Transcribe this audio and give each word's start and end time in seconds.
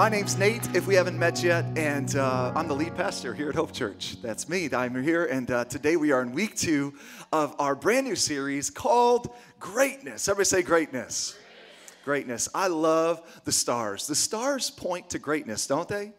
My 0.00 0.08
name's 0.08 0.38
Nate, 0.38 0.74
if 0.74 0.86
we 0.86 0.94
haven't 0.94 1.18
met 1.18 1.42
yet, 1.42 1.76
and 1.76 2.16
uh, 2.16 2.54
I'm 2.56 2.66
the 2.68 2.74
lead 2.74 2.96
pastor 2.96 3.34
here 3.34 3.50
at 3.50 3.54
Hope 3.54 3.70
Church. 3.70 4.16
That's 4.22 4.48
me, 4.48 4.66
I'm 4.72 5.02
here, 5.02 5.26
and 5.26 5.50
uh, 5.50 5.66
today 5.66 5.96
we 5.96 6.10
are 6.10 6.22
in 6.22 6.32
week 6.32 6.56
two 6.56 6.94
of 7.34 7.54
our 7.58 7.74
brand 7.74 8.06
new 8.06 8.16
series 8.16 8.70
called 8.70 9.28
Greatness. 9.58 10.26
Everybody 10.26 10.46
say 10.46 10.62
greatness. 10.62 11.38
Greatness. 12.02 12.48
I 12.54 12.68
love 12.68 13.42
the 13.44 13.52
stars. 13.52 14.06
The 14.06 14.14
stars 14.14 14.70
point 14.70 15.10
to 15.10 15.18
greatness, 15.18 15.66
don't 15.66 15.86
they? 15.86 16.12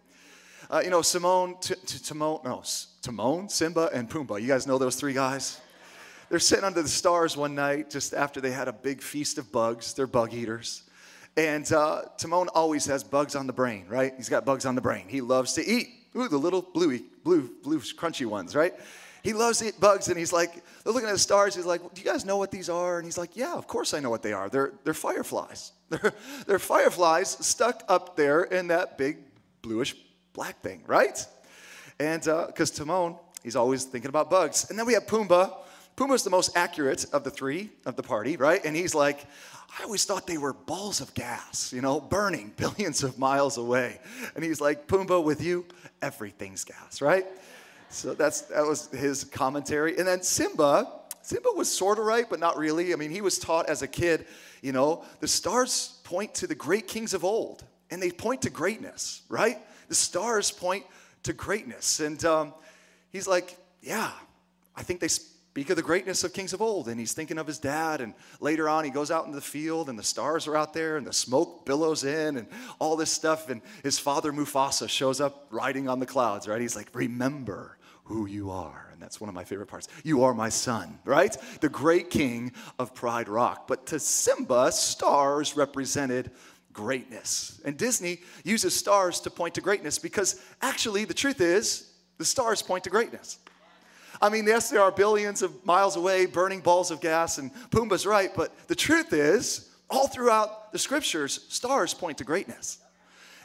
Uh, 0.70 0.82
you 0.84 0.91
know, 0.91 1.02
Simone, 1.02 1.55
T- 1.59 1.73
T- 1.84 1.98
Timon, 1.98 2.41
no, 2.43 2.61
Timon, 3.02 3.50
Simba, 3.50 3.89
and 3.91 4.07
Pumbaa. 4.07 4.39
You 4.39 4.48
guys 4.48 4.68
know 4.68 4.77
those 4.77 4.95
three 4.95 5.13
guys? 5.13 5.59
They're 6.29 6.38
sitting 6.38 6.66
under 6.66 6.84
the 6.84 6.88
stars 6.88 7.36
one 7.36 7.55
night 7.55 7.89
just 7.89 8.13
after 8.13 8.41
they 8.41 8.52
had 8.52 8.68
a 8.68 8.73
big 8.73 9.02
feast 9.02 9.39
of 9.39 9.52
bugs. 9.52 9.95
They're 9.95 10.05
bug 10.05 10.36
eaters. 10.36 10.84
And 11.38 11.71
uh, 11.71 12.04
Timon 12.18 12.50
always 12.50 12.86
has 12.86 13.04
bugs 13.04 13.36
on 13.36 13.47
the 13.47 13.54
brain, 13.54 13.86
right? 13.88 14.14
He's 14.18 14.29
got 14.29 14.45
bugs 14.45 14.66
on 14.66 14.75
the 14.75 14.82
brain. 14.82 15.05
He 15.07 15.21
loves 15.21 15.54
to 15.54 15.65
eat. 15.65 15.87
Ooh, 16.15 16.28
the 16.28 16.37
little 16.37 16.61
bluey, 16.61 17.04
blue, 17.23 17.50
blue, 17.64 17.79
crunchy 17.79 18.25
ones, 18.25 18.54
right? 18.54 18.73
He 19.23 19.33
loves 19.33 19.59
to 19.59 19.68
eat 19.68 19.79
bugs, 19.79 20.07
and 20.09 20.18
he's 20.18 20.33
like, 20.33 20.51
they're 20.83 20.92
looking 20.92 21.07
at 21.07 21.14
the 21.14 21.20
stars. 21.20 21.56
He's 21.56 21.65
like, 21.65 21.82
"Do 21.93 22.01
you 22.01 22.06
guys 22.06 22.25
know 22.25 22.37
what 22.37 22.51
these 22.51 22.70
are?" 22.70 22.97
And 22.97 23.06
he's 23.06 23.18
like, 23.18 23.37
"Yeah, 23.37 23.54
of 23.54 23.68
course 23.68 23.93
I 23.93 24.00
know 24.00 24.09
what 24.09 24.23
they 24.23 24.33
are. 24.33 24.50
They're 24.50 24.73
they're 24.83 24.93
fireflies. 24.93 25.73
They're 25.89 26.14
they're 26.47 26.59
fireflies 26.59 27.37
stuck 27.45 27.84
up 27.87 28.15
there 28.15 28.43
in 28.43 28.68
that 28.68 28.98
big 28.98 29.18
bluish 29.61 29.95
black 30.34 30.59
thing, 30.61 30.84
right?" 30.87 31.25
And 32.00 32.23
because 32.23 32.72
uh, 32.72 32.84
Timon, 32.84 33.16
he's 33.44 33.56
always 33.56 33.84
thinking 33.84 34.09
about 34.09 34.30
bugs. 34.30 34.70
And 34.70 34.80
then 34.80 34.88
we 34.88 34.94
have 34.94 35.06
Pumbaa. 35.06 35.53
Pumbaa's 35.95 36.23
the 36.23 36.31
most 36.31 36.58
accurate 36.58 37.06
of 37.14 37.23
the 37.23 37.30
three 37.30 37.70
of 37.86 37.95
the 37.95 38.02
party, 38.02 38.38
right? 38.38 38.64
And 38.66 38.75
he's 38.75 38.95
like, 38.95 39.28
I 39.80 39.84
always 39.84 40.03
thought 40.06 40.28
they 40.28 40.38
were 40.38 40.53
balls 40.53 41.02
of 41.02 41.14
gas, 41.14 41.72
you 41.73 41.81
know, 41.81 42.00
burning 42.00 42.53
billions 42.58 43.03
of 43.03 43.17
miles 43.17 43.58
away. 43.58 44.00
And 44.36 44.44
he's 44.44 44.62
like, 44.62 44.88
Pumbaa, 44.88 45.23
with 45.23 45.42
you, 45.42 45.66
everything's 46.02 46.64
gas, 46.64 47.02
right? 47.02 47.25
So 47.90 48.14
that's 48.14 48.42
that 48.44 48.66
was 48.66 48.88
his 48.88 49.23
commentary. 49.26 49.98
And 49.98 50.08
then 50.08 50.23
Simba, 50.23 50.92
Simba 51.22 51.50
was 51.56 51.72
sort 51.72 52.00
of 52.00 52.06
right, 52.06 52.26
but 52.30 52.40
not 52.40 52.58
really. 52.58 52.94
I 52.94 52.95
mean, 52.95 53.12
he 53.12 53.22
was 53.22 53.38
taught 53.38 53.70
as 53.70 53.82
a 53.82 53.88
kid, 53.88 54.26
you 54.62 54.72
know, 54.72 55.04
the 55.20 55.28
stars 55.28 56.00
point 56.04 56.34
to 56.36 56.48
the 56.48 56.56
great 56.56 56.88
kings 56.88 57.14
of 57.14 57.23
old, 57.23 57.64
and 57.90 58.02
they 58.02 58.12
point 58.12 58.44
to 58.44 58.50
greatness, 58.50 59.22
right? 59.30 59.58
The 59.90 59.95
stars 59.95 60.52
point 60.52 60.86
to 61.23 61.34
greatness. 61.34 62.00
And 62.00 62.23
um, 62.26 62.54
he's 63.12 63.28
like, 63.28 63.58
yeah, 63.82 64.12
I 64.76 64.84
think 64.84 65.00
they 65.00 65.10
speak 65.52 65.70
of 65.70 65.76
the 65.76 65.82
greatness 65.82 66.24
of 66.24 66.32
kings 66.32 66.54
of 66.54 66.62
old. 66.62 66.88
And 66.88 66.98
he's 66.98 67.12
thinking 67.12 67.38
of 67.38 67.46
his 67.46 67.60
dad. 67.60 68.00
And 68.00 68.14
later 68.40 68.70
on, 68.70 68.86
he 68.86 68.90
goes 68.90 69.12
out 69.12 69.26
in 69.26 69.34
the 69.34 69.42
field, 69.42 69.90
and 69.90 70.00
the 70.00 70.04
stars 70.04 70.48
are 70.48 70.56
out 70.56 70.74
there, 70.74 70.96
and 70.96 71.06
the 71.06 71.12
smoke 71.12 71.66
billows 71.66 72.06
in, 72.06 72.38
and 72.38 72.48
all 72.80 72.96
this 72.96 73.12
stuff. 73.12 73.50
And 73.50 73.62
his 73.84 74.00
father, 74.00 74.32
Mufasa, 74.32 74.88
shows 74.88 75.20
up 75.20 75.48
riding 75.50 75.90
on 75.90 76.00
the 76.00 76.06
clouds, 76.06 76.48
right? 76.48 76.62
He's 76.62 76.78
like, 76.78 76.88
remember 76.94 77.78
who 78.06 78.28
you 78.28 78.50
are. 78.50 78.92
And 78.94 79.02
that's 79.02 79.20
one 79.20 79.28
of 79.28 79.36
my 79.36 79.44
favorite 79.44 79.68
parts. 79.68 79.90
You 80.06 80.24
are 80.24 80.34
my 80.34 80.48
son, 80.48 81.00
right? 81.04 81.36
The 81.60 81.68
great 81.68 82.10
king 82.10 82.54
of 82.80 82.96
Pride 82.96 83.28
Rock. 83.28 83.68
But 83.68 83.88
to 83.88 84.00
Simba, 84.00 84.72
stars 84.72 85.58
represented 85.58 86.32
greatness. 86.72 87.60
And 87.66 87.76
Disney 87.76 88.22
uses 88.46 88.74
stars 88.74 89.20
to 89.22 89.30
point 89.30 89.56
to 89.56 89.62
greatness 89.62 90.00
because 90.00 90.42
actually, 90.62 91.04
the 91.04 91.14
truth 91.14 91.42
is, 91.42 91.92
the 92.20 92.26
stars 92.26 92.62
point 92.62 92.86
to 92.86 92.90
greatness. 92.90 93.38
I 94.22 94.30
mean, 94.30 94.45
yes, 94.45 94.69
there 94.69 94.81
are 94.81 94.91
billions 94.91 95.41
of 95.41 95.66
miles 95.66 95.95
away 95.95 96.27
burning 96.27 96.59
balls 96.59 96.91
of 96.91 97.02
gas, 97.02 97.39
and 97.39 97.52
Pumbaa's 97.72 98.05
right, 98.05 98.30
but 98.36 98.67
the 98.67 98.75
truth 98.75 99.14
is, 99.14 99.69
all 99.89 100.08
throughout 100.08 100.72
the 100.72 100.80
scriptures, 100.80 101.45
stars 101.50 101.94
point 101.94 102.19
to 102.19 102.23
greatness. 102.23 102.77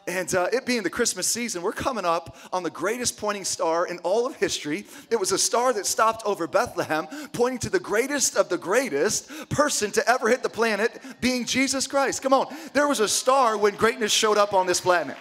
And 0.09 0.33
uh, 0.37 0.47
it 0.53 0.67
being 0.67 0.85
the 0.85 0.91
Christmas 0.91 1.27
season, 1.27 1.63
we're 1.63 1.73
coming 1.73 2.05
up 2.05 2.37
on 2.53 2.63
the 2.63 2.71
greatest 2.71 3.17
pointing 3.17 3.43
star 3.43 3.87
in 3.87 3.99
all 4.01 4.25
of 4.25 4.37
history. 4.37 4.87
It 5.11 5.19
was 5.19 5.33
a 5.33 5.39
star 5.39 5.73
that 5.73 5.85
stopped 5.85 6.25
over 6.25 6.47
Bethlehem, 6.47 7.09
pointing 7.33 7.59
to 7.61 7.71
the 7.71 7.81
greatest 7.81 8.37
of 8.37 8.49
the 8.49 8.59
greatest 8.59 9.49
person 9.49 9.91
to 9.93 10.09
ever 10.09 10.29
hit 10.29 10.45
the 10.45 10.49
planet, 10.49 11.03
being 11.21 11.45
Jesus 11.45 11.89
Christ. 11.89 12.23
Come 12.23 12.33
on, 12.33 12.55
there 12.73 12.87
was 12.87 13.01
a 13.01 13.09
star 13.09 13.57
when 13.57 13.75
greatness 13.75 14.13
showed 14.13 14.39
up 14.39 14.53
on 14.53 14.67
this 14.67 14.81
planet. 14.81 15.17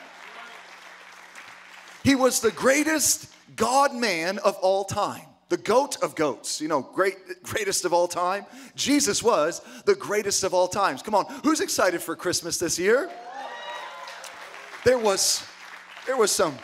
He 2.04 2.14
was 2.14 2.40
the 2.40 2.52
greatest 2.52 3.34
God 3.56 3.96
man 3.96 4.38
of 4.40 4.56
all 4.58 4.84
time 4.84 5.26
the 5.50 5.58
goat 5.58 6.02
of 6.02 6.16
goats, 6.16 6.60
you 6.60 6.68
know, 6.68 6.82
great, 6.82 7.18
greatest 7.44 7.86
of 7.86 7.94
all 7.94 8.08
time. 8.08 8.46
Jesus 8.76 9.22
was 9.22 9.62
the 9.86 9.96
greatest 9.96 10.44
of 10.44 10.54
all 10.54 10.68
times. 10.68 11.02
Come 11.02 11.16
on, 11.16 11.26
who's 11.44 11.62
excited 11.62 12.02
for 12.02 12.16
Christmas 12.16 12.58
this 12.58 12.80
year? 12.80 13.10
There 14.84 15.00
was, 15.00 15.44
there 16.06 16.18
was 16.18 16.32
some 16.32 16.56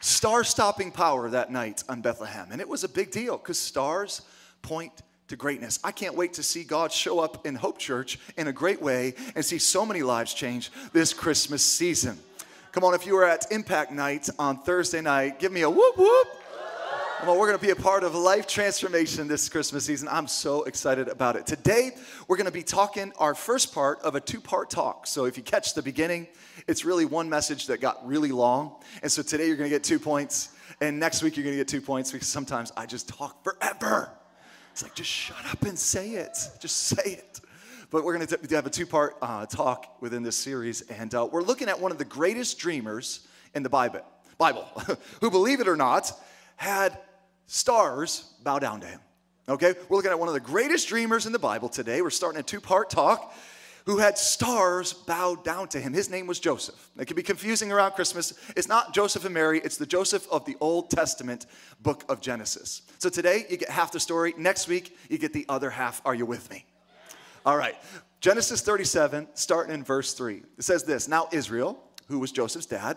star-stopping 0.00 0.92
power 0.92 1.30
that 1.30 1.52
night 1.52 1.84
on 1.88 2.00
Bethlehem, 2.00 2.48
and 2.50 2.60
it 2.60 2.68
was 2.68 2.84
a 2.84 2.88
big 2.88 3.10
deal 3.10 3.36
because 3.36 3.58
stars 3.58 4.22
point 4.62 4.92
to 5.28 5.36
greatness. 5.36 5.78
I 5.84 5.92
can't 5.92 6.16
wait 6.16 6.32
to 6.34 6.42
see 6.42 6.64
God 6.64 6.90
show 6.90 7.20
up 7.20 7.46
in 7.46 7.54
Hope 7.54 7.78
Church 7.78 8.18
in 8.36 8.48
a 8.48 8.52
great 8.52 8.82
way 8.82 9.14
and 9.36 9.44
see 9.44 9.58
so 9.58 9.86
many 9.86 10.02
lives 10.02 10.34
change 10.34 10.72
this 10.92 11.14
Christmas 11.14 11.62
season. 11.62 12.18
Come 12.72 12.82
on, 12.82 12.94
if 12.94 13.06
you 13.06 13.14
were 13.14 13.24
at 13.24 13.50
Impact 13.52 13.92
Night 13.92 14.28
on 14.38 14.58
Thursday 14.58 15.00
night, 15.00 15.38
give 15.38 15.52
me 15.52 15.62
a 15.62 15.70
whoop 15.70 15.96
whoop. 15.96 16.39
Well, 17.26 17.38
we're 17.38 17.48
going 17.48 17.58
to 17.58 17.64
be 17.64 17.70
a 17.70 17.76
part 17.76 18.02
of 18.02 18.14
life 18.14 18.46
transformation 18.46 19.28
this 19.28 19.50
Christmas 19.50 19.84
season. 19.84 20.08
I'm 20.10 20.26
so 20.26 20.62
excited 20.62 21.06
about 21.06 21.36
it. 21.36 21.46
Today, 21.46 21.90
we're 22.26 22.38
going 22.38 22.46
to 22.46 22.50
be 22.50 22.62
talking 22.62 23.12
our 23.18 23.34
first 23.34 23.74
part 23.74 24.00
of 24.00 24.14
a 24.14 24.20
two 24.20 24.40
part 24.40 24.70
talk. 24.70 25.06
So, 25.06 25.26
if 25.26 25.36
you 25.36 25.42
catch 25.42 25.74
the 25.74 25.82
beginning, 25.82 26.28
it's 26.66 26.82
really 26.82 27.04
one 27.04 27.28
message 27.28 27.66
that 27.66 27.82
got 27.82 28.06
really 28.08 28.32
long. 28.32 28.76
And 29.02 29.12
so, 29.12 29.20
today, 29.20 29.48
you're 29.48 29.56
going 29.56 29.68
to 29.68 29.74
get 29.74 29.84
two 29.84 29.98
points. 29.98 30.48
And 30.80 30.98
next 30.98 31.22
week, 31.22 31.36
you're 31.36 31.44
going 31.44 31.54
to 31.54 31.60
get 31.60 31.68
two 31.68 31.82
points 31.82 32.10
because 32.10 32.26
sometimes 32.26 32.72
I 32.74 32.86
just 32.86 33.06
talk 33.06 33.44
forever. 33.44 34.10
It's 34.72 34.82
like, 34.82 34.94
just 34.94 35.10
shut 35.10 35.44
up 35.52 35.60
and 35.64 35.78
say 35.78 36.12
it. 36.12 36.38
Just 36.58 36.78
say 36.78 37.02
it. 37.04 37.40
But 37.90 38.02
we're 38.02 38.16
going 38.16 38.26
to 38.26 38.54
have 38.56 38.66
a 38.66 38.70
two 38.70 38.86
part 38.86 39.16
uh, 39.20 39.44
talk 39.44 40.00
within 40.00 40.22
this 40.22 40.36
series. 40.36 40.80
And 40.82 41.14
uh, 41.14 41.28
we're 41.30 41.42
looking 41.42 41.68
at 41.68 41.78
one 41.78 41.92
of 41.92 41.98
the 41.98 42.06
greatest 42.06 42.58
dreamers 42.58 43.28
in 43.54 43.62
the 43.62 43.68
Bible, 43.68 44.06
Bible 44.38 44.62
who, 45.20 45.30
believe 45.30 45.60
it 45.60 45.68
or 45.68 45.76
not, 45.76 46.10
had 46.56 46.98
stars 47.50 48.32
bow 48.44 48.60
down 48.60 48.80
to 48.80 48.86
him. 48.86 49.00
Okay? 49.48 49.74
We're 49.88 49.96
looking 49.96 50.12
at 50.12 50.18
one 50.18 50.28
of 50.28 50.34
the 50.34 50.40
greatest 50.40 50.88
dreamers 50.88 51.26
in 51.26 51.32
the 51.32 51.38
Bible 51.38 51.68
today. 51.68 52.00
We're 52.00 52.10
starting 52.10 52.38
a 52.38 52.44
two 52.44 52.60
part 52.60 52.90
talk 52.90 53.34
who 53.86 53.98
had 53.98 54.16
stars 54.16 54.92
bow 54.92 55.34
down 55.34 55.66
to 55.66 55.80
him. 55.80 55.92
His 55.92 56.08
name 56.08 56.28
was 56.28 56.38
Joseph. 56.38 56.90
It 56.96 57.06
can 57.06 57.16
be 57.16 57.24
confusing 57.24 57.72
around 57.72 57.92
Christmas. 57.92 58.34
It's 58.56 58.68
not 58.68 58.94
Joseph 58.94 59.24
and 59.24 59.34
Mary, 59.34 59.60
it's 59.64 59.78
the 59.78 59.86
Joseph 59.86 60.28
of 60.30 60.44
the 60.44 60.56
Old 60.60 60.90
Testament 60.90 61.46
book 61.80 62.04
of 62.08 62.20
Genesis. 62.20 62.82
So 62.98 63.08
today 63.08 63.46
you 63.50 63.56
get 63.56 63.68
half 63.68 63.90
the 63.90 63.98
story. 63.98 64.32
Next 64.38 64.68
week 64.68 64.96
you 65.08 65.18
get 65.18 65.32
the 65.32 65.46
other 65.48 65.70
half. 65.70 66.00
Are 66.04 66.14
you 66.14 66.26
with 66.26 66.48
me? 66.50 66.64
All 67.44 67.56
right. 67.56 67.74
Genesis 68.20 68.60
37, 68.60 69.26
starting 69.34 69.74
in 69.74 69.82
verse 69.82 70.12
3. 70.12 70.42
It 70.56 70.62
says 70.62 70.84
this 70.84 71.08
Now 71.08 71.28
Israel, 71.32 71.82
who 72.06 72.20
was 72.20 72.30
Joseph's 72.30 72.66
dad, 72.66 72.96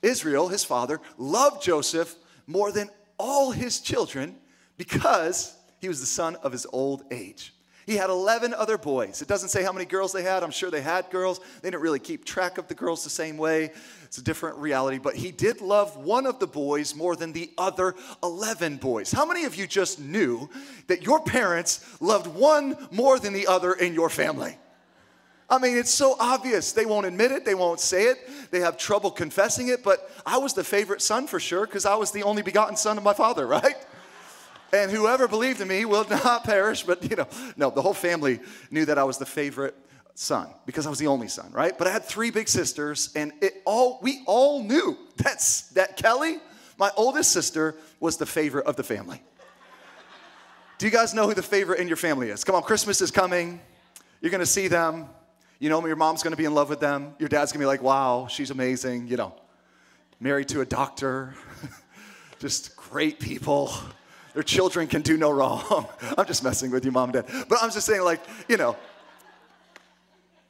Israel, 0.00 0.48
his 0.48 0.64
father, 0.64 1.02
loved 1.18 1.62
Joseph 1.62 2.14
more 2.46 2.72
than 2.72 2.88
all 3.20 3.50
his 3.50 3.80
children 3.80 4.34
because 4.78 5.54
he 5.78 5.88
was 5.88 6.00
the 6.00 6.06
son 6.06 6.36
of 6.36 6.52
his 6.52 6.66
old 6.72 7.04
age. 7.10 7.54
He 7.86 7.96
had 7.96 8.08
11 8.08 8.54
other 8.54 8.78
boys. 8.78 9.20
It 9.20 9.28
doesn't 9.28 9.50
say 9.50 9.62
how 9.62 9.72
many 9.72 9.84
girls 9.84 10.12
they 10.12 10.22
had. 10.22 10.42
I'm 10.42 10.50
sure 10.50 10.70
they 10.70 10.80
had 10.80 11.10
girls. 11.10 11.38
They 11.60 11.70
didn't 11.70 11.82
really 11.82 11.98
keep 11.98 12.24
track 12.24 12.56
of 12.56 12.66
the 12.68 12.74
girls 12.74 13.04
the 13.04 13.10
same 13.10 13.36
way. 13.36 13.72
It's 14.04 14.18
a 14.18 14.22
different 14.22 14.56
reality. 14.58 14.98
But 14.98 15.16
he 15.16 15.32
did 15.32 15.60
love 15.60 15.96
one 15.96 16.24
of 16.26 16.38
the 16.38 16.46
boys 16.46 16.94
more 16.94 17.14
than 17.14 17.32
the 17.32 17.50
other 17.58 17.94
11 18.22 18.76
boys. 18.76 19.12
How 19.12 19.26
many 19.26 19.44
of 19.44 19.54
you 19.54 19.66
just 19.66 20.00
knew 20.00 20.48
that 20.86 21.02
your 21.02 21.20
parents 21.20 21.84
loved 22.00 22.26
one 22.26 22.76
more 22.90 23.18
than 23.18 23.32
the 23.32 23.46
other 23.46 23.72
in 23.72 23.92
your 23.92 24.08
family? 24.08 24.56
I 25.50 25.58
mean, 25.58 25.76
it's 25.76 25.90
so 25.90 26.14
obvious. 26.20 26.72
They 26.72 26.86
won't 26.86 27.06
admit 27.06 27.32
it, 27.32 27.44
they 27.44 27.56
won't 27.56 27.80
say 27.80 28.04
it, 28.04 28.18
they 28.52 28.60
have 28.60 28.78
trouble 28.78 29.10
confessing 29.10 29.68
it, 29.68 29.82
but 29.82 30.08
I 30.24 30.38
was 30.38 30.54
the 30.54 30.62
favorite 30.62 31.02
son 31.02 31.26
for 31.26 31.40
sure 31.40 31.66
because 31.66 31.84
I 31.84 31.96
was 31.96 32.12
the 32.12 32.22
only 32.22 32.42
begotten 32.42 32.76
son 32.76 32.96
of 32.96 33.02
my 33.02 33.14
father, 33.14 33.46
right? 33.48 33.76
And 34.72 34.90
whoever 34.90 35.26
believed 35.26 35.60
in 35.60 35.66
me 35.66 35.84
will 35.84 36.06
not 36.10 36.44
perish, 36.44 36.84
but 36.84 37.08
you 37.10 37.16
know, 37.16 37.26
no, 37.56 37.70
the 37.70 37.82
whole 37.82 37.94
family 37.94 38.40
knew 38.70 38.84
that 38.84 38.96
I 38.96 39.04
was 39.04 39.18
the 39.18 39.26
favorite 39.26 39.74
son 40.14 40.48
because 40.66 40.86
I 40.86 40.90
was 40.90 40.98
the 40.98 41.08
only 41.08 41.28
son, 41.28 41.50
right? 41.50 41.76
But 41.76 41.88
I 41.88 41.90
had 41.90 42.04
three 42.04 42.30
big 42.30 42.48
sisters, 42.48 43.10
and 43.16 43.32
it 43.40 43.62
all 43.64 43.98
we 44.02 44.22
all 44.26 44.62
knew 44.62 44.96
that's 45.16 45.62
that 45.70 45.96
Kelly, 45.96 46.38
my 46.78 46.90
oldest 46.96 47.32
sister, 47.32 47.74
was 47.98 48.18
the 48.18 48.26
favorite 48.26 48.66
of 48.66 48.76
the 48.76 48.84
family. 48.84 49.22
Do 50.78 50.86
you 50.86 50.92
guys 50.92 51.12
know 51.12 51.26
who 51.26 51.34
the 51.34 51.42
favorite 51.42 51.80
in 51.80 51.88
your 51.88 51.96
family 51.96 52.30
is? 52.30 52.44
Come 52.44 52.54
on, 52.54 52.62
Christmas 52.62 53.00
is 53.00 53.10
coming. 53.10 53.60
You're 54.20 54.30
gonna 54.30 54.46
see 54.46 54.68
them. 54.68 55.08
You 55.60 55.68
know, 55.68 55.86
your 55.86 55.94
mom's 55.94 56.22
gonna 56.24 56.36
be 56.36 56.46
in 56.46 56.54
love 56.54 56.68
with 56.68 56.80
them. 56.80 57.14
Your 57.20 57.28
dad's 57.28 57.52
gonna 57.52 57.62
be 57.62 57.66
like, 57.66 57.82
wow, 57.82 58.26
she's 58.28 58.50
amazing, 58.50 59.06
you 59.06 59.16
know. 59.16 59.34
Married 60.18 60.48
to 60.48 60.62
a 60.62 60.66
doctor, 60.66 61.34
just 62.40 62.74
great 62.76 63.20
people. 63.20 63.72
Their 64.34 64.42
children 64.42 64.86
can 64.88 65.02
do 65.02 65.16
no 65.16 65.30
wrong. 65.30 65.86
I'm 66.18 66.26
just 66.26 66.42
messing 66.42 66.70
with 66.70 66.84
you, 66.84 66.90
mom 66.90 67.10
and 67.10 67.26
dad. 67.26 67.46
But 67.48 67.58
I'm 67.62 67.70
just 67.70 67.86
saying, 67.86 68.02
like, 68.02 68.20
you 68.48 68.56
know, 68.56 68.76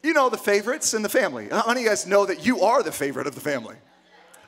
You 0.02 0.14
know 0.14 0.30
the 0.30 0.38
favorites 0.38 0.94
in 0.94 1.02
the 1.02 1.08
family. 1.10 1.48
How 1.50 1.64
many 1.66 1.80
of 1.80 1.84
you 1.84 1.88
guys 1.90 2.06
know 2.06 2.24
that 2.24 2.46
you 2.46 2.60
are 2.62 2.82
the 2.82 2.92
favorite 2.92 3.26
of 3.26 3.34
the 3.34 3.40
family? 3.40 3.76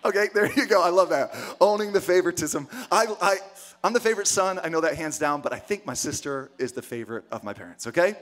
Okay, 0.05 0.29
there 0.32 0.50
you 0.53 0.67
go. 0.67 0.82
I 0.82 0.88
love 0.88 1.11
that. 1.11 1.35
Owning 1.61 1.93
the 1.93 2.00
favoritism. 2.00 2.69
I, 2.91 3.06
I, 3.20 3.37
I'm 3.85 3.93
the 3.93 4.00
favorite 4.00 4.26
son. 4.29 4.58
I 4.65 4.69
know 4.69 4.81
that 4.81 4.97
hands 4.97 5.19
down, 5.19 5.43
but 5.43 5.53
I 5.53 5.58
think 5.58 5.85
my 5.85 5.94
sister 5.94 6.50
is 6.58 6.73
the 6.73 6.82
favorite 6.82 7.25
of 7.31 7.44
my 7.44 7.53
parents, 7.53 7.87
okay? 7.87 8.17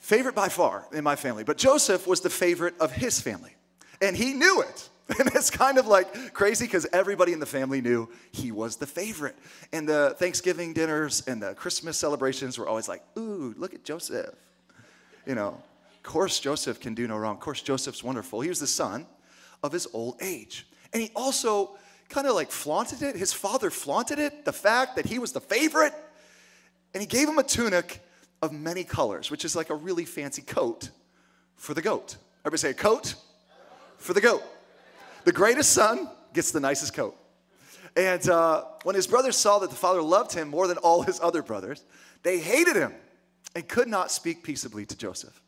Favorite 0.00 0.34
by 0.34 0.48
far 0.48 0.86
in 0.92 1.04
my 1.04 1.14
family. 1.14 1.44
But 1.44 1.58
Joseph 1.58 2.06
was 2.06 2.20
the 2.20 2.30
favorite 2.30 2.74
of 2.80 2.90
his 2.90 3.20
family, 3.20 3.54
and 4.00 4.16
he 4.16 4.32
knew 4.32 4.62
it. 4.62 4.88
And 5.18 5.28
it's 5.34 5.50
kind 5.50 5.76
of 5.76 5.88
like 5.88 6.32
crazy 6.34 6.66
because 6.66 6.86
everybody 6.92 7.32
in 7.32 7.40
the 7.40 7.46
family 7.46 7.80
knew 7.80 8.08
he 8.30 8.52
was 8.52 8.76
the 8.76 8.86
favorite. 8.86 9.34
And 9.72 9.88
the 9.88 10.14
Thanksgiving 10.20 10.72
dinners 10.72 11.24
and 11.26 11.42
the 11.42 11.54
Christmas 11.54 11.98
celebrations 11.98 12.56
were 12.56 12.68
always 12.68 12.88
like, 12.88 13.02
ooh, 13.18 13.52
look 13.58 13.74
at 13.74 13.82
Joseph. 13.82 14.36
You 15.26 15.34
know, 15.34 15.48
of 15.48 16.02
course, 16.04 16.38
Joseph 16.38 16.78
can 16.78 16.94
do 16.94 17.08
no 17.08 17.16
wrong. 17.16 17.34
Of 17.34 17.40
course, 17.40 17.60
Joseph's 17.60 18.04
wonderful. 18.04 18.40
He 18.40 18.48
was 18.48 18.60
the 18.60 18.68
son 18.68 19.04
of 19.64 19.72
his 19.72 19.88
old 19.92 20.16
age. 20.22 20.68
And 20.92 21.02
he 21.02 21.10
also 21.16 21.76
kind 22.08 22.28
of 22.28 22.36
like 22.36 22.52
flaunted 22.52 23.02
it. 23.02 23.16
His 23.16 23.32
father 23.32 23.68
flaunted 23.70 24.20
it, 24.20 24.44
the 24.44 24.52
fact 24.52 24.94
that 24.94 25.06
he 25.06 25.18
was 25.18 25.32
the 25.32 25.40
favorite. 25.40 25.92
And 26.94 27.00
he 27.00 27.06
gave 27.08 27.28
him 27.28 27.38
a 27.38 27.42
tunic 27.42 28.00
of 28.42 28.52
many 28.52 28.84
colors, 28.84 29.30
which 29.30 29.44
is 29.44 29.54
like 29.54 29.70
a 29.70 29.74
really 29.74 30.04
fancy 30.04 30.42
coat 30.42 30.90
for 31.56 31.74
the 31.74 31.82
goat. 31.82 32.16
Everybody 32.42 32.60
say 32.60 32.70
a 32.70 32.74
coat 32.74 33.14
for 33.98 34.14
the 34.14 34.20
goat. 34.20 34.42
The 35.24 35.32
greatest 35.32 35.72
son 35.72 36.08
gets 36.32 36.50
the 36.50 36.60
nicest 36.60 36.94
coat. 36.94 37.16
And 37.96 38.26
uh, 38.28 38.64
when 38.84 38.94
his 38.94 39.06
brothers 39.06 39.36
saw 39.36 39.58
that 39.58 39.70
the 39.70 39.76
father 39.76 40.00
loved 40.00 40.32
him 40.32 40.48
more 40.48 40.66
than 40.66 40.78
all 40.78 41.02
his 41.02 41.20
other 41.20 41.42
brothers, 41.42 41.84
they 42.22 42.38
hated 42.38 42.76
him 42.76 42.94
and 43.54 43.66
could 43.68 43.88
not 43.88 44.10
speak 44.10 44.42
peaceably 44.42 44.86
to 44.86 44.96
Joseph. 44.96 45.40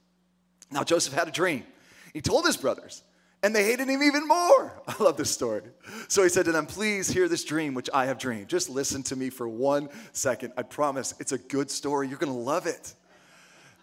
Now, 0.71 0.85
Joseph 0.85 1.15
had 1.15 1.29
a 1.29 1.31
dream. 1.31 1.65
He 2.12 2.21
told 2.21 2.44
his 2.44 2.56
brothers, 2.56 3.03
and 3.43 3.55
they 3.55 3.65
hated 3.65 3.89
him 3.89 4.03
even 4.03 4.27
more. 4.27 4.73
I 4.89 4.94
love 5.03 5.17
this 5.17 5.31
story. 5.31 5.62
So 6.09 6.23
he 6.23 6.29
said 6.29 6.44
to 6.47 6.53
them, 6.53 6.67
Please 6.67 7.09
hear 7.09 7.29
this 7.29 7.44
dream 7.44 7.75
which 7.75 7.91
I 7.93 8.06
have 8.06 8.19
dreamed. 8.19 8.49
Just 8.49 8.69
listen 8.69 9.03
to 9.05 9.17
me 9.17 9.31
for 9.31 9.49
one 9.49 9.89
second. 10.12 10.53
I 10.56 10.62
promise 10.62 11.15
it's 11.19 11.33
a 11.33 11.39
good 11.39 11.71
story. 11.71 12.09
You're 12.09 12.19
going 12.19 12.33
to 12.33 12.39
love 12.39 12.67
it. 12.67 12.94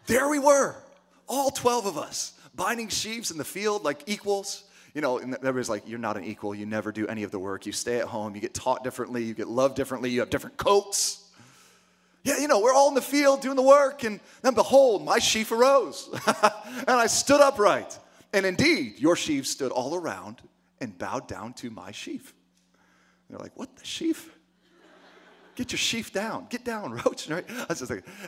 There 0.08 0.30
we 0.30 0.40
were, 0.40 0.76
all 1.28 1.52
12 1.52 1.86
of 1.86 1.98
us, 1.98 2.34
binding 2.56 2.88
sheaves 2.88 3.32
in 3.32 3.38
the 3.38 3.46
field 3.46 3.84
like 3.84 4.04
equals 4.08 4.64
you 4.94 5.02
know, 5.02 5.18
everybody's 5.18 5.70
like, 5.70 5.88
you're 5.88 6.00
not 6.00 6.18
an 6.18 6.24
equal. 6.24 6.56
You 6.56 6.66
never 6.66 6.92
do 6.92 7.08
any 7.08 7.24
of 7.24 7.32
the 7.32 7.40
work. 7.40 7.66
You 7.66 7.72
stay 7.72 8.00
at 8.00 8.06
home. 8.06 8.34
You 8.36 8.42
get 8.42 8.54
taught 8.54 8.84
differently. 8.84 9.24
You 9.24 9.34
get 9.34 9.48
loved 9.48 9.76
differently. 9.76 10.10
You 10.10 10.22
have 10.22 10.30
different 10.30 10.58
coats. 10.58 11.30
Yeah, 12.24 12.38
you 12.40 12.48
know, 12.48 12.60
we're 12.60 12.74
all 12.74 12.90
in 12.90 12.96
the 12.96 13.02
field 13.02 13.42
doing 13.42 13.56
the 13.56 13.62
work. 13.62 14.04
And 14.04 14.20
then 14.42 14.56
behold, 14.56 15.06
my 15.06 15.20
sheaf 15.20 15.52
arose. 15.52 16.10
and 16.26 16.90
I 16.90 17.08
stood 17.08 17.40
upright. 17.40 17.98
And 18.34 18.46
indeed, 18.46 19.00
your 19.00 19.16
sheaves 19.16 19.50
stood 19.50 19.72
all 19.72 19.96
around 19.96 20.42
and 20.80 20.98
bowed 20.98 21.28
down 21.28 21.54
to 21.54 21.70
my 21.70 21.92
sheaf. 21.92 22.34
And 23.28 23.38
they're 23.38 23.44
like, 23.44 23.58
what 23.58 23.76
the 23.76 23.86
sheaf? 23.86 24.36
Get 25.56 25.72
your 25.72 25.80
sheaf 25.80 26.14
down. 26.14 26.48
Get 26.50 26.64
down, 26.64 26.94
roach. 27.06 27.30
Right? 27.30 27.46
Was. 27.68 27.82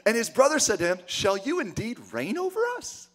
And 0.06 0.16
his 0.16 0.30
brother 0.30 0.60
said 0.60 0.80
to 0.80 0.88
him, 0.88 1.00
Shall 1.06 1.38
you 1.38 1.60
indeed 1.60 1.98
reign 2.12 2.38
over 2.38 2.60
us? 2.78 3.08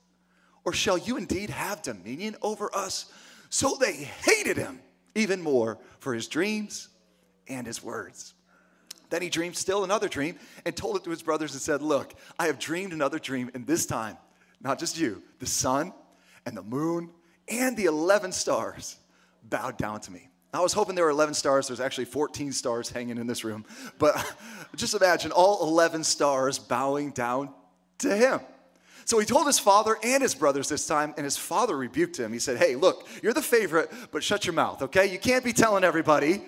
Or 0.65 0.73
shall 0.73 0.97
you 0.97 1.17
indeed 1.17 1.51
have 1.51 1.83
dominion 1.83 2.35
over 2.41 2.75
us? 2.75 3.13
So 3.51 3.77
they 3.79 3.93
hated 3.93 4.57
him 4.57 4.81
even 5.15 5.43
more 5.43 5.79
for 5.99 6.15
his 6.15 6.29
dreams 6.29 6.89
and 7.47 7.67
his 7.67 7.83
words. 7.83 8.35
Then 9.11 9.23
he 9.23 9.29
dreamed 9.29 9.57
still 9.57 9.85
another 9.85 10.09
dream 10.09 10.39
and 10.65 10.75
told 10.75 10.97
it 10.97 11.05
to 11.05 11.11
his 11.11 11.23
brothers 11.23 11.53
and 11.53 11.61
said, 11.61 11.83
Look, 11.83 12.15
I 12.39 12.47
have 12.47 12.59
dreamed 12.59 12.93
another 12.93 13.19
dream, 13.19 13.51
and 13.55 13.67
this 13.67 13.87
time, 13.87 14.17
not 14.61 14.79
just 14.79 14.99
you, 14.99 15.23
the 15.39 15.47
sun 15.47 15.93
and 16.47 16.57
the 16.57 16.63
moon 16.63 17.11
and 17.49 17.77
the 17.77 17.85
11 17.85 18.33
stars 18.33 18.97
bowed 19.43 19.77
down 19.77 20.01
to 20.01 20.13
me. 20.13 20.29
I 20.55 20.61
was 20.61 20.73
hoping 20.73 20.95
there 20.95 21.05
were 21.05 21.11
11 21.11 21.35
stars. 21.35 21.67
There's 21.67 21.81
actually 21.81 22.07
14 22.07 22.53
stars 22.53 22.89
hanging 22.89 23.19
in 23.19 23.27
this 23.27 23.45
room. 23.45 23.67
But 23.99 24.17
just 24.77 24.95
imagine 24.95 25.33
all 25.33 25.69
11 25.69 26.05
stars 26.05 26.59
bowing 26.59 27.11
down 27.11 27.51
to 27.99 28.17
him. 28.17 28.41
So 29.05 29.19
he 29.19 29.27
told 29.27 29.47
his 29.47 29.59
father 29.59 29.97
and 30.03 30.23
his 30.23 30.35
brothers 30.35 30.69
this 30.69 30.87
time, 30.87 31.15
and 31.17 31.25
his 31.25 31.37
father 31.37 31.77
rebuked 31.77 32.19
him. 32.19 32.33
He 32.33 32.41
said, 32.41 32.57
Hey, 32.57 32.75
look, 32.75 33.07
you're 33.23 33.35
the 33.35 33.43
favorite, 33.43 33.93
but 34.11 34.25
shut 34.25 34.47
your 34.47 34.55
mouth, 34.55 34.83
okay? 34.83 35.07
You 35.07 35.19
can't 35.19 35.45
be 35.45 35.53
telling 35.53 35.85
everybody. 35.85 36.43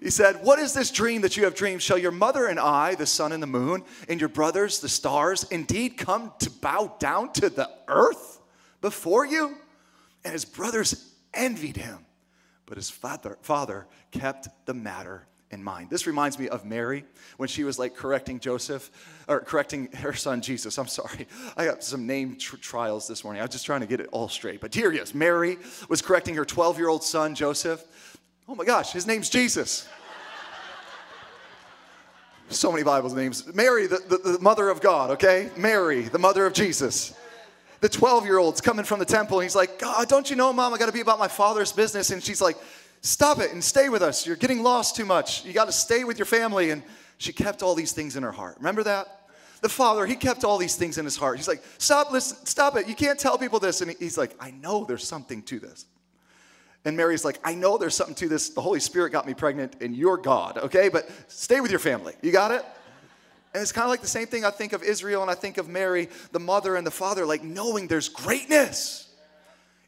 He 0.00 0.10
said, 0.10 0.42
What 0.42 0.58
is 0.58 0.72
this 0.72 0.90
dream 0.90 1.20
that 1.22 1.36
you 1.36 1.44
have 1.44 1.54
dreamed? 1.54 1.82
Shall 1.82 1.98
your 1.98 2.10
mother 2.10 2.46
and 2.46 2.58
I, 2.58 2.94
the 2.94 3.04
sun 3.04 3.32
and 3.32 3.42
the 3.42 3.46
moon, 3.46 3.84
and 4.08 4.18
your 4.18 4.30
brothers, 4.30 4.80
the 4.80 4.88
stars, 4.88 5.44
indeed 5.50 5.98
come 5.98 6.32
to 6.38 6.50
bow 6.50 6.96
down 6.98 7.32
to 7.34 7.50
the 7.50 7.68
earth 7.88 8.33
before 8.84 9.24
you? 9.24 9.56
And 10.24 10.34
his 10.34 10.44
brothers 10.44 11.10
envied 11.32 11.78
him, 11.78 12.04
but 12.66 12.76
his 12.76 12.90
father, 12.90 13.38
father 13.40 13.86
kept 14.10 14.46
the 14.66 14.74
matter 14.74 15.26
in 15.50 15.64
mind. 15.64 15.88
This 15.88 16.06
reminds 16.06 16.38
me 16.38 16.50
of 16.50 16.66
Mary 16.66 17.06
when 17.38 17.48
she 17.48 17.64
was 17.64 17.78
like 17.78 17.96
correcting 17.96 18.40
Joseph 18.40 18.90
or 19.26 19.40
correcting 19.40 19.90
her 19.92 20.12
son 20.12 20.42
Jesus. 20.42 20.76
I'm 20.76 20.86
sorry. 20.86 21.26
I 21.56 21.64
got 21.64 21.82
some 21.82 22.06
name 22.06 22.36
tr- 22.36 22.56
trials 22.56 23.08
this 23.08 23.24
morning. 23.24 23.40
I 23.40 23.46
was 23.46 23.52
just 23.52 23.64
trying 23.64 23.80
to 23.80 23.86
get 23.86 24.00
it 24.00 24.08
all 24.12 24.28
straight. 24.28 24.60
But 24.60 24.74
here 24.74 24.92
he 24.92 24.98
is. 24.98 25.14
Mary 25.14 25.56
was 25.88 26.02
correcting 26.02 26.34
her 26.34 26.44
12 26.44 26.76
year 26.76 26.88
old 26.88 27.02
son 27.02 27.34
Joseph. 27.34 27.82
Oh 28.46 28.54
my 28.54 28.66
gosh, 28.66 28.92
his 28.92 29.06
name's 29.06 29.30
Jesus. 29.30 29.88
so 32.50 32.70
many 32.70 32.84
Bible 32.84 33.14
names. 33.14 33.46
Mary, 33.54 33.86
the, 33.86 34.02
the, 34.10 34.32
the 34.32 34.38
mother 34.40 34.68
of 34.68 34.82
God, 34.82 35.12
okay? 35.12 35.48
Mary, 35.56 36.02
the 36.02 36.18
mother 36.18 36.44
of 36.44 36.52
Jesus 36.52 37.14
the 37.84 37.88
12 37.90 38.24
year 38.24 38.38
old's 38.38 38.62
coming 38.62 38.82
from 38.82 38.98
the 38.98 39.04
temple 39.04 39.38
and 39.40 39.44
he's 39.44 39.54
like, 39.54 39.78
God, 39.78 40.08
don't 40.08 40.30
you 40.30 40.36
know, 40.36 40.50
mom, 40.54 40.72
I 40.72 40.78
got 40.78 40.86
to 40.86 40.92
be 40.92 41.02
about 41.02 41.18
my 41.18 41.28
father's 41.28 41.70
business. 41.70 42.08
And 42.08 42.24
she's 42.24 42.40
like, 42.40 42.56
Stop 43.02 43.40
it 43.40 43.52
and 43.52 43.62
stay 43.62 43.90
with 43.90 44.00
us. 44.00 44.26
You're 44.26 44.36
getting 44.36 44.62
lost 44.62 44.96
too 44.96 45.04
much. 45.04 45.44
You 45.44 45.52
got 45.52 45.66
to 45.66 45.72
stay 45.72 46.04
with 46.04 46.16
your 46.16 46.24
family. 46.24 46.70
And 46.70 46.82
she 47.18 47.34
kept 47.34 47.62
all 47.62 47.74
these 47.74 47.92
things 47.92 48.16
in 48.16 48.22
her 48.22 48.32
heart. 48.32 48.56
Remember 48.56 48.82
that? 48.84 49.28
The 49.60 49.68
father, 49.68 50.06
he 50.06 50.16
kept 50.16 50.44
all 50.44 50.56
these 50.56 50.76
things 50.76 50.96
in 50.96 51.04
his 51.04 51.14
heart. 51.14 51.36
He's 51.36 51.46
like, 51.46 51.62
Stop, 51.76 52.10
listen, 52.10 52.46
stop 52.46 52.74
it. 52.78 52.88
You 52.88 52.94
can't 52.94 53.18
tell 53.18 53.36
people 53.36 53.60
this. 53.60 53.82
And 53.82 53.94
he's 53.98 54.16
like, 54.16 54.34
I 54.40 54.50
know 54.50 54.86
there's 54.86 55.06
something 55.06 55.42
to 55.42 55.58
this. 55.58 55.84
And 56.86 56.96
Mary's 56.96 57.22
like, 57.22 57.38
I 57.44 57.54
know 57.54 57.76
there's 57.76 57.94
something 57.94 58.14
to 58.14 58.28
this. 58.30 58.48
The 58.48 58.62
Holy 58.62 58.80
Spirit 58.80 59.10
got 59.10 59.26
me 59.26 59.34
pregnant, 59.34 59.76
and 59.82 59.94
you're 59.94 60.16
God, 60.16 60.56
okay? 60.56 60.88
But 60.88 61.06
stay 61.28 61.60
with 61.60 61.70
your 61.70 61.80
family. 61.80 62.14
You 62.22 62.32
got 62.32 62.50
it? 62.50 62.64
And 63.54 63.62
it's 63.62 63.70
kind 63.70 63.84
of 63.84 63.90
like 63.90 64.00
the 64.00 64.08
same 64.08 64.26
thing 64.26 64.44
I 64.44 64.50
think 64.50 64.72
of 64.72 64.82
Israel 64.82 65.22
and 65.22 65.30
I 65.30 65.34
think 65.34 65.58
of 65.58 65.68
Mary, 65.68 66.08
the 66.32 66.40
mother 66.40 66.74
and 66.74 66.84
the 66.84 66.90
father, 66.90 67.24
like 67.24 67.44
knowing 67.44 67.86
there's 67.86 68.08
greatness 68.08 69.08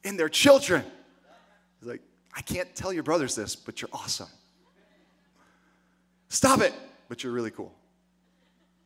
in 0.05 0.17
their 0.17 0.29
children. 0.29 0.85
It's 1.81 1.89
Like, 1.89 2.03
I 2.35 2.43
can't 2.43 2.73
tell 2.77 2.93
your 2.93 3.03
brothers 3.03 3.35
this, 3.35 3.57
but 3.57 3.83
you're 3.83 3.91
awesome. 3.93 4.29
Stop 6.29 6.61
it, 6.61 6.73
but 7.09 7.25
you're 7.25 7.33
really 7.33 7.51
cool. 7.51 7.75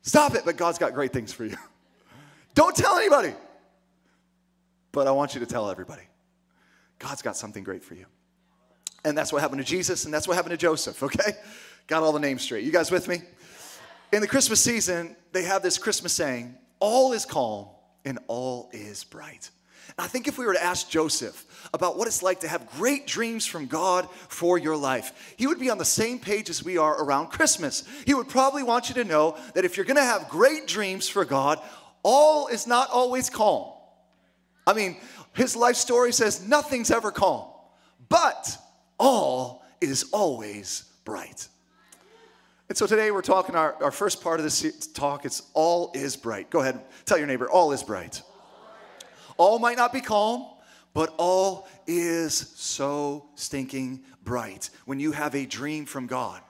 Stop 0.01 0.33
it, 0.33 0.41
but 0.45 0.57
God's 0.57 0.79
got 0.79 0.95
great 0.95 1.13
things 1.13 1.31
for 1.31 1.45
you. 1.45 1.57
Don't 2.55 2.75
tell 2.75 2.97
anybody, 2.97 3.33
but 4.91 5.05
I 5.05 5.11
want 5.11 5.35
you 5.35 5.41
to 5.41 5.45
tell 5.45 5.69
everybody. 5.69 6.03
God's 6.97 7.21
got 7.21 7.37
something 7.37 7.63
great 7.63 7.83
for 7.83 7.93
you. 7.93 8.05
And 9.05 9.15
that's 9.15 9.31
what 9.31 9.43
happened 9.43 9.61
to 9.61 9.65
Jesus, 9.65 10.05
and 10.05 10.13
that's 10.13 10.27
what 10.27 10.35
happened 10.35 10.51
to 10.51 10.57
Joseph, 10.57 11.01
okay? 11.03 11.33
Got 11.85 12.01
all 12.01 12.11
the 12.11 12.19
names 12.19 12.41
straight. 12.41 12.63
You 12.63 12.71
guys 12.71 12.89
with 12.89 13.07
me? 13.07 13.21
In 14.11 14.19
the 14.19 14.27
Christmas 14.27 14.61
season, 14.61 15.15
they 15.31 15.43
have 15.43 15.63
this 15.63 15.77
Christmas 15.77 16.11
saying, 16.11 16.57
All 16.79 17.13
is 17.13 17.25
calm 17.25 17.67
and 18.03 18.19
all 18.27 18.69
is 18.73 19.03
bright. 19.05 19.49
I 19.97 20.07
think 20.07 20.27
if 20.27 20.37
we 20.37 20.45
were 20.45 20.53
to 20.53 20.63
ask 20.63 20.89
Joseph 20.89 21.69
about 21.73 21.97
what 21.97 22.07
it's 22.07 22.23
like 22.23 22.41
to 22.41 22.47
have 22.47 22.69
great 22.71 23.07
dreams 23.07 23.45
from 23.45 23.67
God 23.67 24.07
for 24.27 24.57
your 24.57 24.75
life, 24.75 25.33
he 25.37 25.47
would 25.47 25.59
be 25.59 25.69
on 25.69 25.77
the 25.77 25.85
same 25.85 26.19
page 26.19 26.49
as 26.49 26.63
we 26.63 26.77
are 26.77 27.03
around 27.03 27.27
Christmas. 27.27 27.83
He 28.05 28.13
would 28.13 28.27
probably 28.29 28.63
want 28.63 28.89
you 28.89 28.95
to 28.95 29.03
know 29.03 29.37
that 29.53 29.65
if 29.65 29.77
you're 29.77 29.85
gonna 29.85 30.03
have 30.03 30.29
great 30.29 30.67
dreams 30.67 31.07
for 31.07 31.25
God, 31.25 31.59
all 32.03 32.47
is 32.47 32.67
not 32.67 32.89
always 32.89 33.29
calm. 33.29 33.71
I 34.65 34.73
mean, 34.73 34.97
his 35.33 35.55
life 35.55 35.75
story 35.75 36.11
says 36.11 36.45
nothing's 36.45 36.91
ever 36.91 37.11
calm, 37.11 37.47
but 38.09 38.57
all 38.99 39.63
is 39.79 40.05
always 40.11 40.83
bright. 41.05 41.47
And 42.71 42.77
so 42.77 42.87
today 42.87 43.11
we're 43.11 43.21
talking 43.21 43.53
our, 43.53 43.75
our 43.83 43.91
first 43.91 44.23
part 44.23 44.39
of 44.39 44.45
this 44.45 44.87
talk, 44.93 45.25
it's 45.25 45.41
all 45.53 45.91
is 45.93 46.15
bright. 46.15 46.49
Go 46.49 46.61
ahead, 46.61 46.79
tell 47.03 47.17
your 47.17 47.27
neighbor, 47.27 47.51
all 47.51 47.73
is 47.73 47.83
bright. 47.83 48.21
All 49.35 49.59
might 49.59 49.75
not 49.75 49.91
be 49.91 49.99
calm, 49.99 50.45
but 50.93 51.13
all 51.17 51.67
is 51.85 52.33
so 52.55 53.25
stinking 53.35 54.05
bright 54.23 54.69
when 54.85 55.01
you 55.01 55.11
have 55.11 55.35
a 55.35 55.45
dream 55.45 55.85
from 55.85 56.07
God. 56.07 56.41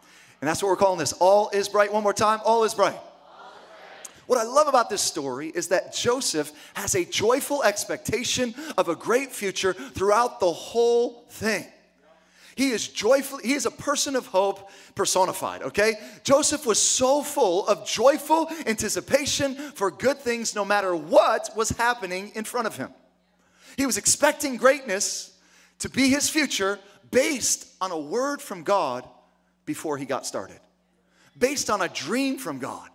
And 0.42 0.48
that's 0.48 0.62
what 0.62 0.70
we're 0.70 0.76
calling 0.76 1.00
this. 1.00 1.12
All 1.14 1.50
is 1.50 1.68
bright. 1.68 1.92
One 1.92 2.04
more 2.04 2.14
time. 2.14 2.40
All 2.46 2.66
is 2.66 2.76
bright. 2.76 3.00
What 4.28 4.38
I 4.38 4.44
love 4.44 4.68
about 4.68 4.92
this 4.92 5.02
story 5.02 5.48
is 5.48 5.70
that 5.70 5.92
Joseph 5.92 6.52
has 6.76 6.94
a 6.94 7.04
joyful 7.04 7.64
expectation 7.64 8.54
of 8.78 8.90
a 8.90 8.96
great 8.96 9.32
future 9.32 9.74
throughout 9.74 10.40
the 10.40 10.52
whole 10.52 11.26
thing. 11.30 11.66
He 12.56 12.72
is 12.72 12.88
joyful, 12.88 13.40
he 13.40 13.54
is 13.54 13.66
a 13.66 13.72
person 13.72 14.16
of 14.16 14.28
hope 14.28 14.70
personified, 14.96 15.62
okay? 15.64 15.96
Joseph 16.24 16.66
was 16.66 16.80
so 16.80 17.24
full 17.24 17.68
of 17.68 17.88
joyful 17.88 18.50
anticipation 18.66 19.56
for 19.56 19.90
good 19.90 20.18
things 20.18 20.54
no 20.56 20.66
matter 20.66 20.96
what 20.96 21.50
was 21.56 21.70
happening 21.70 22.32
in 22.36 22.44
front 22.44 22.68
of 22.68 22.76
him. 22.76 22.94
He 23.78 23.86
was 23.86 23.98
expecting 23.98 24.58
greatness 24.58 25.38
to 25.80 25.90
be 25.90 26.10
his 26.10 26.30
future 26.30 26.80
based 27.10 27.68
on 27.80 27.92
a 27.92 28.00
word 28.00 28.42
from 28.42 28.64
God 28.64 29.08
before 29.66 29.98
he 29.98 30.06
got 30.06 30.26
started, 30.26 30.60
based 31.38 31.70
on 31.70 31.82
a 31.82 31.88
dream 31.88 32.38
from 32.38 32.60
God. 32.60 32.90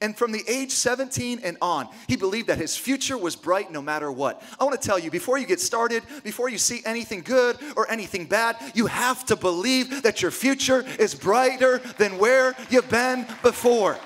And 0.00 0.16
from 0.16 0.30
the 0.30 0.44
age 0.46 0.70
17 0.70 1.40
and 1.42 1.56
on, 1.60 1.88
he 2.06 2.14
believed 2.14 2.48
that 2.48 2.58
his 2.58 2.76
future 2.76 3.18
was 3.18 3.34
bright 3.34 3.72
no 3.72 3.82
matter 3.82 4.12
what. 4.12 4.42
I 4.60 4.64
want 4.64 4.80
to 4.80 4.86
tell 4.86 4.98
you 4.98 5.10
before 5.10 5.38
you 5.38 5.46
get 5.46 5.60
started, 5.60 6.04
before 6.22 6.48
you 6.48 6.58
see 6.58 6.82
anything 6.84 7.22
good 7.22 7.56
or 7.74 7.90
anything 7.90 8.26
bad, 8.26 8.56
you 8.74 8.86
have 8.86 9.26
to 9.26 9.34
believe 9.34 10.02
that 10.02 10.22
your 10.22 10.30
future 10.30 10.84
is 11.00 11.16
brighter 11.16 11.78
than 11.98 12.18
where 12.18 12.54
you've 12.70 12.88
been 12.88 13.26
before. 13.42 13.98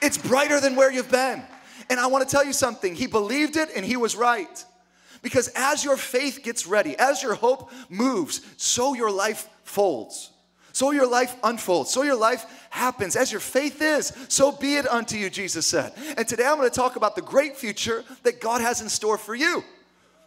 It's 0.00 0.16
brighter 0.16 0.58
than 0.58 0.74
where 0.74 0.90
you've 0.90 1.10
been. 1.10 1.42
And 1.90 2.00
I 2.00 2.06
want 2.06 2.26
to 2.26 2.30
tell 2.30 2.44
you 2.44 2.54
something. 2.54 2.94
He 2.94 3.06
believed 3.06 3.56
it 3.56 3.68
and 3.76 3.84
he 3.84 3.96
was 3.96 4.16
right. 4.16 4.64
Because 5.20 5.48
as 5.54 5.84
your 5.84 5.98
faith 5.98 6.40
gets 6.42 6.66
ready, 6.66 6.96
as 6.98 7.22
your 7.22 7.34
hope 7.34 7.70
moves, 7.90 8.40
so 8.56 8.94
your 8.94 9.10
life 9.10 9.48
folds. 9.64 10.30
So 10.72 10.90
your 10.92 11.08
life 11.08 11.34
unfolds. 11.42 11.90
So 11.90 12.02
your 12.02 12.16
life 12.16 12.46
happens. 12.70 13.16
As 13.16 13.30
your 13.32 13.40
faith 13.40 13.82
is, 13.82 14.12
so 14.28 14.52
be 14.52 14.76
it 14.76 14.88
unto 14.88 15.16
you, 15.16 15.30
Jesus 15.30 15.66
said. 15.66 15.92
And 16.16 16.26
today 16.26 16.46
I'm 16.46 16.56
going 16.56 16.68
to 16.68 16.74
talk 16.74 16.96
about 16.96 17.16
the 17.16 17.22
great 17.22 17.56
future 17.56 18.04
that 18.22 18.40
God 18.40 18.60
has 18.60 18.80
in 18.80 18.88
store 18.88 19.18
for 19.18 19.34
you. 19.34 19.64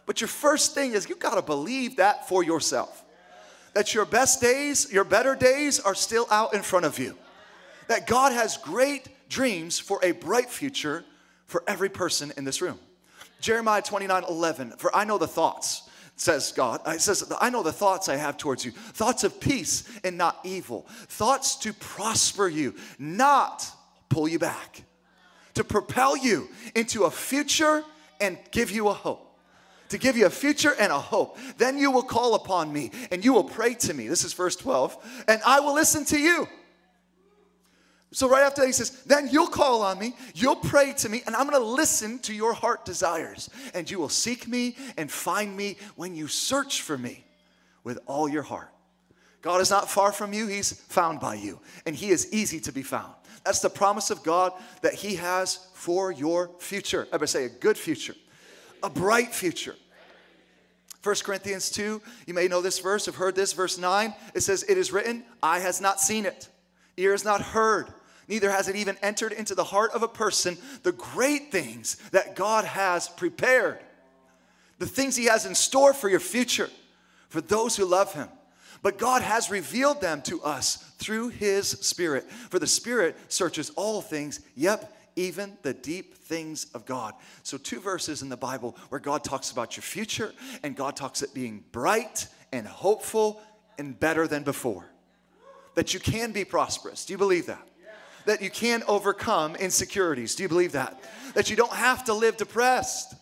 But 0.06 0.20
your 0.20 0.28
first 0.28 0.74
thing 0.74 0.92
is 0.92 1.08
you've 1.08 1.18
got 1.18 1.34
to 1.36 1.42
believe 1.42 1.96
that 1.96 2.28
for 2.28 2.42
yourself. 2.42 3.04
That 3.72 3.94
your 3.94 4.04
best 4.04 4.40
days, 4.40 4.92
your 4.92 5.04
better 5.04 5.34
days 5.34 5.80
are 5.80 5.94
still 5.94 6.26
out 6.30 6.54
in 6.54 6.62
front 6.62 6.84
of 6.84 6.98
you. 6.98 7.16
That 7.88 8.06
God 8.06 8.32
has 8.32 8.56
great 8.56 9.08
dreams 9.28 9.78
for 9.78 9.98
a 10.02 10.12
bright 10.12 10.50
future 10.50 11.04
for 11.46 11.64
every 11.66 11.88
person 11.88 12.32
in 12.36 12.44
this 12.44 12.62
room. 12.62 12.78
Jeremiah 13.40 13.82
29 13.82 14.24
11, 14.28 14.70
for 14.78 14.94
I 14.94 15.04
know 15.04 15.18
the 15.18 15.26
thoughts, 15.26 15.83
says 16.16 16.52
God. 16.52 16.80
Uh, 16.86 16.92
it 16.92 17.00
says, 17.00 17.32
I 17.40 17.50
know 17.50 17.62
the 17.62 17.72
thoughts 17.72 18.08
I 18.08 18.16
have 18.16 18.36
towards 18.36 18.64
you 18.64 18.70
thoughts 18.70 19.24
of 19.24 19.40
peace 19.40 19.88
and 20.04 20.16
not 20.16 20.38
evil, 20.44 20.86
thoughts 21.08 21.56
to 21.56 21.72
prosper 21.72 22.48
you, 22.48 22.74
not 22.98 23.66
pull 24.08 24.28
you 24.28 24.38
back, 24.38 24.82
to 25.54 25.64
propel 25.64 26.16
you 26.16 26.48
into 26.74 27.04
a 27.04 27.10
future 27.10 27.82
and 28.20 28.38
give 28.50 28.70
you 28.70 28.88
a 28.88 28.92
hope 28.92 29.24
to 29.90 29.98
give 29.98 30.16
you 30.16 30.26
a 30.26 30.30
future 30.30 30.74
and 30.80 30.90
a 30.90 30.98
hope. 30.98 31.38
Then 31.56 31.78
you 31.78 31.90
will 31.90 32.02
call 32.02 32.34
upon 32.34 32.72
me 32.72 32.90
and 33.12 33.24
you 33.24 33.32
will 33.32 33.44
pray 33.44 33.74
to 33.74 33.94
me. 33.94 34.08
This 34.08 34.24
is 34.24 34.32
verse 34.32 34.56
12. 34.56 35.24
And 35.28 35.40
I 35.46 35.60
will 35.60 35.74
listen 35.74 36.04
to 36.06 36.18
you. 36.18 36.48
So, 38.14 38.28
right 38.28 38.44
after 38.44 38.60
that, 38.60 38.68
he 38.68 38.72
says, 38.72 39.02
Then 39.02 39.28
you'll 39.28 39.48
call 39.48 39.82
on 39.82 39.98
me, 39.98 40.14
you'll 40.36 40.54
pray 40.54 40.92
to 40.98 41.08
me, 41.08 41.24
and 41.26 41.34
I'm 41.34 41.50
gonna 41.50 41.58
listen 41.58 42.20
to 42.20 42.32
your 42.32 42.52
heart 42.52 42.84
desires. 42.84 43.50
And 43.74 43.90
you 43.90 43.98
will 43.98 44.08
seek 44.08 44.46
me 44.46 44.76
and 44.96 45.10
find 45.10 45.56
me 45.56 45.78
when 45.96 46.14
you 46.14 46.28
search 46.28 46.82
for 46.82 46.96
me 46.96 47.24
with 47.82 47.98
all 48.06 48.28
your 48.28 48.44
heart. 48.44 48.70
God 49.42 49.60
is 49.60 49.68
not 49.68 49.90
far 49.90 50.12
from 50.12 50.32
you, 50.32 50.46
He's 50.46 50.72
found 50.82 51.18
by 51.18 51.34
you, 51.34 51.58
and 51.86 51.96
He 51.96 52.10
is 52.10 52.32
easy 52.32 52.60
to 52.60 52.70
be 52.70 52.84
found. 52.84 53.12
That's 53.44 53.58
the 53.58 53.68
promise 53.68 54.10
of 54.10 54.22
God 54.22 54.52
that 54.82 54.94
He 54.94 55.16
has 55.16 55.66
for 55.74 56.12
your 56.12 56.52
future. 56.60 57.08
I 57.12 57.16
better 57.16 57.26
say, 57.26 57.46
a 57.46 57.48
good 57.48 57.76
future, 57.76 58.14
a 58.84 58.90
bright 58.90 59.34
future. 59.34 59.74
1 61.02 61.16
Corinthians 61.24 61.68
2, 61.70 62.00
you 62.28 62.32
may 62.32 62.46
know 62.46 62.62
this 62.62 62.78
verse, 62.78 63.06
have 63.06 63.16
heard 63.16 63.34
this, 63.34 63.52
verse 63.52 63.76
9. 63.76 64.14
It 64.34 64.42
says, 64.42 64.62
It 64.68 64.78
is 64.78 64.92
written, 64.92 65.24
Eye 65.42 65.58
has 65.58 65.80
not 65.80 65.98
seen 65.98 66.26
it, 66.26 66.48
ear 66.96 67.10
has 67.10 67.24
not 67.24 67.42
heard 67.42 67.92
neither 68.28 68.50
has 68.50 68.68
it 68.68 68.76
even 68.76 68.96
entered 69.02 69.32
into 69.32 69.54
the 69.54 69.64
heart 69.64 69.92
of 69.92 70.02
a 70.02 70.08
person 70.08 70.56
the 70.82 70.92
great 70.92 71.50
things 71.50 71.96
that 72.10 72.36
God 72.36 72.64
has 72.64 73.08
prepared, 73.08 73.78
the 74.78 74.86
things 74.86 75.16
He 75.16 75.26
has 75.26 75.46
in 75.46 75.54
store 75.54 75.94
for 75.94 76.08
your 76.08 76.20
future, 76.20 76.70
for 77.28 77.40
those 77.40 77.76
who 77.76 77.84
love 77.84 78.12
Him. 78.14 78.28
But 78.82 78.98
God 78.98 79.22
has 79.22 79.50
revealed 79.50 80.00
them 80.00 80.20
to 80.22 80.42
us 80.42 80.76
through 80.98 81.30
His 81.30 81.68
Spirit. 81.68 82.30
For 82.50 82.58
the 82.58 82.66
Spirit 82.66 83.16
searches 83.28 83.70
all 83.70 84.02
things, 84.02 84.40
yep, 84.54 84.94
even 85.16 85.56
the 85.62 85.72
deep 85.72 86.16
things 86.16 86.66
of 86.74 86.84
God. 86.84 87.14
So, 87.42 87.56
two 87.56 87.80
verses 87.80 88.22
in 88.22 88.28
the 88.28 88.36
Bible 88.36 88.76
where 88.88 89.00
God 89.00 89.24
talks 89.24 89.50
about 89.50 89.76
your 89.76 89.82
future 89.82 90.32
and 90.62 90.76
God 90.76 90.96
talks 90.96 91.22
it 91.22 91.32
being 91.34 91.64
bright 91.72 92.26
and 92.52 92.66
hopeful 92.66 93.40
and 93.78 93.98
better 93.98 94.26
than 94.26 94.42
before. 94.42 94.84
That 95.74 95.94
you 95.94 96.00
can 96.00 96.32
be 96.32 96.44
prosperous. 96.44 97.04
Do 97.04 97.12
you 97.12 97.18
believe 97.18 97.46
that? 97.46 97.66
That 98.26 98.42
you 98.42 98.50
can 98.50 98.82
overcome 98.88 99.56
insecurities. 99.56 100.34
Do 100.34 100.42
you 100.42 100.48
believe 100.48 100.72
that? 100.72 100.98
That 101.34 101.50
you 101.50 101.56
don't 101.56 101.72
have 101.72 102.04
to 102.04 102.14
live 102.14 102.36
depressed. 102.36 103.14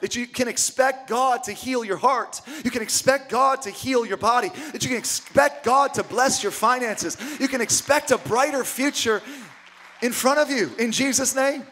That 0.00 0.14
you 0.14 0.26
can 0.26 0.46
expect 0.46 1.08
God 1.08 1.44
to 1.44 1.52
heal 1.52 1.84
your 1.84 1.96
heart. 1.96 2.42
You 2.64 2.70
can 2.70 2.82
expect 2.82 3.30
God 3.30 3.62
to 3.62 3.70
heal 3.70 4.04
your 4.04 4.18
body. 4.18 4.50
That 4.72 4.82
you 4.82 4.90
can 4.90 4.98
expect 4.98 5.64
God 5.64 5.94
to 5.94 6.02
bless 6.02 6.42
your 6.42 6.52
finances. 6.52 7.16
You 7.40 7.48
can 7.48 7.60
expect 7.60 8.10
a 8.10 8.18
brighter 8.18 8.62
future 8.64 9.22
in 10.02 10.12
front 10.12 10.38
of 10.38 10.50
you 10.50 10.70
in 10.78 10.92
Jesus' 10.92 11.34
name. 11.34 11.66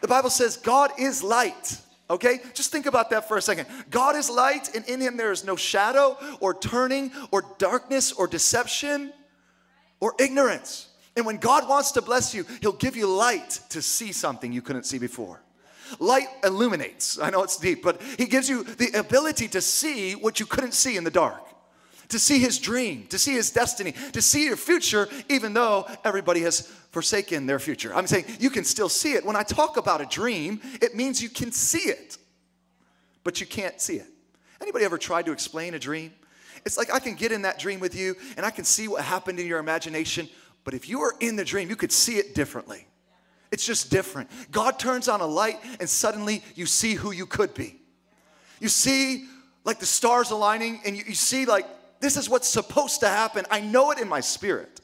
The 0.00 0.08
Bible 0.08 0.30
says 0.30 0.56
God 0.56 0.92
is 0.98 1.22
light. 1.22 1.78
Okay? 2.10 2.40
Just 2.52 2.70
think 2.70 2.86
about 2.86 3.10
that 3.10 3.26
for 3.26 3.36
a 3.36 3.42
second. 3.42 3.66
God 3.90 4.14
is 4.14 4.28
light, 4.28 4.74
and 4.74 4.84
in 4.86 5.00
Him 5.00 5.16
there 5.16 5.32
is 5.32 5.44
no 5.44 5.56
shadow 5.56 6.16
or 6.40 6.54
turning 6.54 7.10
or 7.30 7.44
darkness 7.58 8.12
or 8.12 8.26
deception 8.26 9.12
or 10.00 10.14
ignorance. 10.20 10.88
And 11.16 11.24
when 11.24 11.36
God 11.36 11.68
wants 11.68 11.92
to 11.92 12.02
bless 12.02 12.34
you, 12.34 12.44
He'll 12.60 12.72
give 12.72 12.96
you 12.96 13.06
light 13.06 13.60
to 13.70 13.80
see 13.80 14.12
something 14.12 14.52
you 14.52 14.62
couldn't 14.62 14.84
see 14.84 14.98
before. 14.98 15.40
Light 15.98 16.26
illuminates. 16.42 17.18
I 17.18 17.30
know 17.30 17.42
it's 17.42 17.56
deep, 17.56 17.82
but 17.82 18.00
He 18.18 18.26
gives 18.26 18.48
you 18.48 18.64
the 18.64 18.98
ability 18.98 19.48
to 19.48 19.60
see 19.60 20.14
what 20.14 20.40
you 20.40 20.46
couldn't 20.46 20.72
see 20.72 20.96
in 20.96 21.04
the 21.04 21.10
dark, 21.10 21.42
to 22.08 22.18
see 22.18 22.38
His 22.38 22.58
dream, 22.58 23.06
to 23.08 23.18
see 23.18 23.34
His 23.34 23.50
destiny, 23.50 23.94
to 24.12 24.20
see 24.20 24.44
your 24.46 24.56
future, 24.56 25.08
even 25.28 25.54
though 25.54 25.86
everybody 26.04 26.40
has 26.40 26.62
forsaken 26.90 27.46
their 27.46 27.58
future. 27.58 27.94
I'm 27.94 28.06
saying 28.06 28.24
you 28.40 28.50
can 28.50 28.64
still 28.64 28.88
see 28.88 29.12
it. 29.12 29.24
When 29.24 29.36
I 29.36 29.42
talk 29.42 29.76
about 29.76 30.00
a 30.00 30.06
dream, 30.06 30.60
it 30.80 30.96
means 30.96 31.22
you 31.22 31.28
can 31.28 31.52
see 31.52 31.90
it, 31.90 32.18
but 33.22 33.40
you 33.40 33.46
can't 33.46 33.80
see 33.80 33.96
it. 33.96 34.06
Anybody 34.60 34.84
ever 34.84 34.98
tried 34.98 35.26
to 35.26 35.32
explain 35.32 35.74
a 35.74 35.78
dream? 35.78 36.12
It's 36.64 36.78
like 36.78 36.92
I 36.92 36.98
can 36.98 37.14
get 37.14 37.32
in 37.32 37.42
that 37.42 37.58
dream 37.58 37.78
with 37.78 37.94
you 37.94 38.16
and 38.36 38.46
I 38.46 38.50
can 38.50 38.64
see 38.64 38.88
what 38.88 39.04
happened 39.04 39.38
in 39.38 39.46
your 39.46 39.58
imagination, 39.58 40.28
but 40.64 40.74
if 40.74 40.88
you 40.88 41.02
are 41.02 41.14
in 41.20 41.36
the 41.36 41.44
dream, 41.44 41.68
you 41.68 41.76
could 41.76 41.92
see 41.92 42.16
it 42.16 42.34
differently. 42.34 42.86
It's 43.52 43.64
just 43.64 43.90
different. 43.90 44.30
God 44.50 44.78
turns 44.78 45.08
on 45.08 45.20
a 45.20 45.26
light, 45.26 45.60
and 45.78 45.88
suddenly 45.88 46.42
you 46.56 46.66
see 46.66 46.94
who 46.94 47.12
you 47.12 47.26
could 47.26 47.54
be. 47.54 47.80
You 48.58 48.68
see, 48.68 49.26
like 49.64 49.78
the 49.78 49.86
stars 49.86 50.30
aligning, 50.30 50.80
and 50.84 50.96
you, 50.96 51.04
you 51.06 51.14
see, 51.14 51.44
like, 51.44 51.66
this 52.00 52.16
is 52.16 52.28
what's 52.28 52.48
supposed 52.48 53.00
to 53.00 53.08
happen. 53.08 53.44
I 53.50 53.60
know 53.60 53.90
it 53.90 53.98
in 53.98 54.08
my 54.08 54.20
spirit. 54.20 54.80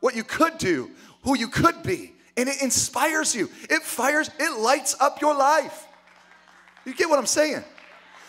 What 0.00 0.16
you 0.16 0.24
could 0.24 0.58
do, 0.58 0.90
who 1.22 1.36
you 1.36 1.48
could 1.48 1.82
be, 1.82 2.14
and 2.36 2.48
it 2.48 2.62
inspires 2.62 3.34
you. 3.34 3.50
It 3.68 3.82
fires, 3.82 4.30
it 4.38 4.58
lights 4.58 4.96
up 5.00 5.20
your 5.20 5.36
life. 5.36 5.86
You 6.84 6.94
get 6.94 7.08
what 7.08 7.18
I'm 7.18 7.26
saying? 7.26 7.62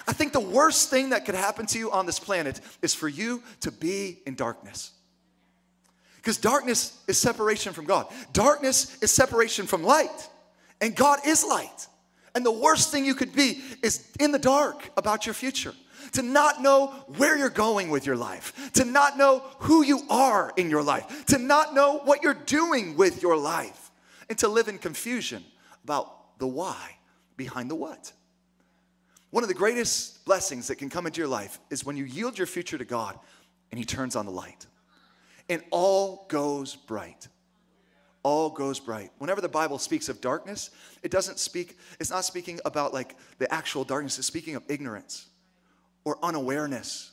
I 0.07 0.13
think 0.13 0.33
the 0.33 0.39
worst 0.39 0.89
thing 0.89 1.09
that 1.09 1.25
could 1.25 1.35
happen 1.35 1.65
to 1.67 1.77
you 1.77 1.91
on 1.91 2.05
this 2.05 2.19
planet 2.19 2.59
is 2.81 2.95
for 2.95 3.07
you 3.07 3.43
to 3.61 3.71
be 3.71 4.19
in 4.25 4.35
darkness. 4.35 4.91
Because 6.29 6.37
darkness 6.37 6.95
is 7.07 7.17
separation 7.17 7.73
from 7.73 7.85
God. 7.85 8.05
Darkness 8.33 8.99
is 9.01 9.09
separation 9.09 9.65
from 9.65 9.81
light. 9.81 10.29
And 10.79 10.95
God 10.95 11.17
is 11.25 11.43
light. 11.43 11.87
And 12.35 12.45
the 12.45 12.51
worst 12.51 12.91
thing 12.91 13.03
you 13.03 13.15
could 13.15 13.35
be 13.35 13.63
is 13.81 14.07
in 14.19 14.31
the 14.31 14.37
dark 14.37 14.91
about 14.95 15.25
your 15.25 15.33
future. 15.33 15.73
To 16.11 16.21
not 16.21 16.61
know 16.61 16.89
where 17.17 17.35
you're 17.35 17.49
going 17.49 17.89
with 17.89 18.05
your 18.05 18.15
life. 18.15 18.71
To 18.73 18.85
not 18.85 19.17
know 19.17 19.43
who 19.61 19.83
you 19.83 20.01
are 20.07 20.53
in 20.55 20.69
your 20.69 20.83
life. 20.83 21.25
To 21.25 21.39
not 21.39 21.73
know 21.73 21.97
what 22.05 22.21
you're 22.21 22.35
doing 22.35 22.95
with 22.95 23.23
your 23.23 23.35
life. 23.35 23.89
And 24.29 24.37
to 24.37 24.47
live 24.47 24.67
in 24.67 24.77
confusion 24.77 25.43
about 25.83 26.37
the 26.37 26.45
why 26.45 26.97
behind 27.37 27.71
the 27.71 27.75
what. 27.75 28.13
One 29.31 29.43
of 29.43 29.47
the 29.47 29.55
greatest 29.55 30.23
blessings 30.25 30.67
that 30.67 30.75
can 30.75 30.91
come 30.91 31.07
into 31.07 31.21
your 31.21 31.27
life 31.27 31.59
is 31.71 31.83
when 31.83 31.97
you 31.97 32.05
yield 32.05 32.37
your 32.37 32.45
future 32.45 32.77
to 32.77 32.85
God 32.85 33.17
and 33.71 33.79
He 33.79 33.83
turns 33.83 34.15
on 34.15 34.27
the 34.27 34.31
light 34.31 34.67
and 35.49 35.63
all 35.71 36.25
goes 36.29 36.75
bright. 36.75 37.27
All 38.21 38.49
goes 38.49 38.79
bright. 38.79 39.11
Whenever 39.17 39.41
the 39.41 39.49
Bible 39.49 39.79
speaks 39.79 40.09
of 40.09 40.21
darkness, 40.21 40.69
it 41.03 41.11
doesn't 41.11 41.39
speak, 41.39 41.77
it's 41.99 42.11
not 42.11 42.25
speaking 42.25 42.59
about 42.65 42.93
like 42.93 43.15
the 43.37 43.51
actual 43.53 43.83
darkness, 43.83 44.17
it's 44.17 44.27
speaking 44.27 44.55
of 44.55 44.63
ignorance 44.67 45.27
or 46.03 46.17
unawareness 46.23 47.11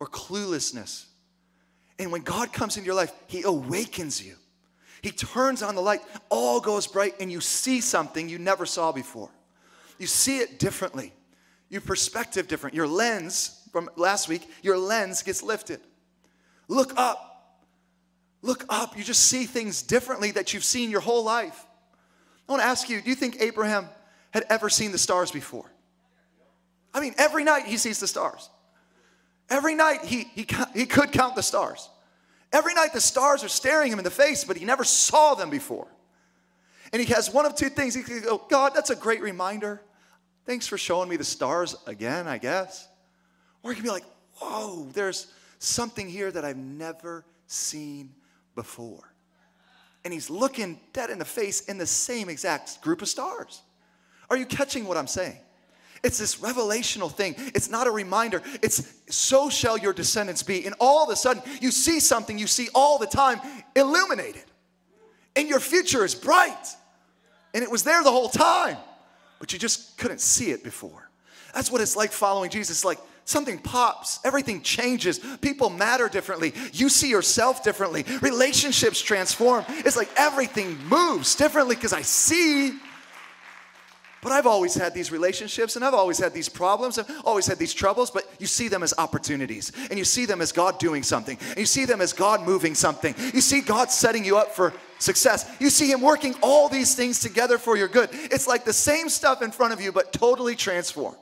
or 0.00 0.06
cluelessness. 0.06 1.06
And 1.98 2.10
when 2.10 2.22
God 2.22 2.52
comes 2.52 2.76
into 2.76 2.86
your 2.86 2.94
life, 2.94 3.12
He 3.26 3.42
awakens 3.42 4.24
you. 4.24 4.34
He 5.02 5.10
turns 5.10 5.62
on 5.62 5.74
the 5.74 5.80
light, 5.80 6.00
all 6.30 6.60
goes 6.60 6.86
bright, 6.86 7.14
and 7.20 7.30
you 7.30 7.40
see 7.40 7.80
something 7.80 8.28
you 8.28 8.38
never 8.38 8.66
saw 8.66 8.92
before. 8.92 9.30
You 9.98 10.06
see 10.06 10.38
it 10.38 10.58
differently. 10.58 11.12
Your 11.68 11.80
perspective 11.80 12.48
different. 12.48 12.74
Your 12.74 12.86
lens 12.86 13.68
from 13.72 13.90
last 13.96 14.28
week, 14.28 14.48
your 14.62 14.78
lens 14.78 15.22
gets 15.22 15.42
lifted. 15.42 15.80
Look 16.68 16.92
up. 16.96 17.35
Look 18.46 18.64
up. 18.68 18.96
You 18.96 19.02
just 19.02 19.26
see 19.26 19.44
things 19.44 19.82
differently 19.82 20.30
that 20.30 20.54
you've 20.54 20.62
seen 20.62 20.88
your 20.88 21.00
whole 21.00 21.24
life. 21.24 21.66
I 22.48 22.52
want 22.52 22.62
to 22.62 22.66
ask 22.66 22.88
you 22.88 23.00
do 23.00 23.10
you 23.10 23.16
think 23.16 23.38
Abraham 23.40 23.88
had 24.30 24.44
ever 24.48 24.68
seen 24.68 24.92
the 24.92 24.98
stars 24.98 25.32
before? 25.32 25.64
I 26.94 27.00
mean, 27.00 27.12
every 27.18 27.42
night 27.42 27.66
he 27.66 27.76
sees 27.76 27.98
the 27.98 28.06
stars. 28.06 28.48
Every 29.50 29.74
night 29.74 30.04
he, 30.04 30.24
he, 30.34 30.46
he 30.74 30.86
could 30.86 31.10
count 31.10 31.34
the 31.34 31.42
stars. 31.42 31.90
Every 32.52 32.72
night 32.72 32.92
the 32.92 33.00
stars 33.00 33.42
are 33.42 33.48
staring 33.48 33.90
him 33.90 33.98
in 33.98 34.04
the 34.04 34.12
face, 34.12 34.44
but 34.44 34.56
he 34.56 34.64
never 34.64 34.84
saw 34.84 35.34
them 35.34 35.50
before. 35.50 35.88
And 36.92 37.02
he 37.02 37.12
has 37.12 37.32
one 37.32 37.46
of 37.46 37.56
two 37.56 37.68
things. 37.68 37.94
He 37.94 38.04
can 38.04 38.22
go, 38.22 38.40
God, 38.48 38.72
that's 38.76 38.90
a 38.90 38.96
great 38.96 39.22
reminder. 39.22 39.82
Thanks 40.44 40.68
for 40.68 40.78
showing 40.78 41.08
me 41.08 41.16
the 41.16 41.24
stars 41.24 41.74
again, 41.86 42.28
I 42.28 42.38
guess. 42.38 42.86
Or 43.64 43.72
he 43.72 43.74
can 43.74 43.82
be 43.82 43.90
like, 43.90 44.04
whoa, 44.36 44.86
there's 44.92 45.26
something 45.58 46.08
here 46.08 46.30
that 46.30 46.44
I've 46.44 46.56
never 46.56 47.24
seen 47.48 48.14
before. 48.56 49.12
And 50.04 50.12
he's 50.12 50.28
looking 50.28 50.80
dead 50.92 51.10
in 51.10 51.20
the 51.20 51.24
face 51.24 51.60
in 51.62 51.78
the 51.78 51.86
same 51.86 52.28
exact 52.28 52.80
group 52.80 53.02
of 53.02 53.08
stars. 53.08 53.62
Are 54.28 54.36
you 54.36 54.46
catching 54.46 54.86
what 54.86 54.96
I'm 54.96 55.06
saying? 55.06 55.38
It's 56.02 56.18
this 56.18 56.36
revelational 56.36 57.10
thing. 57.10 57.34
It's 57.38 57.70
not 57.70 57.86
a 57.86 57.90
reminder. 57.90 58.42
It's 58.62 58.92
so 59.08 59.48
shall 59.48 59.78
your 59.78 59.92
descendants 59.92 60.42
be. 60.42 60.66
And 60.66 60.74
all 60.80 61.04
of 61.04 61.10
a 61.10 61.16
sudden, 61.16 61.42
you 61.60 61.70
see 61.70 62.00
something 62.00 62.38
you 62.38 62.46
see 62.46 62.68
all 62.74 62.98
the 62.98 63.06
time 63.06 63.40
illuminated. 63.74 64.44
And 65.34 65.48
your 65.48 65.60
future 65.60 66.04
is 66.04 66.14
bright. 66.14 66.66
And 67.54 67.62
it 67.62 67.70
was 67.70 67.82
there 67.82 68.02
the 68.02 68.10
whole 68.10 68.28
time, 68.28 68.76
but 69.38 69.52
you 69.52 69.58
just 69.58 69.96
couldn't 69.98 70.20
see 70.20 70.50
it 70.50 70.62
before. 70.62 71.10
That's 71.54 71.70
what 71.70 71.80
it's 71.80 71.96
like 71.96 72.12
following 72.12 72.50
Jesus. 72.50 72.84
like 72.84 72.98
something 73.26 73.58
pops, 73.58 74.20
everything 74.24 74.62
changes, 74.62 75.20
people 75.42 75.68
matter 75.68 76.08
differently. 76.08 76.54
You 76.72 76.88
see 76.88 77.10
yourself 77.10 77.62
differently, 77.62 78.04
relationships 78.22 79.02
transform. 79.02 79.66
It's 79.68 79.96
like 79.96 80.08
everything 80.16 80.78
moves 80.88 81.34
differently 81.34 81.74
because 81.74 81.92
I 81.92 82.02
see 82.02 82.72
but 84.26 84.32
I've 84.32 84.46
always 84.48 84.74
had 84.74 84.92
these 84.92 85.12
relationships 85.12 85.76
and 85.76 85.84
I've 85.84 85.94
always 85.94 86.18
had 86.18 86.34
these 86.34 86.48
problems. 86.48 86.98
I've 86.98 87.08
always 87.24 87.46
had 87.46 87.58
these 87.58 87.72
troubles, 87.72 88.10
but 88.10 88.24
you 88.40 88.48
see 88.48 88.66
them 88.66 88.82
as 88.82 88.92
opportunities 88.98 89.70
and 89.88 89.96
you 89.96 90.04
see 90.04 90.26
them 90.26 90.40
as 90.40 90.50
God 90.50 90.80
doing 90.80 91.04
something 91.04 91.38
and 91.50 91.58
you 91.58 91.64
see 91.64 91.84
them 91.84 92.00
as 92.00 92.12
God 92.12 92.42
moving 92.42 92.74
something. 92.74 93.14
You 93.32 93.40
see 93.40 93.60
God 93.60 93.92
setting 93.92 94.24
you 94.24 94.36
up 94.36 94.50
for 94.50 94.72
success. 94.98 95.48
You 95.60 95.70
see 95.70 95.92
Him 95.92 96.00
working 96.00 96.34
all 96.42 96.68
these 96.68 96.96
things 96.96 97.20
together 97.20 97.56
for 97.56 97.76
your 97.76 97.86
good. 97.86 98.08
It's 98.12 98.48
like 98.48 98.64
the 98.64 98.72
same 98.72 99.08
stuff 99.08 99.42
in 99.42 99.52
front 99.52 99.72
of 99.72 99.80
you, 99.80 99.92
but 99.92 100.12
totally 100.12 100.56
transformed. 100.56 101.18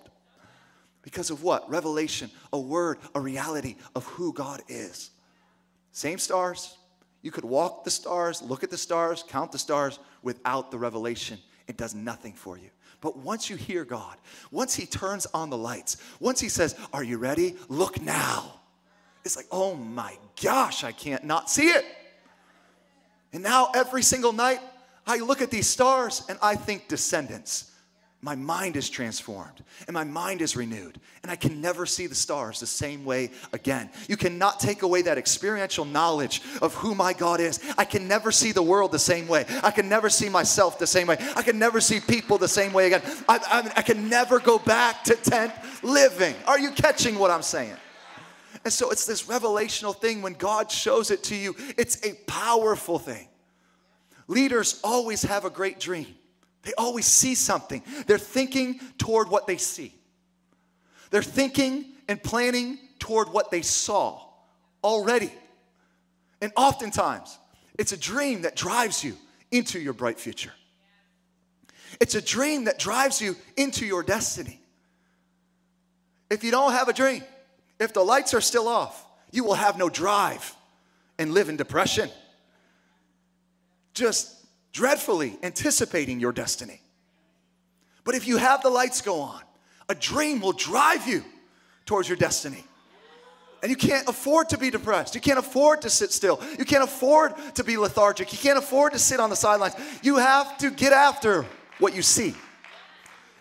Because 1.04 1.30
of 1.30 1.42
what? 1.42 1.68
Revelation, 1.70 2.30
a 2.52 2.58
word, 2.58 2.98
a 3.14 3.20
reality 3.20 3.76
of 3.94 4.06
who 4.06 4.32
God 4.32 4.62
is. 4.68 5.10
Same 5.92 6.18
stars. 6.18 6.76
You 7.20 7.30
could 7.30 7.44
walk 7.44 7.84
the 7.84 7.90
stars, 7.90 8.42
look 8.42 8.64
at 8.64 8.70
the 8.70 8.78
stars, 8.78 9.22
count 9.28 9.52
the 9.52 9.58
stars 9.58 9.98
without 10.22 10.70
the 10.70 10.78
revelation. 10.78 11.38
It 11.68 11.76
does 11.76 11.94
nothing 11.94 12.32
for 12.32 12.58
you. 12.58 12.70
But 13.00 13.18
once 13.18 13.50
you 13.50 13.56
hear 13.56 13.84
God, 13.84 14.16
once 14.50 14.74
He 14.74 14.86
turns 14.86 15.26
on 15.26 15.50
the 15.50 15.58
lights, 15.58 15.98
once 16.20 16.40
He 16.40 16.48
says, 16.48 16.74
Are 16.92 17.04
you 17.04 17.18
ready? 17.18 17.56
Look 17.68 18.00
now. 18.00 18.60
It's 19.24 19.36
like, 19.36 19.46
Oh 19.50 19.74
my 19.74 20.16
gosh, 20.42 20.84
I 20.84 20.92
can't 20.92 21.24
not 21.24 21.50
see 21.50 21.68
it. 21.68 21.84
And 23.34 23.42
now 23.42 23.68
every 23.74 24.02
single 24.02 24.32
night, 24.32 24.60
I 25.06 25.18
look 25.18 25.42
at 25.42 25.50
these 25.50 25.66
stars 25.66 26.22
and 26.30 26.38
I 26.40 26.56
think 26.56 26.88
descendants 26.88 27.73
my 28.24 28.34
mind 28.34 28.74
is 28.74 28.88
transformed 28.88 29.62
and 29.86 29.92
my 29.92 30.02
mind 30.02 30.40
is 30.40 30.56
renewed 30.56 30.98
and 31.22 31.30
i 31.30 31.36
can 31.36 31.60
never 31.60 31.84
see 31.84 32.06
the 32.06 32.14
stars 32.14 32.58
the 32.58 32.66
same 32.66 33.04
way 33.04 33.30
again. 33.52 33.90
You 34.08 34.16
cannot 34.16 34.58
take 34.58 34.80
away 34.80 35.02
that 35.02 35.18
experiential 35.18 35.84
knowledge 35.84 36.40
of 36.62 36.72
who 36.72 36.94
my 36.94 37.12
god 37.12 37.38
is. 37.38 37.60
I 37.76 37.84
can 37.84 38.08
never 38.08 38.32
see 38.32 38.50
the 38.50 38.62
world 38.62 38.92
the 38.92 38.98
same 38.98 39.28
way. 39.28 39.44
I 39.62 39.70
can 39.70 39.90
never 39.90 40.08
see 40.08 40.30
myself 40.30 40.78
the 40.78 40.86
same 40.86 41.06
way. 41.06 41.18
I 41.36 41.42
can 41.42 41.58
never 41.58 41.82
see 41.82 42.00
people 42.00 42.38
the 42.38 42.48
same 42.48 42.72
way 42.72 42.86
again. 42.86 43.02
I, 43.28 43.36
I, 43.36 43.72
I 43.76 43.82
can 43.82 44.08
never 44.08 44.40
go 44.40 44.58
back 44.58 45.04
to 45.04 45.16
tent 45.16 45.52
living. 45.82 46.34
Are 46.46 46.58
you 46.58 46.70
catching 46.70 47.18
what 47.18 47.30
i'm 47.30 47.42
saying? 47.42 47.76
And 48.64 48.72
so 48.72 48.90
it's 48.90 49.04
this 49.04 49.24
revelational 49.24 49.94
thing. 49.94 50.22
When 50.22 50.32
god 50.32 50.70
shows 50.70 51.10
it 51.10 51.22
to 51.24 51.36
you 51.36 51.54
it's 51.76 52.02
a 52.06 52.14
powerful 52.26 52.98
thing. 52.98 53.28
Leaders 54.28 54.80
always 54.82 55.22
have 55.24 55.44
a 55.44 55.50
great 55.50 55.78
dream 55.78 56.06
they 56.64 56.72
always 56.76 57.06
see 57.06 57.34
something. 57.34 57.82
They're 58.06 58.18
thinking 58.18 58.80
toward 58.98 59.28
what 59.28 59.46
they 59.46 59.56
see. 59.56 59.94
They're 61.10 61.22
thinking 61.22 61.86
and 62.08 62.22
planning 62.22 62.78
toward 62.98 63.28
what 63.28 63.50
they 63.50 63.62
saw 63.62 64.20
already. 64.82 65.32
And 66.40 66.52
oftentimes, 66.56 67.38
it's 67.78 67.92
a 67.92 67.96
dream 67.96 68.42
that 68.42 68.56
drives 68.56 69.04
you 69.04 69.16
into 69.50 69.78
your 69.78 69.92
bright 69.92 70.18
future. 70.18 70.52
It's 72.00 72.14
a 72.14 72.22
dream 72.22 72.64
that 72.64 72.78
drives 72.78 73.20
you 73.20 73.36
into 73.56 73.86
your 73.86 74.02
destiny. 74.02 74.60
If 76.30 76.42
you 76.42 76.50
don't 76.50 76.72
have 76.72 76.88
a 76.88 76.92
dream, 76.92 77.22
if 77.78 77.92
the 77.92 78.02
lights 78.02 78.34
are 78.34 78.40
still 78.40 78.68
off, 78.68 79.06
you 79.30 79.44
will 79.44 79.54
have 79.54 79.78
no 79.78 79.88
drive 79.88 80.54
and 81.18 81.32
live 81.32 81.48
in 81.48 81.56
depression. 81.56 82.10
Just 83.94 84.43
dreadfully 84.74 85.38
anticipating 85.42 86.20
your 86.20 86.32
destiny. 86.32 86.82
But 88.02 88.14
if 88.14 88.28
you 88.28 88.36
have 88.36 88.60
the 88.60 88.68
lights 88.68 89.00
go 89.00 89.20
on, 89.20 89.40
a 89.88 89.94
dream 89.94 90.40
will 90.40 90.52
drive 90.52 91.08
you 91.08 91.24
towards 91.86 92.08
your 92.08 92.18
destiny. 92.18 92.62
And 93.62 93.70
you 93.70 93.76
can't 93.76 94.06
afford 94.08 94.50
to 94.50 94.58
be 94.58 94.68
depressed. 94.68 95.14
You 95.14 95.22
can't 95.22 95.38
afford 95.38 95.82
to 95.82 95.90
sit 95.90 96.12
still. 96.12 96.38
You 96.58 96.66
can't 96.66 96.84
afford 96.84 97.32
to 97.54 97.64
be 97.64 97.78
lethargic. 97.78 98.30
You 98.30 98.38
can't 98.38 98.58
afford 98.58 98.92
to 98.92 98.98
sit 98.98 99.20
on 99.20 99.30
the 99.30 99.36
sidelines. 99.36 99.74
You 100.02 100.16
have 100.16 100.58
to 100.58 100.70
get 100.70 100.92
after 100.92 101.46
what 101.78 101.94
you 101.94 102.02
see. 102.02 102.34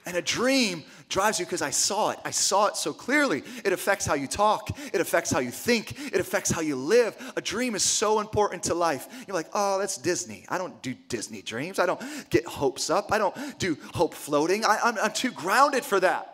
And 0.06 0.16
a 0.16 0.22
dream 0.22 0.84
drives 1.14 1.40
you 1.40 1.46
because 1.46 1.62
I 1.62 1.70
saw 1.70 2.10
it. 2.10 2.20
I 2.26 2.32
saw 2.32 2.66
it 2.66 2.76
so 2.76 2.92
clearly. 2.92 3.44
It 3.64 3.72
affects 3.72 4.04
how 4.04 4.16
you 4.16 4.26
talk, 4.26 4.76
it 4.92 5.00
affects 5.00 5.30
how 5.30 5.40
you 5.40 5.52
think, 5.52 6.12
it 6.12 6.20
affects 6.20 6.50
how 6.50 6.62
you 6.62 6.76
live. 6.76 7.16
A 7.38 7.42
dream 7.42 7.76
is 7.76 7.84
so 7.84 8.20
important 8.20 8.64
to 8.64 8.74
life. 8.74 9.08
You're 9.28 9.36
like, 9.36 9.50
oh, 9.54 9.78
that's 9.78 9.96
Disney. 9.98 10.46
I 10.50 10.58
don't 10.58 10.82
do 10.82 10.96
Disney 11.10 11.44
dreams. 11.44 11.78
I 11.78 11.86
don't 11.86 12.02
get 12.32 12.48
hopes 12.48 12.90
up. 12.90 13.12
I 13.12 13.20
don't 13.20 13.36
do 13.60 13.78
hope 13.94 14.16
floating. 14.16 14.66
I, 14.66 14.96
am 15.06 15.14
too 15.14 15.30
grounded 15.30 15.86
for 15.86 16.00
that. 16.00 16.30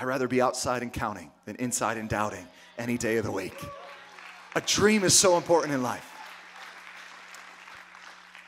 I'd 0.00 0.04
rather 0.04 0.28
be 0.28 0.40
outside 0.40 0.82
and 0.82 0.92
counting 0.92 1.32
than 1.44 1.56
inside 1.56 1.96
and 1.96 2.08
doubting 2.08 2.46
any 2.78 2.96
day 2.98 3.16
of 3.16 3.24
the 3.24 3.32
week. 3.32 3.58
A 4.54 4.60
dream 4.60 5.02
is 5.02 5.12
so 5.12 5.36
important 5.36 5.74
in 5.74 5.82
life. 5.82 6.08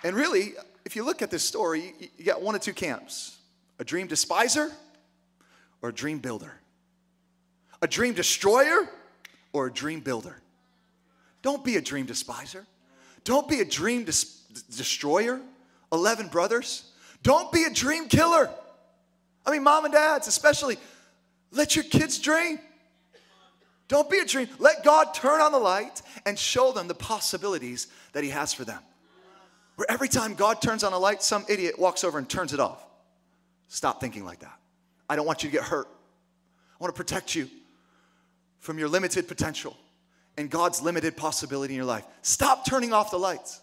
And 0.05 0.15
really, 0.15 0.53
if 0.85 0.95
you 0.95 1.03
look 1.03 1.23
at 1.23 1.31
this 1.33 1.43
story, 1.43 1.93
you 2.17 2.25
got 2.25 2.41
one 2.41 2.55
of 2.55 2.61
two 2.61 2.73
camps 2.73 3.40
a 3.81 3.85
dream 3.85 4.07
despiser 4.07 4.71
or 5.83 5.89
a 5.89 5.93
dream 5.93 6.19
builder? 6.19 6.53
A 7.83 7.89
dream 7.89 8.15
destroyer 8.15 8.89
or 9.53 9.67
a 9.67 9.73
dream 9.73 10.01
builder? 10.01 10.37
Don't 11.43 11.65
be 11.65 11.77
a 11.77 11.81
dream 11.81 12.07
despiser. 12.07 12.67
Don't 13.25 13.49
be 13.49 13.61
a 13.61 13.65
dream 13.65 14.05
destroyer. 14.05 15.41
11 15.93 16.29
brothers. 16.29 16.93
Don't 17.23 17.51
be 17.51 17.65
a 17.65 17.71
dream 17.71 18.07
killer. 18.07 18.51
I 19.47 19.51
mean, 19.51 19.65
mom 19.65 19.87
and 19.87 19.95
dads, 19.95 20.29
especially, 20.29 20.77
let 21.51 21.75
your 21.75 21.85
kids 21.85 22.19
dream. 22.19 22.61
Don't 23.89 24.09
be 24.09 24.19
a 24.19 24.25
dream. 24.25 24.49
Let 24.59 24.85
God 24.85 25.15
turn 25.15 25.41
on 25.41 25.53
the 25.53 25.59
light 25.59 26.03
and 26.27 26.39
show 26.39 26.71
them 26.71 26.87
the 26.87 26.95
possibilities 26.95 27.89
that 28.13 28.23
He 28.23 28.31
has 28.31 28.53
for 28.53 28.65
them. 28.65 28.81
Where 29.77 29.91
every 29.91 30.09
time 30.09 30.35
God 30.35 30.61
turns 30.61 30.85
on 30.85 30.93
a 30.93 30.99
light, 30.99 31.23
some 31.23 31.47
idiot 31.49 31.79
walks 31.79 32.05
over 32.05 32.19
and 32.19 32.29
turns 32.29 32.53
it 32.53 32.61
off. 32.61 32.85
Stop 33.71 34.01
thinking 34.01 34.25
like 34.25 34.41
that. 34.41 34.59
I 35.09 35.15
don't 35.15 35.25
want 35.25 35.45
you 35.45 35.49
to 35.49 35.57
get 35.57 35.63
hurt. 35.63 35.87
I 35.87 36.77
want 36.83 36.95
to 36.95 36.97
protect 36.97 37.37
you 37.37 37.49
from 38.59 38.81
your 38.81 38.89
limited 38.89 39.29
potential 39.29 39.77
and 40.37 40.51
God's 40.51 40.83
limited 40.83 41.17
possibility 41.17 41.75
in 41.75 41.77
your 41.77 41.87
life. 41.87 42.05
Stop 42.23 42.67
turning 42.67 42.93
off 42.93 43.13
the 43.13 43.17
lights. 43.17 43.61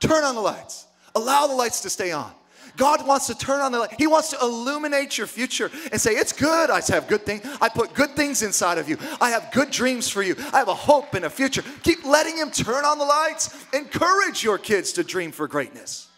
Turn 0.00 0.24
on 0.24 0.34
the 0.34 0.40
lights. 0.40 0.86
Allow 1.14 1.46
the 1.46 1.54
lights 1.54 1.82
to 1.82 1.90
stay 1.90 2.10
on. 2.10 2.32
God 2.78 3.06
wants 3.06 3.26
to 3.26 3.34
turn 3.34 3.60
on 3.60 3.70
the 3.70 3.80
light. 3.80 3.94
He 3.98 4.06
wants 4.06 4.30
to 4.30 4.38
illuminate 4.40 5.18
your 5.18 5.26
future 5.26 5.70
and 5.92 6.00
say, 6.00 6.12
It's 6.12 6.32
good. 6.32 6.70
I 6.70 6.80
have 6.88 7.06
good 7.06 7.26
things. 7.26 7.46
I 7.60 7.68
put 7.68 7.92
good 7.92 8.16
things 8.16 8.42
inside 8.42 8.78
of 8.78 8.88
you. 8.88 8.96
I 9.20 9.28
have 9.30 9.52
good 9.52 9.70
dreams 9.70 10.08
for 10.08 10.22
you. 10.22 10.36
I 10.54 10.58
have 10.58 10.68
a 10.68 10.74
hope 10.74 11.12
and 11.12 11.26
a 11.26 11.30
future. 11.30 11.62
Keep 11.82 12.06
letting 12.06 12.38
Him 12.38 12.50
turn 12.50 12.86
on 12.86 12.98
the 12.98 13.04
lights. 13.04 13.54
Encourage 13.74 14.42
your 14.42 14.56
kids 14.56 14.92
to 14.94 15.04
dream 15.04 15.32
for 15.32 15.46
greatness 15.46 16.08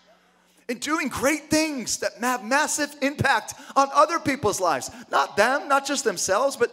and 0.68 0.80
doing 0.80 1.08
great 1.08 1.48
things 1.48 1.98
that 1.98 2.12
have 2.20 2.44
massive 2.44 2.94
impact 3.02 3.54
on 3.76 3.88
other 3.92 4.18
people's 4.18 4.60
lives. 4.60 4.90
Not 5.10 5.36
them, 5.36 5.68
not 5.68 5.86
just 5.86 6.04
themselves, 6.04 6.56
but 6.56 6.72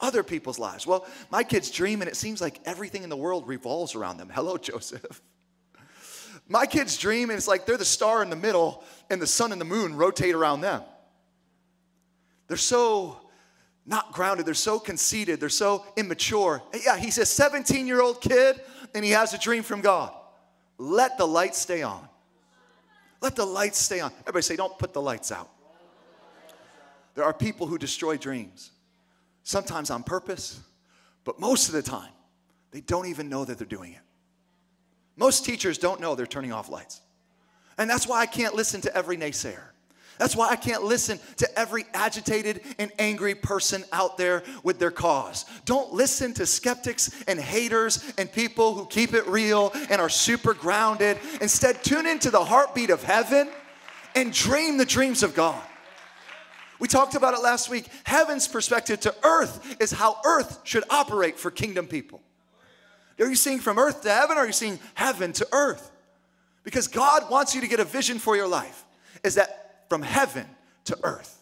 other 0.00 0.22
people's 0.22 0.58
lives. 0.58 0.86
Well, 0.86 1.06
my 1.30 1.44
kids 1.44 1.70
dream, 1.70 2.02
and 2.02 2.08
it 2.08 2.16
seems 2.16 2.40
like 2.40 2.60
everything 2.64 3.02
in 3.04 3.08
the 3.08 3.16
world 3.16 3.46
revolves 3.46 3.94
around 3.94 4.18
them. 4.18 4.28
Hello, 4.34 4.56
Joseph. 4.56 5.20
My 6.48 6.66
kids 6.66 6.98
dream, 6.98 7.30
and 7.30 7.36
it's 7.36 7.48
like 7.48 7.66
they're 7.66 7.76
the 7.76 7.84
star 7.84 8.22
in 8.22 8.30
the 8.30 8.36
middle, 8.36 8.84
and 9.10 9.22
the 9.22 9.26
sun 9.26 9.52
and 9.52 9.60
the 9.60 9.64
moon 9.64 9.94
rotate 9.94 10.34
around 10.34 10.60
them. 10.60 10.82
They're 12.48 12.56
so 12.56 13.18
not 13.86 14.12
grounded, 14.12 14.46
they're 14.46 14.54
so 14.54 14.78
conceited, 14.78 15.40
they're 15.40 15.48
so 15.48 15.84
immature. 15.96 16.62
Yeah, 16.84 16.96
he's 16.96 17.18
a 17.18 17.26
17 17.26 17.86
year 17.86 18.00
old 18.00 18.20
kid, 18.20 18.60
and 18.94 19.04
he 19.04 19.12
has 19.12 19.34
a 19.34 19.38
dream 19.38 19.62
from 19.62 19.80
God. 19.80 20.12
Let 20.78 21.16
the 21.18 21.26
light 21.26 21.54
stay 21.54 21.82
on. 21.82 22.08
Let 23.22 23.36
the 23.36 23.46
lights 23.46 23.78
stay 23.78 24.00
on. 24.00 24.12
Everybody 24.22 24.42
say, 24.42 24.56
don't 24.56 24.76
put 24.78 24.92
the 24.92 25.00
lights 25.00 25.32
out. 25.32 25.48
There 27.14 27.24
are 27.24 27.32
people 27.32 27.66
who 27.66 27.78
destroy 27.78 28.16
dreams, 28.16 28.72
sometimes 29.44 29.90
on 29.90 30.02
purpose, 30.02 30.60
but 31.24 31.38
most 31.38 31.68
of 31.68 31.74
the 31.74 31.82
time, 31.82 32.10
they 32.72 32.80
don't 32.80 33.06
even 33.06 33.28
know 33.28 33.44
that 33.44 33.58
they're 33.58 33.66
doing 33.66 33.92
it. 33.92 34.00
Most 35.16 35.44
teachers 35.44 35.78
don't 35.78 36.00
know 36.00 36.14
they're 36.14 36.26
turning 36.26 36.52
off 36.52 36.68
lights. 36.68 37.00
And 37.78 37.88
that's 37.88 38.06
why 38.06 38.20
I 38.20 38.26
can't 38.26 38.54
listen 38.54 38.80
to 38.82 38.96
every 38.96 39.16
naysayer. 39.16 39.71
That's 40.18 40.36
why 40.36 40.48
I 40.48 40.56
can't 40.56 40.84
listen 40.84 41.18
to 41.38 41.58
every 41.58 41.84
agitated 41.94 42.60
and 42.78 42.92
angry 42.98 43.34
person 43.34 43.84
out 43.92 44.18
there 44.18 44.42
with 44.62 44.78
their 44.78 44.90
cause. 44.90 45.44
Don't 45.64 45.92
listen 45.92 46.32
to 46.34 46.46
skeptics 46.46 47.24
and 47.26 47.40
haters 47.40 48.12
and 48.18 48.30
people 48.30 48.74
who 48.74 48.86
keep 48.86 49.14
it 49.14 49.26
real 49.26 49.72
and 49.90 50.00
are 50.00 50.08
super 50.08 50.54
grounded. 50.54 51.18
Instead, 51.40 51.82
tune 51.82 52.06
into 52.06 52.30
the 52.30 52.44
heartbeat 52.44 52.90
of 52.90 53.02
heaven 53.02 53.48
and 54.14 54.32
dream 54.32 54.76
the 54.76 54.84
dreams 54.84 55.22
of 55.22 55.34
God. 55.34 55.62
We 56.78 56.88
talked 56.88 57.14
about 57.14 57.34
it 57.34 57.40
last 57.40 57.70
week. 57.70 57.86
Heaven's 58.04 58.48
perspective 58.48 59.00
to 59.00 59.14
earth 59.22 59.76
is 59.80 59.92
how 59.92 60.18
earth 60.24 60.60
should 60.64 60.84
operate 60.90 61.38
for 61.38 61.50
kingdom 61.50 61.86
people. 61.86 62.20
Are 63.20 63.28
you 63.28 63.36
seeing 63.36 63.60
from 63.60 63.78
earth 63.78 64.02
to 64.02 64.10
heaven 64.10 64.36
or 64.36 64.40
are 64.40 64.46
you 64.46 64.52
seeing 64.52 64.80
heaven 64.94 65.32
to 65.34 65.46
earth? 65.52 65.92
Because 66.64 66.88
God 66.88 67.30
wants 67.30 67.54
you 67.54 67.60
to 67.60 67.68
get 67.68 67.78
a 67.78 67.84
vision 67.84 68.18
for 68.18 68.36
your 68.36 68.48
life. 68.48 68.84
Is 69.22 69.36
that 69.36 69.61
from 69.92 70.00
heaven 70.00 70.46
to 70.86 70.96
earth. 71.02 71.38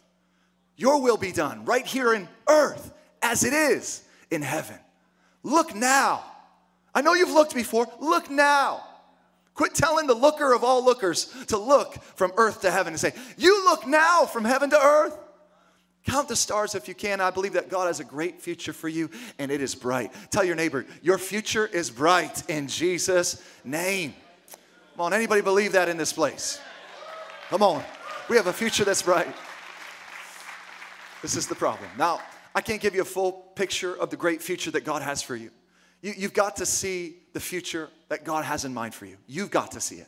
Your 0.75 1.01
will 1.01 1.17
be 1.17 1.31
done 1.31 1.65
right 1.67 1.87
here 1.87 2.13
in 2.13 2.27
earth 2.49 2.93
as 3.23 3.45
it 3.45 3.53
is 3.53 4.03
in 4.29 4.43
heaven. 4.43 4.75
Look 5.45 5.73
now. 5.73 6.25
I 6.93 7.01
know 7.01 7.15
you've 7.15 7.31
looked 7.31 7.55
before. 7.55 7.87
Look 8.01 8.29
now. 8.29 8.83
Quit 9.55 9.73
telling 9.73 10.09
the 10.09 10.15
looker 10.15 10.53
of 10.53 10.65
all 10.65 10.85
lookers 10.85 11.33
to 11.47 11.59
look 11.59 11.95
from 12.17 12.33
earth 12.37 12.63
to 12.63 12.73
heaven 12.73 12.93
and 12.93 12.99
say, 12.99 13.13
You 13.37 13.65
look 13.67 13.87
now 13.87 14.25
from 14.25 14.45
heaven 14.45 14.69
to 14.71 14.81
earth. 14.81 15.17
Count 16.05 16.27
the 16.27 16.35
stars 16.35 16.75
if 16.75 16.89
you 16.89 16.95
can. 16.97 17.21
I 17.21 17.31
believe 17.31 17.53
that 17.53 17.71
God 17.71 17.87
has 17.87 18.01
a 18.01 18.05
great 18.05 18.43
future 18.43 18.73
for 18.73 18.89
you 18.89 19.11
and 19.39 19.53
it 19.53 19.63
is 19.63 19.77
bright. 19.77 20.13
Tell 20.33 20.43
your 20.43 20.57
neighbor, 20.57 20.87
Your 21.03 21.19
future 21.19 21.69
is 21.69 21.89
bright 21.89 22.43
in 22.51 22.67
Jesus' 22.67 23.41
name. 23.63 24.13
Come 24.97 25.03
on, 25.03 25.13
anybody 25.13 25.41
believe 25.41 25.71
that 25.75 25.89
in 25.89 25.97
this 25.97 26.13
place? 26.13 26.59
Come 27.49 27.63
on. 27.63 27.85
We 28.31 28.37
have 28.37 28.47
a 28.47 28.53
future 28.53 28.85
that's 28.85 29.03
bright. 29.03 29.27
This 31.21 31.35
is 31.35 31.49
the 31.49 31.57
problem. 31.57 31.91
Now, 31.99 32.21
I 32.55 32.61
can't 32.61 32.81
give 32.81 32.95
you 32.95 33.03
a 33.03 33.05
full 33.05 33.33
picture 33.33 33.93
of 33.97 34.11
the 34.11 34.17
great 34.17 34.41
future 34.41 34.71
that 34.71 34.85
God 34.85 35.03
has 35.03 35.21
for 35.21 35.35
you. 35.35 35.51
you. 36.01 36.15
You've 36.17 36.33
got 36.33 36.55
to 36.57 36.65
see 36.65 37.17
the 37.33 37.41
future 37.41 37.91
that 38.09 38.23
God 38.23 38.45
has 38.45 38.65
in 38.65 38.73
mind 38.73 38.95
for 38.95 39.05
you. 39.07 39.17
You've 39.27 39.51
got 39.51 39.73
to 39.73 39.81
see 39.81 39.97
it. 39.97 40.07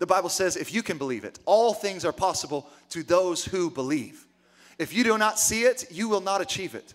The 0.00 0.06
Bible 0.06 0.28
says 0.28 0.54
if 0.54 0.74
you 0.74 0.82
can 0.82 0.98
believe 0.98 1.24
it, 1.24 1.38
all 1.46 1.72
things 1.72 2.04
are 2.04 2.12
possible 2.12 2.68
to 2.90 3.02
those 3.02 3.42
who 3.42 3.70
believe. 3.70 4.26
If 4.78 4.92
you 4.92 5.02
do 5.02 5.16
not 5.16 5.38
see 5.38 5.62
it, 5.62 5.86
you 5.90 6.10
will 6.10 6.20
not 6.20 6.42
achieve 6.42 6.74
it. 6.74 6.92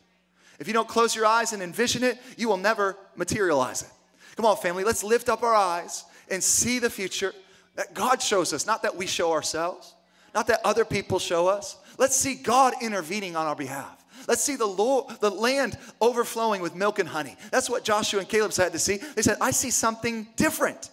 If 0.59 0.67
you 0.67 0.75
don't 0.75 0.87
close 0.87 1.15
your 1.15 1.25
eyes 1.25 1.53
and 1.53 1.63
envision 1.63 2.03
it, 2.03 2.19
you 2.37 2.49
will 2.49 2.57
never 2.57 2.97
materialize 3.15 3.81
it. 3.81 3.89
Come 4.35 4.45
on, 4.45 4.57
family, 4.57 4.83
let's 4.83 5.03
lift 5.03 5.27
up 5.27 5.41
our 5.41 5.55
eyes 5.55 6.05
and 6.29 6.43
see 6.43 6.77
the 6.77 6.91
future 6.91 7.33
that 7.73 7.95
God 7.95 8.21
shows 8.21 8.53
us, 8.53 8.67
not 8.67 8.83
that 8.83 8.95
we 8.95 9.07
show 9.07 9.31
ourselves 9.31 9.94
not 10.35 10.47
that 10.47 10.59
other 10.65 10.85
people 10.85 11.17
show 11.17 11.47
us. 11.47 11.77
Let's 11.97 12.15
see 12.15 12.35
God 12.35 12.73
intervening 12.81 13.35
on 13.35 13.47
our 13.47 13.55
behalf. 13.55 14.05
Let's 14.27 14.43
see 14.43 14.55
the, 14.55 14.65
Lord, 14.65 15.19
the 15.21 15.29
land 15.29 15.77
overflowing 16.01 16.61
with 16.61 16.75
milk 16.75 16.99
and 16.99 17.07
honey. 17.07 17.37
That's 17.51 17.69
what 17.69 17.83
Joshua 17.83 18.19
and 18.19 18.29
Caleb 18.29 18.53
had 18.53 18.73
to 18.73 18.79
see. 18.79 18.97
They 18.97 19.21
said, 19.21 19.37
I 19.39 19.51
see 19.51 19.71
something 19.71 20.27
different. 20.35 20.89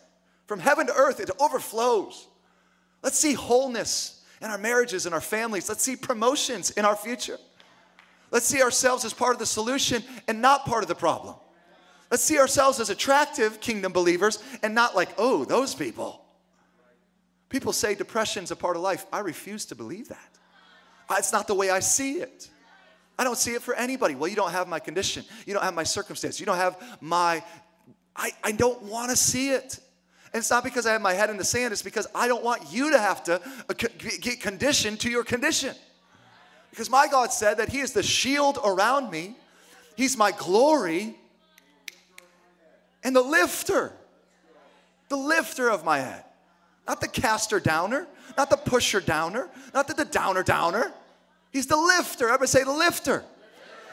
From 0.47 0.61
heaven 0.61 0.87
to 0.87 0.95
earth, 0.95 1.19
it 1.19 1.31
overflows. 1.41 2.27
Let's 3.03 3.19
see 3.19 3.33
wholeness 3.33 4.23
in 4.41 4.51
our 4.51 4.59
marriages 4.59 5.07
and 5.07 5.15
our 5.15 5.21
families. 5.21 5.69
Let's 5.69 5.83
see 5.83 5.97
promotions 5.97 6.71
in 6.71 6.85
our 6.85 6.97
future. 6.97 7.39
Let's 8.31 8.47
see 8.47 8.63
ourselves 8.63 9.05
as 9.05 9.13
part 9.13 9.33
of 9.33 9.39
the 9.39 9.47
solution 9.47 10.03
and 10.29 10.41
not 10.41 10.67
part 10.67 10.83
of 10.83 10.89
the 10.89 10.95
problem. 10.95 11.35
Let's 12.11 12.23
see 12.23 12.39
ourselves 12.39 12.79
as 12.79 12.91
attractive 12.91 13.61
kingdom 13.61 13.93
believers 13.93 14.43
and 14.63 14.75
not 14.75 14.95
like, 14.95 15.09
oh, 15.19 15.45
those 15.45 15.75
people. 15.75 16.22
People 17.53 17.75
say 17.75 17.95
depression's 17.95 18.51
a 18.51 18.57
part 18.57 18.77
of 18.77 18.83
life. 18.83 19.05
I 19.13 19.19
refuse 19.19 19.67
to 19.67 19.75
believe 19.75 20.09
that. 20.09 20.39
It's 21.19 21.35
not 21.35 21.47
the 21.47 21.55
way 21.55 21.69
I 21.69 21.81
see 21.81 22.15
it. 22.15 22.49
I 23.19 23.25
don't 23.25 23.37
see 23.37 23.51
it 23.51 23.61
for 23.61 23.75
anybody. 23.75 24.15
Well, 24.15 24.29
you 24.29 24.37
don't 24.37 24.53
have 24.53 24.69
my 24.69 24.79
condition. 24.79 25.23
You 25.47 25.53
don't 25.53 25.63
have 25.63 25.75
my 25.75 25.83
circumstance. 25.83 26.41
You 26.41 26.47
don't 26.47 26.57
have 26.57 26.99
my, 27.03 27.45
I, 28.17 28.31
I 28.43 28.53
don't 28.53 28.83
want 28.85 29.11
to 29.11 29.17
see 29.19 29.51
it. 29.51 29.81
And 30.33 30.41
it's 30.41 30.49
not 30.49 30.65
because 30.65 30.87
I 30.87 30.93
have 30.93 31.03
my 31.03 31.13
head 31.13 31.29
in 31.29 31.37
the 31.37 31.45
sand, 31.45 31.75
it's 31.75 31.83
because 31.83 32.07
I 32.15 32.27
don't 32.27 32.43
want 32.43 32.73
you 32.73 32.91
to 32.93 32.99
have 32.99 33.23
to 33.25 33.35
uh, 33.69 33.75
get 33.75 34.41
conditioned 34.41 35.01
to 35.01 35.11
your 35.11 35.23
condition. 35.23 35.77
Because 36.71 36.89
my 36.89 37.07
God 37.07 37.35
said 37.35 37.59
that 37.59 37.69
He 37.69 37.81
is 37.81 37.93
the 37.93 38.03
shield 38.03 38.59
around 38.65 39.11
me, 39.11 39.37
He's 39.95 40.17
my 40.17 40.33
glory, 40.33 41.17
and 43.05 43.15
the 43.15 43.21
lifter, 43.21 43.93
the 45.11 45.19
lifter 45.19 45.69
of 45.69 45.85
my 45.85 45.99
head. 45.99 46.25
Not 46.93 47.01
the 47.01 47.09
caster 47.09 47.59
downer, 47.59 48.07
not 48.37 48.51
the 48.51 48.59
pusher 48.59 49.01
downer, 49.01 49.49
not 49.73 49.89
the, 49.89 49.95
the 49.95 50.05
downer 50.05 50.43
downer. 50.43 50.93
He's 51.51 51.67
the 51.67 51.77
lifter. 51.79 52.27
Everybody 52.27 52.49
say 52.49 52.65
the 52.65 52.73
lifter. 52.75 53.25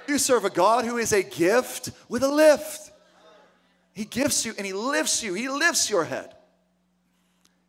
You 0.06 0.18
serve 0.18 0.44
a 0.44 0.50
God 0.50 0.84
who 0.84 0.98
is 0.98 1.14
a 1.14 1.24
gift 1.24 1.92
with 2.10 2.24
a 2.24 2.28
lift. 2.28 2.92
He 3.94 4.04
gifts 4.04 4.46
you 4.46 4.54
and 4.58 4.68
he 4.68 4.74
lifts 4.74 5.24
you. 5.24 5.34
He 5.34 5.48
lifts 5.48 5.90
your 5.90 6.04
head. 6.04 6.36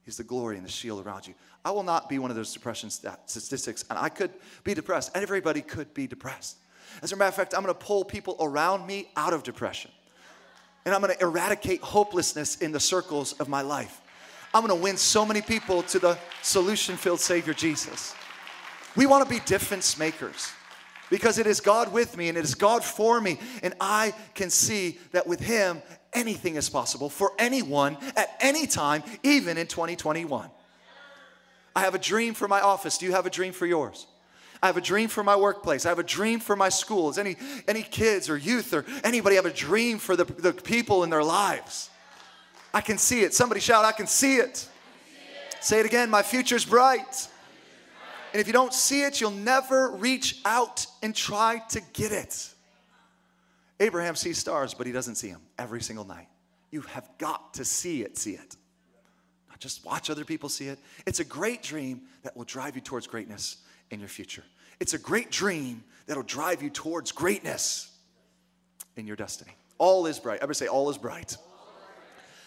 He's 0.02 0.16
the 0.16 0.24
glory 0.24 0.56
and 0.56 0.66
the 0.66 0.70
shield 0.70 1.06
around 1.06 1.28
you. 1.28 1.34
I 1.64 1.70
will 1.70 1.84
not 1.84 2.08
be 2.08 2.18
one 2.18 2.30
of 2.30 2.36
those 2.36 2.52
depression 2.52 2.90
statistics, 2.90 3.84
and 3.88 3.96
I 3.96 4.08
could 4.08 4.32
be 4.64 4.74
depressed. 4.74 5.12
Everybody 5.14 5.62
could 5.62 5.94
be 5.94 6.08
depressed. 6.08 6.56
As 7.02 7.12
a 7.12 7.16
matter 7.16 7.28
of 7.28 7.36
fact, 7.36 7.54
I'm 7.56 7.64
to 7.66 7.74
pull 7.74 8.04
people 8.04 8.36
around 8.40 8.84
me 8.84 9.10
out 9.16 9.32
of 9.32 9.44
depression. 9.44 9.92
And 10.84 10.92
I'm 10.92 11.02
to 11.02 11.22
eradicate 11.22 11.82
hopelessness 11.82 12.56
in 12.56 12.72
the 12.72 12.80
circles 12.80 13.34
of 13.34 13.48
my 13.48 13.62
life. 13.62 13.99
I'm 14.52 14.62
gonna 14.62 14.74
win 14.74 14.96
so 14.96 15.24
many 15.24 15.42
people 15.42 15.82
to 15.84 15.98
the 15.98 16.18
solution 16.42 16.96
filled 16.96 17.20
Savior 17.20 17.54
Jesus. 17.54 18.14
We 18.96 19.06
wanna 19.06 19.26
be 19.26 19.40
difference 19.40 19.98
makers 19.98 20.50
because 21.10 21.38
it 21.38 21.46
is 21.46 21.60
God 21.60 21.92
with 21.92 22.16
me 22.16 22.28
and 22.28 22.36
it 22.36 22.44
is 22.44 22.54
God 22.54 22.82
for 22.82 23.20
me. 23.20 23.38
And 23.62 23.74
I 23.80 24.14
can 24.34 24.50
see 24.50 24.98
that 25.12 25.26
with 25.26 25.40
Him, 25.40 25.82
anything 26.12 26.56
is 26.56 26.68
possible 26.68 27.08
for 27.08 27.32
anyone 27.38 27.96
at 28.16 28.36
any 28.40 28.66
time, 28.66 29.02
even 29.22 29.58
in 29.58 29.66
2021. 29.66 30.50
I 31.74 31.80
have 31.80 31.94
a 31.94 31.98
dream 31.98 32.34
for 32.34 32.48
my 32.48 32.60
office. 32.60 32.98
Do 32.98 33.06
you 33.06 33.12
have 33.12 33.26
a 33.26 33.30
dream 33.30 33.52
for 33.52 33.66
yours? 33.66 34.06
I 34.62 34.66
have 34.66 34.76
a 34.76 34.82
dream 34.82 35.08
for 35.08 35.22
my 35.22 35.36
workplace. 35.36 35.86
I 35.86 35.88
have 35.88 35.98
a 35.98 36.04
dream 36.04 36.40
for 36.40 36.54
my 36.54 36.68
schools. 36.68 37.16
Any, 37.16 37.36
any 37.66 37.82
kids 37.82 38.28
or 38.28 38.36
youth 38.36 38.74
or 38.74 38.84
anybody 39.02 39.36
have 39.36 39.46
a 39.46 39.52
dream 39.52 39.98
for 39.98 40.16
the, 40.16 40.24
the 40.24 40.52
people 40.52 41.02
in 41.04 41.10
their 41.10 41.24
lives? 41.24 41.88
I 42.72 42.80
can 42.80 42.98
see 42.98 43.22
it. 43.22 43.34
Somebody 43.34 43.60
shout, 43.60 43.84
I 43.84 43.92
can 43.92 44.06
see 44.06 44.36
it. 44.36 44.56
See 44.56 44.66
it. 44.66 45.56
Say 45.60 45.80
it 45.80 45.86
again, 45.86 46.10
my 46.10 46.22
future's 46.22 46.64
bright. 46.64 47.28
And 48.32 48.40
if 48.40 48.46
you 48.46 48.52
don't 48.52 48.72
see 48.72 49.02
it, 49.02 49.20
you'll 49.20 49.32
never 49.32 49.90
reach 49.90 50.40
out 50.44 50.86
and 51.02 51.14
try 51.14 51.62
to 51.70 51.80
get 51.92 52.12
it. 52.12 52.48
Abraham 53.80 54.14
sees 54.14 54.38
stars, 54.38 54.74
but 54.74 54.86
he 54.86 54.92
doesn't 54.92 55.16
see 55.16 55.30
them 55.30 55.40
every 55.58 55.80
single 55.80 56.04
night. 56.04 56.28
You 56.70 56.82
have 56.82 57.08
got 57.18 57.54
to 57.54 57.64
see 57.64 58.02
it, 58.02 58.16
see 58.16 58.32
it. 58.32 58.56
Not 59.48 59.58
just 59.58 59.84
watch 59.84 60.10
other 60.10 60.24
people 60.24 60.48
see 60.48 60.68
it. 60.68 60.78
It's 61.06 61.18
a 61.18 61.24
great 61.24 61.62
dream 61.62 62.02
that 62.22 62.36
will 62.36 62.44
drive 62.44 62.76
you 62.76 62.80
towards 62.82 63.08
greatness 63.08 63.56
in 63.90 63.98
your 63.98 64.08
future. 64.08 64.44
It's 64.78 64.94
a 64.94 64.98
great 64.98 65.30
dream 65.30 65.82
that'll 66.06 66.22
drive 66.22 66.62
you 66.62 66.70
towards 66.70 67.10
greatness 67.10 67.90
in 68.96 69.06
your 69.06 69.16
destiny. 69.16 69.52
All 69.78 70.06
is 70.06 70.20
bright. 70.20 70.36
Everybody 70.36 70.56
say, 70.56 70.66
All 70.68 70.88
is 70.90 70.98
bright 70.98 71.36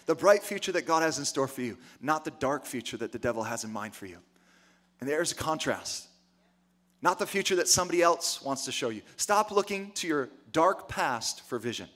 the 0.05 0.15
bright 0.15 0.43
future 0.43 0.71
that 0.73 0.85
God 0.85 1.03
has 1.03 1.19
in 1.19 1.25
store 1.25 1.47
for 1.47 1.61
you, 1.61 1.77
not 2.01 2.25
the 2.25 2.31
dark 2.31 2.65
future 2.65 2.97
that 2.97 3.11
the 3.11 3.19
devil 3.19 3.43
has 3.43 3.63
in 3.63 3.71
mind 3.71 3.95
for 3.95 4.05
you. 4.05 4.17
And 4.99 5.09
there's 5.09 5.31
a 5.31 5.35
contrast. 5.35 6.07
Not 7.01 7.19
the 7.19 7.27
future 7.27 7.57
that 7.57 7.67
somebody 7.67 8.01
else 8.01 8.41
wants 8.41 8.65
to 8.65 8.71
show 8.71 8.89
you. 8.89 9.01
Stop 9.17 9.51
looking 9.51 9.91
to 9.91 10.07
your 10.07 10.29
dark 10.51 10.87
past 10.87 11.41
for 11.41 11.59
vision. 11.59 11.89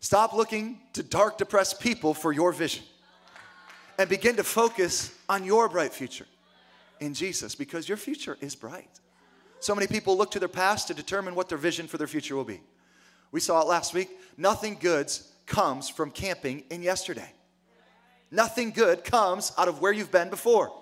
Stop 0.00 0.32
looking 0.32 0.80
to 0.94 1.02
dark, 1.02 1.36
depressed 1.36 1.78
people 1.78 2.14
for 2.14 2.32
your 2.32 2.52
vision. 2.52 2.82
And 3.98 4.08
begin 4.08 4.36
to 4.36 4.44
focus 4.44 5.14
on 5.28 5.44
your 5.44 5.68
bright 5.68 5.92
future 5.92 6.24
in 7.00 7.12
Jesus 7.12 7.54
because 7.54 7.86
your 7.86 7.98
future 7.98 8.38
is 8.40 8.54
bright. 8.54 9.00
So 9.58 9.74
many 9.74 9.86
people 9.86 10.16
look 10.16 10.30
to 10.30 10.38
their 10.38 10.48
past 10.48 10.88
to 10.88 10.94
determine 10.94 11.34
what 11.34 11.50
their 11.50 11.58
vision 11.58 11.86
for 11.86 11.98
their 11.98 12.06
future 12.06 12.34
will 12.34 12.44
be. 12.44 12.62
We 13.30 13.40
saw 13.40 13.60
it 13.60 13.66
last 13.66 13.92
week. 13.92 14.08
Nothing 14.38 14.78
good's 14.80 15.29
comes 15.50 15.90
from 15.90 16.10
camping 16.10 16.64
in 16.70 16.82
yesterday. 16.82 17.30
Nothing 18.30 18.70
good 18.70 19.04
comes 19.04 19.52
out 19.58 19.68
of 19.68 19.82
where 19.82 19.92
you've 19.92 20.12
been 20.12 20.30
before. 20.30 20.72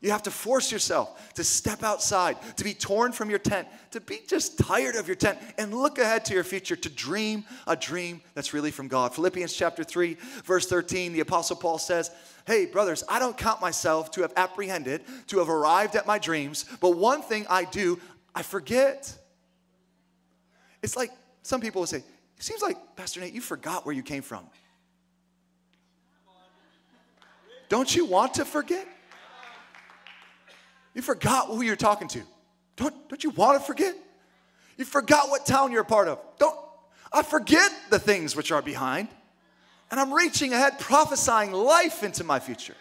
You 0.00 0.12
have 0.12 0.22
to 0.22 0.30
force 0.30 0.72
yourself 0.72 1.34
to 1.34 1.44
step 1.44 1.82
outside, 1.82 2.38
to 2.56 2.64
be 2.64 2.72
torn 2.72 3.12
from 3.12 3.28
your 3.28 3.38
tent, 3.38 3.68
to 3.90 4.00
be 4.00 4.20
just 4.26 4.58
tired 4.58 4.96
of 4.96 5.06
your 5.06 5.14
tent, 5.14 5.38
and 5.58 5.74
look 5.74 5.98
ahead 5.98 6.24
to 6.24 6.34
your 6.34 6.42
future, 6.42 6.74
to 6.74 6.88
dream 6.88 7.44
a 7.66 7.76
dream 7.76 8.22
that's 8.34 8.54
really 8.54 8.70
from 8.70 8.88
God. 8.88 9.14
Philippians 9.14 9.52
chapter 9.52 9.84
3, 9.84 10.16
verse 10.44 10.66
13, 10.66 11.12
the 11.12 11.20
Apostle 11.20 11.56
Paul 11.56 11.76
says, 11.76 12.10
Hey, 12.46 12.64
brothers, 12.64 13.04
I 13.10 13.18
don't 13.18 13.36
count 13.36 13.60
myself 13.60 14.10
to 14.12 14.22
have 14.22 14.32
apprehended, 14.36 15.02
to 15.26 15.38
have 15.38 15.50
arrived 15.50 15.94
at 15.96 16.06
my 16.06 16.18
dreams, 16.18 16.64
but 16.80 16.96
one 16.96 17.20
thing 17.20 17.44
I 17.50 17.64
do, 17.64 18.00
I 18.34 18.40
forget. 18.42 19.14
It's 20.82 20.96
like 20.96 21.10
some 21.42 21.60
people 21.60 21.82
will 21.82 21.86
say, 21.86 22.02
seems 22.42 22.62
like, 22.62 22.76
Pastor 22.96 23.20
Nate, 23.20 23.34
you 23.34 23.40
forgot 23.40 23.84
where 23.84 23.94
you 23.94 24.02
came 24.02 24.22
from. 24.22 24.46
Don't 27.68 27.94
you 27.94 28.04
want 28.04 28.34
to 28.34 28.44
forget? 28.44 28.86
You 30.94 31.02
forgot 31.02 31.48
who 31.48 31.62
you're 31.62 31.76
talking 31.76 32.08
to. 32.08 32.22
Don't, 32.76 33.08
don't 33.08 33.22
you 33.22 33.30
want 33.30 33.60
to 33.60 33.64
forget? 33.64 33.94
You 34.76 34.84
forgot 34.84 35.28
what 35.28 35.46
town 35.46 35.70
you're 35.70 35.82
a 35.82 35.84
part 35.84 36.08
of. 36.08 36.18
Don't 36.38 36.56
I 37.12 37.22
forget 37.22 37.70
the 37.90 37.98
things 37.98 38.36
which 38.36 38.52
are 38.52 38.62
behind, 38.62 39.08
and 39.90 39.98
I'm 39.98 40.12
reaching 40.12 40.52
ahead, 40.52 40.78
prophesying 40.78 41.52
life 41.52 42.02
into 42.02 42.22
my 42.22 42.38
future. 42.38 42.76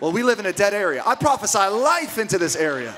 Well, 0.00 0.12
we 0.12 0.22
live 0.22 0.38
in 0.38 0.46
a 0.46 0.52
dead 0.52 0.74
area. 0.74 1.02
I 1.04 1.14
prophesy 1.14 1.58
life 1.58 2.18
into 2.18 2.38
this 2.38 2.56
area. 2.56 2.94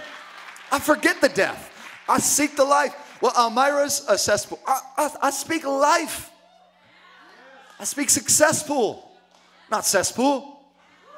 I 0.71 0.79
forget 0.79 1.21
the 1.21 1.29
death. 1.29 1.73
I 2.09 2.19
seek 2.19 2.57
the 2.57 2.65
life. 2.65 2.95
Well, 3.21 3.33
Elmira's 3.37 4.05
a 4.09 4.17
cesspool. 4.17 4.61
I, 4.67 4.81
I, 4.97 5.11
I 5.23 5.31
speak 5.31 5.67
life. 5.67 6.31
I 7.81 7.85
speak 7.85 8.11
successful, 8.11 9.09
not 9.71 9.85
cesspool. 9.85 10.61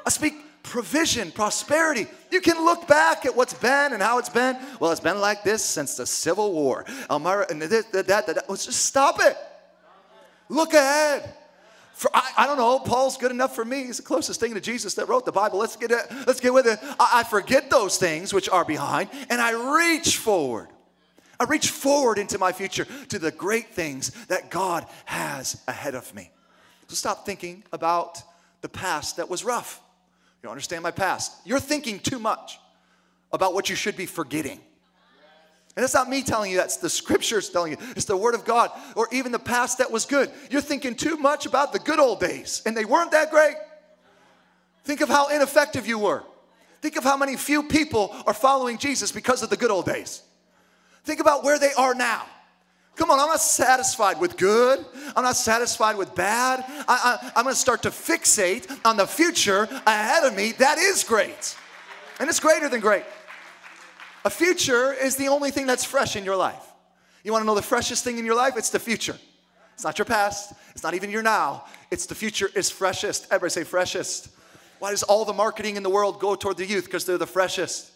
I 0.04 0.10
speak 0.10 0.34
provision, 0.62 1.30
prosperity. 1.32 2.06
You 2.30 2.40
can 2.40 2.64
look 2.64 2.86
back 2.86 3.24
at 3.24 3.34
what's 3.34 3.54
been 3.54 3.92
and 3.92 4.02
how 4.02 4.18
it's 4.18 4.28
been. 4.28 4.56
Well, 4.78 4.92
it's 4.92 5.00
been 5.00 5.20
like 5.20 5.42
this 5.42 5.64
since 5.64 5.96
the 5.96 6.06
Civil 6.06 6.52
War. 6.52 6.84
Elmira, 7.10 7.46
and 7.50 7.62
that, 7.62 7.92
that, 7.92 8.06
that, 8.06 8.26
that. 8.26 8.44
Let's 8.48 8.66
just 8.66 8.84
stop 8.84 9.16
it. 9.20 9.36
Look 10.48 10.74
ahead. 10.74 11.34
For, 11.94 12.10
I, 12.14 12.32
I, 12.38 12.46
don't 12.46 12.56
know. 12.56 12.78
Paul's 12.78 13.16
good 13.16 13.30
enough 13.30 13.54
for 13.54 13.64
me. 13.64 13.84
He's 13.84 13.98
the 13.98 14.02
closest 14.02 14.40
thing 14.40 14.54
to 14.54 14.60
Jesus 14.60 14.94
that 14.94 15.08
wrote 15.08 15.26
the 15.26 15.32
Bible. 15.32 15.58
Let's 15.58 15.76
get 15.76 15.90
it. 15.90 16.06
Let's 16.26 16.40
get 16.40 16.52
with 16.52 16.66
it. 16.66 16.78
I, 16.98 17.20
I 17.20 17.24
forget 17.24 17.68
those 17.70 17.98
things 17.98 18.32
which 18.32 18.48
are 18.48 18.64
behind, 18.64 19.10
and 19.28 19.40
I 19.40 19.76
reach 19.76 20.16
forward. 20.16 20.68
I 21.40 21.44
reach 21.44 21.70
forward 21.70 22.18
into 22.18 22.38
my 22.38 22.53
future 22.53 22.87
to 23.09 23.18
the 23.18 23.31
great 23.31 23.70
things 23.70 24.11
that 24.26 24.50
God 24.50 24.87
has 25.07 25.61
ahead 25.66 25.94
of 25.94 26.14
me. 26.14 26.31
So 26.88 26.94
stop 26.94 27.24
thinking 27.24 27.64
about 27.72 28.22
the 28.61 28.68
past 28.68 29.16
that 29.16 29.31
was 29.31 29.42
rough. 29.42 29.81
You 30.42 30.50
understand 30.50 30.83
my 30.83 30.90
past. 30.90 31.33
You're 31.46 31.59
thinking 31.59 31.98
too 31.98 32.18
much 32.18 32.59
about 33.33 33.55
what 33.55 33.70
you 33.70 33.74
should 33.74 33.96
be 33.96 34.05
forgetting. 34.05 34.61
And 35.76 35.85
it's 35.85 35.94
not 35.94 36.11
me 36.11 36.22
telling 36.22 36.50
you, 36.50 36.59
that's 36.59 36.76
the 36.76 36.90
scriptures 36.90 37.48
telling 37.48 37.72
you. 37.72 37.79
It's 37.96 38.05
the 38.05 38.16
word 38.16 38.35
of 38.35 38.44
God, 38.44 38.70
or 38.94 39.09
even 39.12 39.33
the 39.33 39.38
past 39.38 39.79
that 39.79 39.90
was 39.90 40.05
good. 40.05 40.31
You're 40.50 40.61
thinking 40.61 40.94
too 40.94 41.16
much 41.16 41.46
about 41.46 41.72
the 41.72 41.79
good 41.79 42.00
old 42.00 42.20
days, 42.20 42.61
and 42.66 42.76
they 42.76 42.85
weren't 42.85 43.12
that 43.12 43.31
great. 43.31 43.55
Think 44.85 45.00
of 45.00 45.09
how 45.09 45.29
ineffective 45.29 45.87
you 45.87 45.98
were. 45.98 46.22
Think 46.83 46.96
of 46.96 47.05
how 47.05 47.16
many 47.16 47.37
few 47.37 47.62
people 47.62 48.14
are 48.26 48.35
following 48.35 48.76
Jesus 48.79 49.12
because 49.12 49.42
of 49.42 49.48
the 49.48 49.57
good 49.57 49.70
old 49.70 49.87
days. 49.87 50.22
Think 51.04 51.20
about 51.20 51.44
where 51.44 51.58
they 51.58 51.72
are 51.72 51.94
now. 51.94 52.26
Come 52.96 53.10
on, 53.10 53.18
I'm 53.18 53.28
not 53.28 53.40
satisfied 53.40 54.20
with 54.20 54.36
good. 54.36 54.84
I'm 55.16 55.24
not 55.24 55.36
satisfied 55.36 55.96
with 55.96 56.14
bad. 56.14 56.64
I, 56.86 57.32
am 57.34 57.46
to 57.46 57.54
start 57.54 57.82
to 57.84 57.90
fixate 57.90 58.70
on 58.84 58.96
the 58.96 59.06
future 59.06 59.66
ahead 59.86 60.24
of 60.24 60.36
me. 60.36 60.52
That 60.52 60.76
is 60.78 61.02
great. 61.02 61.56
And 62.18 62.28
it's 62.28 62.40
greater 62.40 62.68
than 62.68 62.80
great. 62.80 63.04
A 64.24 64.30
future 64.30 64.92
is 64.92 65.16
the 65.16 65.28
only 65.28 65.50
thing 65.50 65.66
that's 65.66 65.84
fresh 65.84 66.14
in 66.14 66.24
your 66.24 66.36
life. 66.36 66.62
You 67.24 67.32
want 67.32 67.42
to 67.42 67.46
know 67.46 67.54
the 67.54 67.62
freshest 67.62 68.04
thing 68.04 68.18
in 68.18 68.26
your 68.26 68.34
life? 68.34 68.54
It's 68.56 68.70
the 68.70 68.78
future. 68.78 69.16
It's 69.74 69.84
not 69.84 69.98
your 69.98 70.04
past. 70.04 70.52
It's 70.72 70.82
not 70.82 70.92
even 70.92 71.10
your 71.10 71.22
now. 71.22 71.64
It's 71.90 72.04
the 72.04 72.14
future 72.14 72.50
is 72.54 72.70
freshest. 72.70 73.28
Everybody 73.30 73.50
say 73.50 73.64
freshest. 73.64 74.28
Why 74.78 74.90
does 74.90 75.02
all 75.02 75.24
the 75.24 75.32
marketing 75.32 75.76
in 75.76 75.82
the 75.82 75.90
world 75.90 76.20
go 76.20 76.34
toward 76.34 76.58
the 76.58 76.66
youth? 76.66 76.84
Because 76.84 77.06
they're 77.06 77.16
the 77.16 77.26
freshest. 77.26 77.90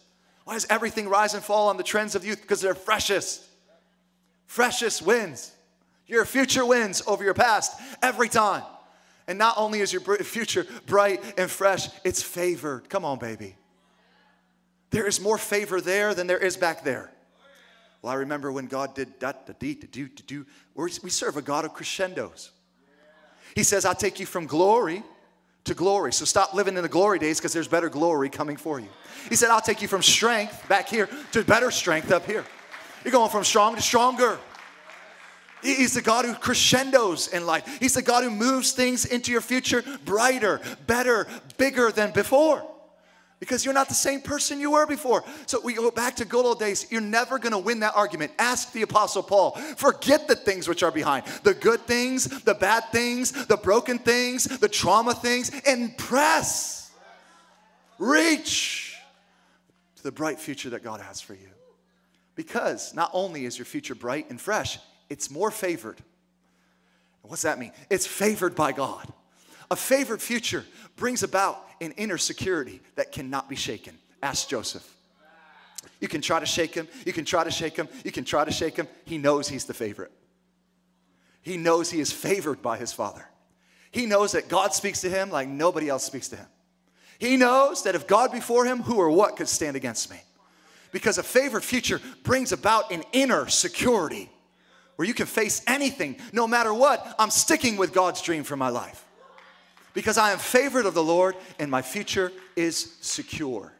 Why 0.44 0.54
does 0.54 0.66
everything 0.68 1.08
rise 1.08 1.34
and 1.34 1.42
fall 1.42 1.68
on 1.68 1.76
the 1.76 1.82
trends 1.82 2.14
of 2.14 2.24
youth? 2.24 2.40
Because 2.40 2.60
they're 2.60 2.74
freshest. 2.74 3.44
Freshest 4.46 5.02
wins. 5.02 5.52
Your 6.06 6.24
future 6.24 6.66
wins 6.66 7.02
over 7.06 7.24
your 7.24 7.34
past 7.34 7.80
every 8.02 8.28
time. 8.28 8.62
And 9.26 9.38
not 9.38 9.54
only 9.56 9.80
is 9.80 9.92
your 9.92 10.02
future 10.18 10.66
bright 10.86 11.22
and 11.38 11.50
fresh, 11.50 11.88
it's 12.04 12.22
favored. 12.22 12.90
Come 12.90 13.06
on, 13.06 13.18
baby. 13.18 13.56
There 14.90 15.06
is 15.06 15.18
more 15.20 15.38
favor 15.38 15.80
there 15.80 16.14
than 16.14 16.26
there 16.26 16.38
is 16.38 16.56
back 16.56 16.84
there. 16.84 17.10
Well, 18.02 18.12
I 18.12 18.16
remember 18.16 18.52
when 18.52 18.66
God 18.66 18.94
did 18.94 19.18
that, 19.20 19.46
da, 19.46 19.54
dee, 19.58 19.74
da, 19.74 19.88
do, 19.90 20.08
da, 20.08 20.22
do. 20.26 20.46
We 20.74 20.90
serve 20.90 21.38
a 21.38 21.42
God 21.42 21.64
of 21.64 21.72
crescendos. 21.72 22.50
He 23.54 23.62
says, 23.62 23.86
I'll 23.86 23.94
take 23.94 24.20
you 24.20 24.26
from 24.26 24.46
glory 24.46 25.02
to 25.64 25.74
glory. 25.74 26.12
So 26.12 26.24
stop 26.24 26.54
living 26.54 26.76
in 26.76 26.82
the 26.82 26.88
glory 26.88 27.18
days 27.18 27.38
because 27.38 27.52
there's 27.52 27.68
better 27.68 27.88
glory 27.88 28.28
coming 28.28 28.56
for 28.56 28.78
you. 28.78 28.88
He 29.28 29.36
said, 29.36 29.50
I'll 29.50 29.60
take 29.60 29.82
you 29.82 29.88
from 29.88 30.02
strength 30.02 30.68
back 30.68 30.88
here 30.88 31.08
to 31.32 31.42
better 31.44 31.70
strength 31.70 32.12
up 32.12 32.26
here. 32.26 32.44
You're 33.04 33.12
going 33.12 33.30
from 33.30 33.44
strong 33.44 33.74
to 33.76 33.82
stronger. 33.82 34.38
He's 35.62 35.94
the 35.94 36.02
God 36.02 36.26
who 36.26 36.34
crescendos 36.34 37.28
in 37.28 37.46
life. 37.46 37.78
He's 37.80 37.94
the 37.94 38.02
God 38.02 38.22
who 38.22 38.30
moves 38.30 38.72
things 38.72 39.06
into 39.06 39.32
your 39.32 39.40
future 39.40 39.82
brighter, 40.04 40.60
better, 40.86 41.26
bigger 41.56 41.90
than 41.90 42.12
before. 42.12 42.62
Because 43.44 43.62
you're 43.62 43.74
not 43.74 43.88
the 43.88 43.94
same 43.94 44.22
person 44.22 44.58
you 44.58 44.70
were 44.70 44.86
before. 44.86 45.22
So 45.44 45.60
we 45.62 45.74
go 45.74 45.90
back 45.90 46.16
to 46.16 46.24
good 46.24 46.46
old 46.46 46.58
days. 46.58 46.86
You're 46.90 47.02
never 47.02 47.38
going 47.38 47.52
to 47.52 47.58
win 47.58 47.80
that 47.80 47.92
argument. 47.94 48.32
Ask 48.38 48.72
the 48.72 48.80
Apostle 48.80 49.22
Paul. 49.22 49.50
Forget 49.76 50.26
the 50.26 50.34
things 50.34 50.66
which 50.66 50.82
are 50.82 50.90
behind 50.90 51.26
the 51.42 51.52
good 51.52 51.80
things, 51.80 52.24
the 52.44 52.54
bad 52.54 52.84
things, 52.90 53.32
the 53.32 53.58
broken 53.58 53.98
things, 53.98 54.44
the 54.44 54.68
trauma 54.68 55.14
things, 55.14 55.52
and 55.66 55.94
press. 55.98 56.90
Reach 57.98 58.96
to 59.96 60.02
the 60.02 60.12
bright 60.12 60.40
future 60.40 60.70
that 60.70 60.82
God 60.82 61.02
has 61.02 61.20
for 61.20 61.34
you. 61.34 61.50
Because 62.36 62.94
not 62.94 63.10
only 63.12 63.44
is 63.44 63.58
your 63.58 63.66
future 63.66 63.94
bright 63.94 64.30
and 64.30 64.40
fresh, 64.40 64.78
it's 65.10 65.30
more 65.30 65.50
favored. 65.50 65.98
What's 67.20 67.42
that 67.42 67.58
mean? 67.58 67.72
It's 67.90 68.06
favored 68.06 68.54
by 68.54 68.72
God. 68.72 69.06
A 69.74 69.76
favored 69.76 70.22
future 70.22 70.64
brings 70.94 71.24
about 71.24 71.66
an 71.80 71.90
inner 71.96 72.16
security 72.16 72.80
that 72.94 73.10
cannot 73.10 73.48
be 73.48 73.56
shaken. 73.56 73.98
Ask 74.22 74.48
Joseph. 74.48 74.88
You 75.98 76.06
can 76.06 76.20
try 76.20 76.38
to 76.38 76.46
shake 76.46 76.76
him, 76.76 76.86
you 77.04 77.12
can 77.12 77.24
try 77.24 77.42
to 77.42 77.50
shake 77.50 77.74
him, 77.74 77.88
you 78.04 78.12
can 78.12 78.22
try 78.22 78.44
to 78.44 78.52
shake 78.52 78.76
him. 78.76 78.86
He 79.04 79.18
knows 79.18 79.48
he's 79.48 79.64
the 79.64 79.74
favorite. 79.74 80.12
He 81.42 81.56
knows 81.56 81.90
he 81.90 81.98
is 81.98 82.12
favored 82.12 82.62
by 82.62 82.76
his 82.76 82.92
father. 82.92 83.26
He 83.90 84.06
knows 84.06 84.30
that 84.30 84.48
God 84.48 84.72
speaks 84.74 85.00
to 85.00 85.10
him 85.10 85.30
like 85.30 85.48
nobody 85.48 85.88
else 85.88 86.04
speaks 86.04 86.28
to 86.28 86.36
him. 86.36 86.46
He 87.18 87.36
knows 87.36 87.82
that 87.82 87.96
if 87.96 88.06
God 88.06 88.30
before 88.30 88.64
him, 88.64 88.80
who 88.80 88.98
or 88.98 89.10
what 89.10 89.34
could 89.34 89.48
stand 89.48 89.74
against 89.74 90.08
me? 90.08 90.20
because 90.92 91.18
a 91.18 91.24
favored 91.24 91.64
future 91.64 92.00
brings 92.22 92.52
about 92.52 92.92
an 92.92 93.02
inner 93.12 93.48
security 93.48 94.30
where 94.94 95.08
you 95.08 95.14
can 95.14 95.26
face 95.26 95.60
anything, 95.66 96.16
no 96.32 96.46
matter 96.46 96.72
what. 96.72 97.16
I'm 97.18 97.30
sticking 97.30 97.76
with 97.76 97.92
God's 97.92 98.22
dream 98.22 98.44
for 98.44 98.54
my 98.54 98.68
life 98.68 99.03
because 99.94 100.18
I 100.18 100.32
am 100.32 100.38
favored 100.38 100.84
of 100.84 100.92
the 100.92 101.02
Lord 101.02 101.36
and 101.58 101.70
my 101.70 101.80
future 101.80 102.30
is 102.56 102.96
secure. 103.00 103.72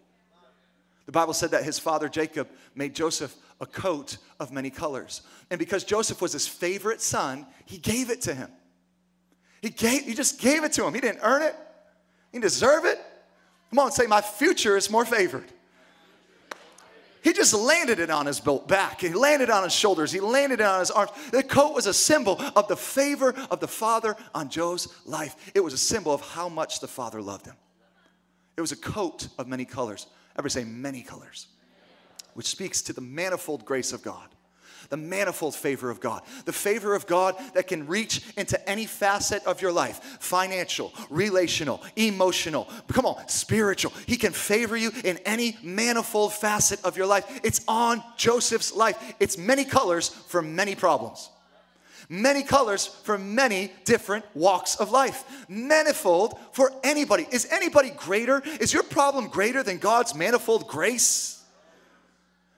The 1.07 1.13
Bible 1.13 1.35
said 1.35 1.51
that 1.51 1.65
his 1.65 1.79
father 1.79 2.09
Jacob 2.09 2.49
made 2.75 2.95
Joseph 2.95 3.35
a 3.61 3.67
coat 3.67 4.17
of 4.41 4.53
many 4.53 4.71
colors. 4.71 5.23
And 5.51 5.59
because 5.59 5.85
Joseph 5.85 6.23
was 6.23 6.33
his 6.33 6.47
favorite 6.49 7.03
son, 7.03 7.47
he 7.67 7.77
gave 7.77 8.09
it 8.09 8.23
to 8.23 8.35
him. 8.35 8.51
He, 9.61 9.71
gave, 9.71 10.03
he 10.03 10.15
just 10.15 10.41
gave 10.41 10.65
it 10.65 10.73
to 10.75 10.87
him. 10.87 10.95
He 10.95 11.01
didn't 11.01 11.21
earn 11.23 11.43
it, 11.43 11.55
he 12.33 12.39
didn't 12.39 12.45
deserve 12.45 12.85
it. 12.85 12.99
Come 13.71 13.79
on, 13.81 13.93
say, 13.93 14.07
My 14.07 14.21
future 14.21 14.77
is 14.77 14.91
more 14.91 15.05
favored. 15.05 15.51
He 17.25 17.33
just 17.33 17.55
landed 17.55 18.01
it 18.01 18.11
on 18.11 18.27
his 18.27 18.39
back. 18.69 19.01
He 19.01 19.09
landed 19.09 19.49
on 19.49 19.65
his 19.65 19.73
shoulders. 19.73 20.13
He 20.13 20.21
landed 20.21 20.61
it 20.61 20.67
on 20.67 20.81
his 20.81 20.91
arms. 20.91 21.11
The 21.33 21.43
coat 21.43 21.75
was 21.75 21.87
a 21.87 21.95
symbol 21.95 22.39
of 22.55 22.69
the 22.69 22.77
favor 22.77 23.35
of 23.51 23.61
the 23.61 23.67
Father 23.67 24.15
on 24.35 24.51
Joe's 24.51 24.95
life. 25.07 25.35
It 25.55 25.61
was 25.61 25.73
a 25.73 25.79
symbol 25.79 26.13
of 26.13 26.21
how 26.21 26.51
much 26.51 26.81
the 26.81 26.87
Father 26.87 27.23
loved 27.23 27.47
him. 27.47 27.57
It 28.59 28.61
was 28.61 28.73
a 28.73 28.77
coat 28.77 29.29
of 29.39 29.49
many 29.49 29.65
colors. 29.65 30.07
Everybody 30.37 30.65
say 30.65 30.71
many 30.71 31.01
colors, 31.01 31.47
which 32.35 32.47
speaks 32.47 32.83
to 32.83 32.93
the 32.93 33.01
manifold 33.01 33.65
grace 33.65 33.95
of 33.95 34.03
God 34.03 34.34
the 34.91 34.97
manifold 34.97 35.55
favor 35.55 35.91
of 35.91 36.01
God, 36.01 36.23
the 36.45 36.53
favor 36.53 36.95
of 36.95 37.07
God 37.07 37.37
that 37.55 37.67
can 37.67 37.87
reach 37.87 38.23
into 38.37 38.69
any 38.69 38.87
facet 38.87 39.45
of 39.47 39.63
your 39.63 39.73
life 39.73 40.19
financial, 40.21 40.93
relational, 41.11 41.83
emotional, 41.97 42.69
come 42.89 43.07
on, 43.07 43.29
spiritual. 43.29 43.93
He 44.07 44.17
can 44.17 44.33
favor 44.33 44.77
you 44.77 44.91
in 45.05 45.19
any 45.19 45.57
manifold 45.63 46.33
facet 46.33 46.85
of 46.85 46.97
your 46.97 47.07
life. 47.07 47.41
It's 47.43 47.65
on 47.69 48.03
Joseph's 48.17 48.75
life, 48.75 48.97
it's 49.21 49.39
many 49.39 49.65
colors 49.65 50.09
for 50.09 50.43
many 50.43 50.75
problems. 50.75 51.31
Many 52.09 52.43
colors 52.43 52.87
for 52.87 53.17
many 53.17 53.73
different 53.85 54.25
walks 54.35 54.77
of 54.77 54.91
life. 54.91 55.25
Manifold 55.49 56.39
for 56.53 56.71
anybody. 56.83 57.27
Is 57.31 57.49
anybody 57.51 57.91
greater? 57.91 58.43
Is 58.61 58.73
your 58.73 58.83
problem 58.83 59.29
greater 59.29 59.63
than 59.63 59.79
God's 59.79 60.15
manifold 60.15 60.69
grace? 60.69 61.34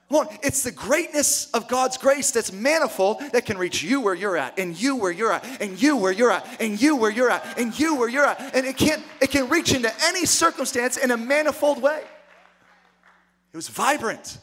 Come 0.09 0.19
on, 0.19 0.39
it's 0.41 0.63
the 0.63 0.71
greatness 0.71 1.51
of 1.51 1.67
God's 1.67 1.99
grace 1.99 2.31
that's 2.31 2.53
manifold 2.53 3.21
that 3.33 3.45
can 3.45 3.59
reach 3.59 3.83
you 3.83 4.01
where 4.01 4.15
you're 4.15 4.37
at, 4.37 4.57
and 4.57 4.81
you 4.81 4.95
where 4.95 5.11
you're 5.11 5.33
at, 5.33 5.45
and 5.61 5.83
you 5.83 5.97
where 5.97 6.13
you're 6.13 6.31
at, 6.31 6.61
and 6.61 6.81
you 6.81 6.95
where 6.95 7.11
you're 7.11 7.31
at, 7.31 7.59
and 7.59 7.77
you 7.77 7.97
where 7.97 8.09
you're 8.09 8.25
at. 8.25 8.55
And 8.55 8.65
it 8.65 8.77
can't, 8.77 9.03
it 9.21 9.31
can 9.31 9.49
reach 9.49 9.75
into 9.75 9.93
any 10.05 10.25
circumstance 10.25 10.97
in 10.97 11.11
a 11.11 11.17
manifold 11.17 11.83
way. 11.83 12.03
It 13.53 13.57
was 13.57 13.69
vibrant. 13.69 14.39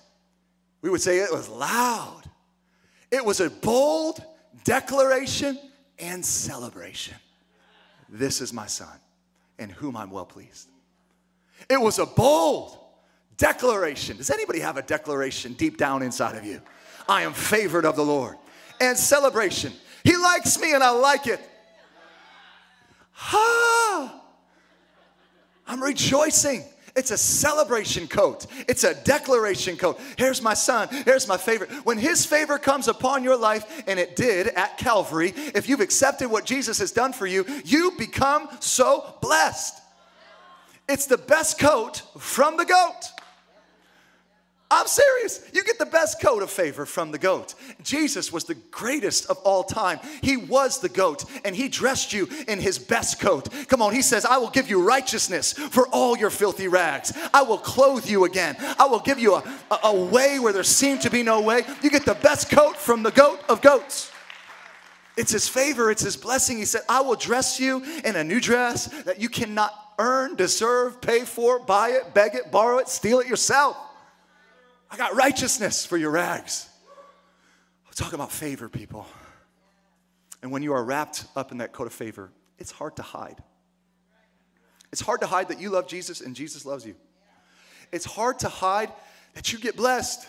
We 0.81 0.89
would 0.89 1.01
say 1.01 1.19
it 1.19 1.31
was 1.31 1.47
loud. 1.47 2.23
It 3.09 3.23
was 3.23 3.39
a 3.39 3.49
bold 3.49 4.21
declaration 4.65 5.57
and 5.97 6.25
celebration. 6.25 7.15
This 8.09 8.41
is 8.41 8.51
my 8.51 8.65
son, 8.65 8.99
in 9.59 9.69
whom 9.69 9.95
I'm 9.95 10.11
well 10.11 10.25
pleased. 10.25 10.67
It 11.69 11.79
was 11.79 11.99
a 11.99 12.05
bold 12.05 12.77
declaration. 13.37 14.17
Does 14.17 14.29
anybody 14.29 14.59
have 14.59 14.77
a 14.77 14.81
declaration 14.81 15.53
deep 15.53 15.77
down 15.77 16.01
inside 16.01 16.35
of 16.35 16.45
you? 16.45 16.61
I 17.07 17.23
am 17.23 17.33
favored 17.33 17.85
of 17.85 17.95
the 17.95 18.05
Lord. 18.05 18.37
And 18.79 18.97
celebration. 18.97 19.73
He 20.03 20.15
likes 20.17 20.59
me 20.59 20.73
and 20.73 20.83
I 20.83 20.91
like 20.91 21.27
it. 21.27 21.39
Ha! 23.11 24.21
I'm 25.67 25.81
rejoicing. 25.81 26.63
It's 26.95 27.09
a 27.09 27.17
celebration 27.17 28.07
coat. 28.07 28.45
It's 28.67 28.83
a 28.83 28.93
declaration 29.03 29.77
coat. 29.77 29.99
Here's 30.15 30.41
my 30.41 30.53
son. 30.53 30.89
Here's 31.05 31.27
my 31.27 31.37
favorite. 31.37 31.71
When 31.85 31.97
his 31.97 32.25
favor 32.25 32.59
comes 32.59 32.87
upon 32.87 33.23
your 33.23 33.35
life, 33.35 33.83
and 33.87 33.99
it 33.99 34.15
did 34.15 34.47
at 34.49 34.77
Calvary, 34.77 35.33
if 35.35 35.67
you've 35.67 35.79
accepted 35.79 36.29
what 36.29 36.45
Jesus 36.45 36.77
has 36.77 36.91
done 36.91 37.11
for 37.11 37.25
you, 37.25 37.45
you 37.65 37.93
become 37.97 38.47
so 38.59 39.15
blessed. 39.21 39.81
It's 40.87 41.07
the 41.07 41.17
best 41.17 41.57
coat 41.57 42.03
from 42.19 42.57
the 42.57 42.65
goat. 42.65 43.11
I'm 44.73 44.87
serious. 44.87 45.45
You 45.53 45.63
get 45.63 45.77
the 45.77 45.85
best 45.85 46.21
coat 46.21 46.41
of 46.41 46.49
favor 46.49 46.85
from 46.85 47.11
the 47.11 47.17
goat. 47.17 47.53
Jesus 47.83 48.31
was 48.31 48.45
the 48.45 48.55
greatest 48.71 49.29
of 49.29 49.37
all 49.39 49.63
time. 49.63 49.99
He 50.21 50.37
was 50.37 50.79
the 50.79 50.89
goat, 50.89 51.25
and 51.45 51.55
he 51.55 51.67
dressed 51.69 52.13
you 52.13 52.27
in 52.47 52.59
his 52.59 52.79
best 52.79 53.19
coat. 53.19 53.49
Come 53.67 53.81
on, 53.81 53.93
he 53.93 54.01
says, 54.01 54.25
I 54.25 54.37
will 54.37 54.49
give 54.49 54.69
you 54.69 54.81
righteousness 54.81 55.53
for 55.53 55.87
all 55.89 56.17
your 56.17 56.29
filthy 56.29 56.67
rags. 56.67 57.13
I 57.33 57.43
will 57.43 57.57
clothe 57.57 58.07
you 58.07 58.25
again. 58.25 58.55
I 58.79 58.85
will 58.85 58.99
give 58.99 59.19
you 59.19 59.35
a, 59.35 59.43
a, 59.71 59.79
a 59.85 60.05
way 60.05 60.39
where 60.39 60.53
there 60.53 60.63
seemed 60.63 61.01
to 61.01 61.09
be 61.09 61.23
no 61.23 61.41
way. 61.41 61.63
You 61.81 61.89
get 61.89 62.05
the 62.05 62.15
best 62.15 62.49
coat 62.49 62.75
from 62.77 63.03
the 63.03 63.11
goat 63.11 63.41
of 63.49 63.61
goats. 63.61 64.11
It's 65.15 65.31
his 65.31 65.47
favor, 65.47 65.91
it's 65.91 66.01
his 66.01 66.17
blessing. 66.17 66.57
He 66.57 66.65
said, 66.65 66.81
I 66.89 67.01
will 67.01 67.15
dress 67.15 67.59
you 67.59 67.83
in 68.03 68.15
a 68.15 68.23
new 68.23 68.39
dress 68.39 68.87
that 69.03 69.21
you 69.21 69.29
cannot 69.29 69.71
earn, 69.99 70.35
deserve, 70.35 70.99
pay 71.01 71.19
for, 71.19 71.59
buy 71.59 71.89
it, 71.89 72.13
beg 72.15 72.33
it, 72.33 72.51
borrow 72.51 72.79
it, 72.79 72.87
steal 72.87 73.19
it 73.19 73.27
yourself. 73.27 73.77
I 74.93 74.95
got 74.95 75.15
righteousness 75.15 75.87
for 75.87 75.97
your 75.97 76.11
rags. 76.11 76.69
I'm 77.87 77.93
talking 77.95 78.13
about 78.13 78.31
favor, 78.31 78.69
people. 78.69 79.07
And 80.43 80.51
when 80.51 80.61
you 80.61 80.73
are 80.73 80.83
wrapped 80.83 81.25
up 81.35 81.51
in 81.51 81.57
that 81.57 81.73
coat 81.73 81.87
of 81.87 81.93
favor, 81.93 82.29
it's 82.59 82.69
hard 82.69 82.97
to 82.97 83.01
hide. 83.01 83.41
It's 84.91 85.01
hard 85.01 85.21
to 85.21 85.27
hide 85.27 85.47
that 85.47 85.59
you 85.59 85.71
love 85.71 85.87
Jesus 85.87 86.21
and 86.21 86.35
Jesus 86.35 86.63
loves 86.63 86.85
you. 86.85 86.93
It's 87.91 88.05
hard 88.05 88.37
to 88.39 88.49
hide 88.49 88.91
that 89.33 89.51
you 89.51 89.57
get 89.57 89.75
blessed 89.75 90.27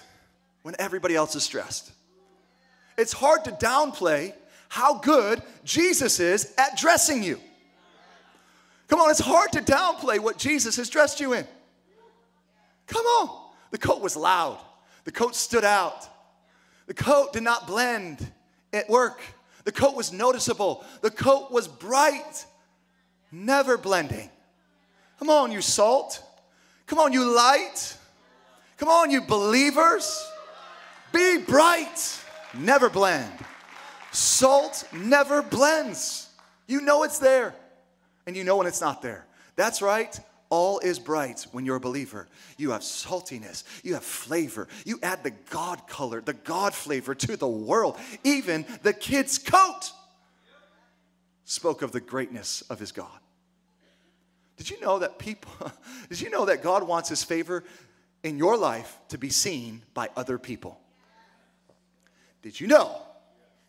when 0.63 0.75
everybody 0.79 1.15
else 1.15 1.37
is 1.37 1.43
stressed. 1.43 1.93
It's 2.97 3.13
hard 3.13 3.45
to 3.45 3.51
downplay 3.51 4.33
how 4.71 4.95
good 4.95 5.43
Jesus 5.65 6.21
is 6.21 6.55
at 6.57 6.79
dressing 6.79 7.23
you. 7.23 7.39
Come 8.89 8.99
on, 8.99 9.11
it's 9.11 9.21
hard 9.21 9.53
to 9.53 9.61
downplay 9.61 10.19
what 10.19 10.39
Jesus 10.39 10.77
has 10.77 10.89
dressed 10.89 11.21
you 11.21 11.35
in. 11.35 11.47
Come 12.87 13.05
on. 13.05 13.44
The 13.75 13.79
coat 13.79 14.01
was 14.01 14.15
loud. 14.15 14.61
The 15.03 15.11
coat 15.11 15.35
stood 15.35 15.65
out. 15.65 16.09
The 16.87 16.95
coat 16.95 17.33
did 17.33 17.43
not 17.43 17.67
blend 17.67 18.25
at 18.73 18.89
work. 18.89 19.21
The 19.65 19.73
coat 19.73 19.97
was 19.97 20.13
noticeable. 20.13 20.85
The 21.01 21.11
coat 21.11 21.51
was 21.51 21.67
bright, 21.67 22.47
never 23.33 23.77
blending. 23.77 24.31
Come 25.19 25.29
on, 25.29 25.51
you 25.51 25.61
salt. 25.61 26.23
Come 26.87 27.01
on, 27.01 27.13
you 27.13 27.25
light. 27.35 27.97
Come 28.77 28.89
on, 28.89 29.11
you 29.11 29.23
believers. 29.23 30.25
Be 31.13 31.39
bright, 31.39 32.23
never 32.57 32.89
blend. 32.89 33.33
Salt 34.13 34.87
never 34.93 35.43
blends. 35.43 36.29
You 36.69 36.81
know 36.81 37.03
it's 37.03 37.19
there, 37.19 37.57
and 38.25 38.37
you 38.37 38.45
know 38.45 38.57
when 38.57 38.69
it's 38.69 38.81
not 38.81 39.03
there. 39.03 39.27
That's 39.57 39.83
right. 39.83 40.17
All 40.51 40.79
is 40.79 40.99
bright 40.99 41.47
when 41.53 41.65
you're 41.65 41.77
a 41.77 41.81
believer. 41.81 42.29
You 42.59 42.73
have 42.73 42.83
saltiness, 42.83 43.65
you 43.83 43.95
have 43.95 44.05
flavor. 44.05 44.69
You 44.85 44.99
add 45.03 45.25
the 45.25 45.33
God 45.51 45.89
color, 45.89 46.21
the 46.21 46.35
God 46.35 46.75
flavor 46.75 47.15
to 47.15 47.37
the 47.37 47.49
world. 47.49 47.99
Even 48.23 48.65
the 48.83 48.93
kid's 48.93 49.39
coat 49.39 49.93
spoke 51.45 51.83
of 51.83 51.93
the 51.93 52.01
greatness 52.01 52.63
of 52.63 52.79
his 52.79 52.93
God. 52.93 53.19
Did 54.57 54.71
you 54.71 54.81
know 54.81 54.99
that 55.01 55.19
people, 55.19 55.73
did 56.09 56.21
you 56.21 56.31
know 56.31 56.45
that 56.45 56.63
God 56.63 56.87
wants 56.87 57.09
his 57.09 57.25
favor 57.25 57.65
in 58.23 58.39
your 58.39 58.57
life 58.57 58.99
to 59.09 59.19
be 59.19 59.31
seen 59.31 59.83
by 59.93 60.09
other 60.17 60.39
people? 60.39 60.81
Did 62.43 62.61
you 62.61 62.67
know 62.67 63.04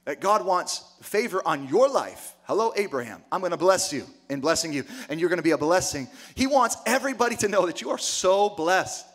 that 0.05 0.21
God 0.21 0.45
wants 0.45 0.83
favor 1.01 1.41
on 1.45 1.67
your 1.67 1.89
life. 1.89 2.33
Hello, 2.43 2.71
Abraham. 2.75 3.23
I'm 3.31 3.41
going 3.41 3.51
to 3.51 3.57
bless 3.57 3.91
you 3.91 4.05
in 4.29 4.39
blessing 4.39 4.71
you, 4.71 4.83
and 5.09 5.19
you're 5.19 5.29
going 5.29 5.37
to 5.37 5.43
be 5.43 5.51
a 5.51 5.57
blessing. 5.57 6.07
He 6.35 6.47
wants 6.47 6.77
everybody 6.85 7.35
to 7.37 7.47
know 7.47 7.65
that 7.65 7.81
you 7.81 7.89
are 7.89 7.97
so 7.97 8.49
blessed. 8.49 9.05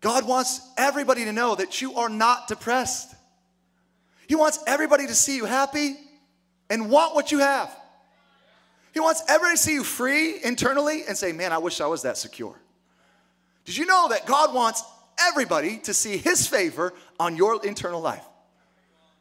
God 0.00 0.26
wants 0.26 0.60
everybody 0.76 1.24
to 1.24 1.32
know 1.32 1.54
that 1.54 1.82
you 1.82 1.94
are 1.94 2.08
not 2.08 2.48
depressed. 2.48 3.14
He 4.26 4.34
wants 4.34 4.58
everybody 4.66 5.06
to 5.06 5.14
see 5.14 5.36
you 5.36 5.44
happy 5.44 5.96
and 6.70 6.90
want 6.90 7.14
what 7.14 7.30
you 7.30 7.38
have. 7.40 7.74
He 8.92 9.00
wants 9.00 9.22
everybody 9.28 9.56
to 9.56 9.62
see 9.62 9.74
you 9.74 9.84
free 9.84 10.42
internally 10.42 11.02
and 11.06 11.16
say, 11.16 11.32
Man, 11.32 11.52
I 11.52 11.58
wish 11.58 11.80
I 11.80 11.86
was 11.86 12.02
that 12.02 12.16
secure. 12.16 12.58
Did 13.64 13.76
you 13.76 13.86
know 13.86 14.08
that 14.08 14.24
God 14.24 14.54
wants 14.54 14.82
everybody 15.20 15.78
to 15.80 15.92
see 15.92 16.16
His 16.16 16.46
favor 16.46 16.94
on 17.20 17.36
your 17.36 17.64
internal 17.64 18.00
life? 18.00 18.24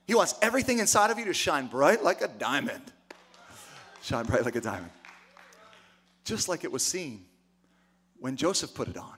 He 0.07 0.15
wants 0.15 0.35
everything 0.41 0.79
inside 0.79 1.11
of 1.11 1.19
you 1.19 1.25
to 1.25 1.33
shine 1.33 1.67
bright 1.67 2.01
like 2.01 2.21
a 2.21 2.29
diamond. 2.29 2.81
Shine 4.01 4.25
bright 4.25 4.45
like 4.45 4.55
a 4.55 4.61
diamond. 4.61 4.91
Just 6.23 6.47
like 6.47 6.63
it 6.63 6.71
was 6.71 6.81
seen 6.81 7.25
when 8.19 8.37
Joseph 8.37 8.73
put 8.73 8.87
it 8.87 8.97
on. 8.97 9.13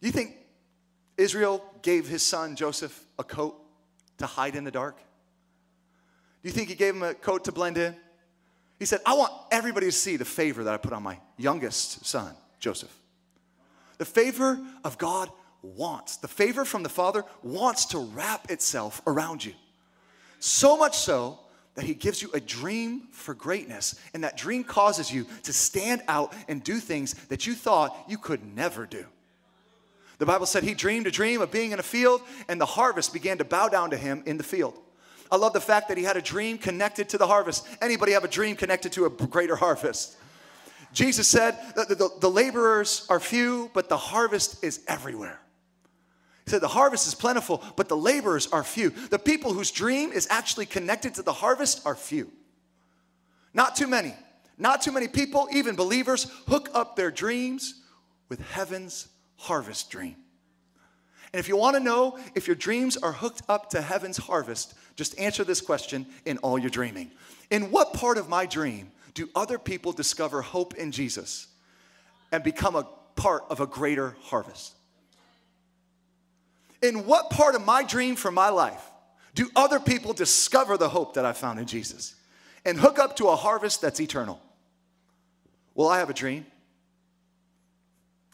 You 0.00 0.10
think 0.10 0.36
Israel 1.16 1.64
gave 1.82 2.08
his 2.08 2.26
son 2.26 2.56
Joseph 2.56 3.00
a 3.18 3.24
coat 3.24 3.56
to 4.18 4.26
hide 4.26 4.56
in 4.56 4.64
the 4.64 4.70
dark? 4.70 4.96
Do 4.96 6.48
you 6.48 6.52
think 6.52 6.68
he 6.68 6.74
gave 6.74 6.96
him 6.96 7.02
a 7.02 7.14
coat 7.14 7.44
to 7.44 7.52
blend 7.52 7.78
in? 7.78 7.94
He 8.78 8.86
said, 8.86 9.00
I 9.04 9.14
want 9.14 9.32
everybody 9.52 9.86
to 9.86 9.92
see 9.92 10.16
the 10.16 10.24
favor 10.24 10.64
that 10.64 10.74
I 10.74 10.78
put 10.78 10.92
on 10.92 11.02
my 11.02 11.18
youngest 11.36 12.04
son, 12.06 12.34
Joseph. 12.58 12.94
The 13.98 14.04
favor 14.06 14.58
of 14.82 14.96
God 14.98 15.30
wants, 15.62 16.16
the 16.16 16.28
favor 16.28 16.64
from 16.64 16.82
the 16.82 16.88
Father 16.88 17.24
wants 17.42 17.86
to 17.86 17.98
wrap 17.98 18.50
itself 18.50 19.02
around 19.06 19.44
you. 19.44 19.52
So 20.38 20.76
much 20.76 20.96
so 20.96 21.38
that 21.74 21.84
He 21.84 21.94
gives 21.94 22.22
you 22.22 22.30
a 22.32 22.40
dream 22.40 23.08
for 23.12 23.34
greatness, 23.34 24.00
and 24.14 24.24
that 24.24 24.36
dream 24.36 24.64
causes 24.64 25.12
you 25.12 25.26
to 25.44 25.52
stand 25.52 26.02
out 26.08 26.34
and 26.48 26.62
do 26.62 26.78
things 26.78 27.14
that 27.28 27.46
you 27.46 27.54
thought 27.54 27.96
you 28.08 28.18
could 28.18 28.44
never 28.54 28.86
do. 28.86 29.04
The 30.20 30.26
Bible 30.26 30.44
said 30.44 30.62
he 30.64 30.74
dreamed 30.74 31.06
a 31.06 31.10
dream 31.10 31.40
of 31.40 31.50
being 31.50 31.72
in 31.72 31.78
a 31.78 31.82
field, 31.82 32.20
and 32.46 32.60
the 32.60 32.66
harvest 32.66 33.14
began 33.14 33.38
to 33.38 33.44
bow 33.44 33.68
down 33.68 33.90
to 33.90 33.96
him 33.96 34.22
in 34.26 34.36
the 34.36 34.44
field. 34.44 34.78
I 35.32 35.36
love 35.36 35.54
the 35.54 35.62
fact 35.62 35.88
that 35.88 35.96
he 35.96 36.04
had 36.04 36.18
a 36.18 36.22
dream 36.22 36.58
connected 36.58 37.08
to 37.08 37.18
the 37.18 37.26
harvest. 37.26 37.66
Anybody 37.80 38.12
have 38.12 38.24
a 38.24 38.28
dream 38.28 38.54
connected 38.54 38.92
to 38.92 39.06
a 39.06 39.10
greater 39.10 39.56
harvest? 39.56 40.18
Jesus 40.92 41.26
said 41.26 41.56
the, 41.74 41.94
the, 41.94 42.10
the 42.20 42.30
laborers 42.30 43.06
are 43.08 43.18
few, 43.18 43.70
but 43.72 43.88
the 43.88 43.96
harvest 43.96 44.62
is 44.62 44.80
everywhere. 44.86 45.40
The 46.58 46.68
harvest 46.68 47.06
is 47.06 47.14
plentiful, 47.14 47.62
but 47.76 47.88
the 47.88 47.96
laborers 47.96 48.48
are 48.48 48.64
few. 48.64 48.90
The 48.90 49.18
people 49.18 49.52
whose 49.52 49.70
dream 49.70 50.12
is 50.12 50.26
actually 50.30 50.66
connected 50.66 51.14
to 51.14 51.22
the 51.22 51.32
harvest 51.32 51.86
are 51.86 51.94
few. 51.94 52.30
Not 53.54 53.76
too 53.76 53.86
many. 53.86 54.14
Not 54.58 54.82
too 54.82 54.92
many 54.92 55.08
people, 55.08 55.48
even 55.52 55.74
believers, 55.74 56.30
hook 56.46 56.68
up 56.74 56.94
their 56.94 57.10
dreams 57.10 57.82
with 58.28 58.40
heaven's 58.40 59.08
harvest 59.36 59.90
dream. 59.90 60.16
And 61.32 61.38
if 61.38 61.48
you 61.48 61.56
want 61.56 61.76
to 61.76 61.82
know 61.82 62.18
if 62.34 62.46
your 62.46 62.56
dreams 62.56 62.96
are 62.96 63.12
hooked 63.12 63.42
up 63.48 63.70
to 63.70 63.80
heaven's 63.80 64.16
harvest, 64.16 64.74
just 64.96 65.18
answer 65.18 65.44
this 65.44 65.60
question 65.60 66.06
in 66.24 66.38
all 66.38 66.58
your 66.58 66.70
dreaming. 66.70 67.10
In 67.50 67.70
what 67.70 67.94
part 67.94 68.18
of 68.18 68.28
my 68.28 68.46
dream 68.46 68.90
do 69.14 69.28
other 69.34 69.58
people 69.58 69.92
discover 69.92 70.42
hope 70.42 70.74
in 70.74 70.92
Jesus 70.92 71.46
and 72.32 72.42
become 72.42 72.76
a 72.76 72.86
part 73.16 73.44
of 73.48 73.60
a 73.60 73.66
greater 73.66 74.16
harvest? 74.22 74.74
In 76.82 77.06
what 77.06 77.30
part 77.30 77.54
of 77.54 77.64
my 77.64 77.82
dream 77.82 78.16
for 78.16 78.30
my 78.30 78.48
life 78.48 78.82
do 79.34 79.48
other 79.54 79.78
people 79.78 80.12
discover 80.12 80.76
the 80.76 80.88
hope 80.88 81.14
that 81.14 81.24
I 81.24 81.32
found 81.32 81.58
in 81.58 81.66
Jesus 81.66 82.14
and 82.64 82.78
hook 82.78 82.98
up 82.98 83.16
to 83.16 83.28
a 83.28 83.36
harvest 83.36 83.80
that's 83.80 84.00
eternal? 84.00 84.40
Well, 85.74 85.88
I 85.88 85.98
have 85.98 86.10
a 86.10 86.14
dream. 86.14 86.46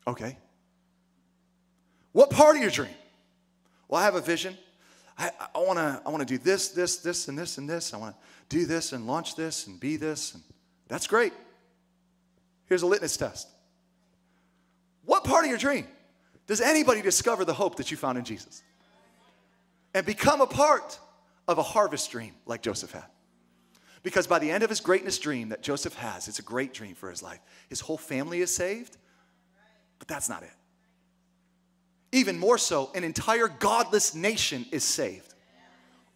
Okay. 0.07 0.37
What 2.13 2.31
part 2.31 2.57
of 2.57 2.63
your 2.63 2.71
dream? 2.71 2.95
Well, 3.89 4.01
I 4.01 4.05
have 4.05 4.15
a 4.15 4.21
vision. 4.21 4.57
I, 5.19 5.31
I 5.55 5.59
want 5.59 5.79
to 5.79 6.03
I 6.05 6.11
wanna 6.11 6.25
do 6.25 6.39
this, 6.39 6.69
this, 6.69 6.99
this, 6.99 7.29
and 7.29 7.39
this, 7.39 7.59
and 7.59 7.69
this. 7.69 7.93
I 7.95 7.97
want 7.97 8.15
to 8.15 8.57
do 8.57 8.67
this 8.67 8.93
and 8.93 9.07
launch 9.07 9.35
this 9.35 9.67
and 9.67 9.79
be 9.79 9.97
this. 9.97 10.35
And 10.35 10.43
that's 10.89 11.07
great. 11.07 11.33
Here's 12.67 12.83
a 12.83 12.87
litmus 12.87 13.17
test. 13.17 13.49
What 15.05 15.25
part 15.25 15.45
of 15.45 15.51
your 15.51 15.59
dream 15.59 15.87
does 16.47 16.61
anybody 16.61 17.03
discover 17.03 17.45
the 17.45 17.55
hope 17.55 17.77
that 17.77 17.91
you 17.91 17.97
found 17.97 18.19
in 18.19 18.25
Jesus? 18.25 18.63
And 19.95 20.05
become 20.05 20.41
a 20.41 20.47
part 20.47 20.99
of 21.49 21.59
a 21.59 21.63
harvest 21.63 22.11
dream 22.11 22.35
like 22.45 22.63
Joseph 22.63 22.93
had. 22.93 23.07
Because 24.03 24.27
by 24.27 24.39
the 24.39 24.51
end 24.51 24.63
of 24.63 24.71
his 24.71 24.81
greatness 24.81 25.19
dream 25.19 25.49
that 25.49 25.63
Joseph 25.63 25.95
has, 25.95 26.29
it's 26.29 26.39
a 26.39 26.43
great 26.43 26.73
dream 26.73 26.95
for 26.95 27.11
his 27.11 27.23
life. 27.23 27.41
His 27.69 27.81
whole 27.81 27.99
family 27.99 28.41
is 28.41 28.55
saved, 28.55 28.97
but 29.99 30.07
that's 30.07 30.29
not 30.29 30.43
it. 30.43 30.53
Even 32.13 32.39
more 32.39 32.59
so, 32.59 32.91
an 32.95 33.03
entire 33.03 33.49
godless 33.49 34.15
nation 34.15 34.65
is 34.71 34.85
saved. 34.85 35.35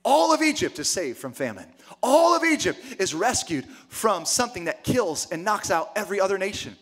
All 0.05 0.33
of 0.33 0.41
Egypt 0.41 0.79
is 0.79 0.89
saved 0.89 1.19
from 1.19 1.33
famine. 1.33 1.67
All 2.03 2.35
of 2.35 2.45
Egypt 2.45 2.79
is 2.99 3.13
rescued 3.13 3.67
from 3.89 4.25
something 4.25 4.65
that 4.65 4.85
kills 4.85 5.29
and 5.31 5.45
knocks 5.45 5.71
out 5.71 5.91
every 5.97 6.21
other 6.21 6.39
nation. 6.39 6.77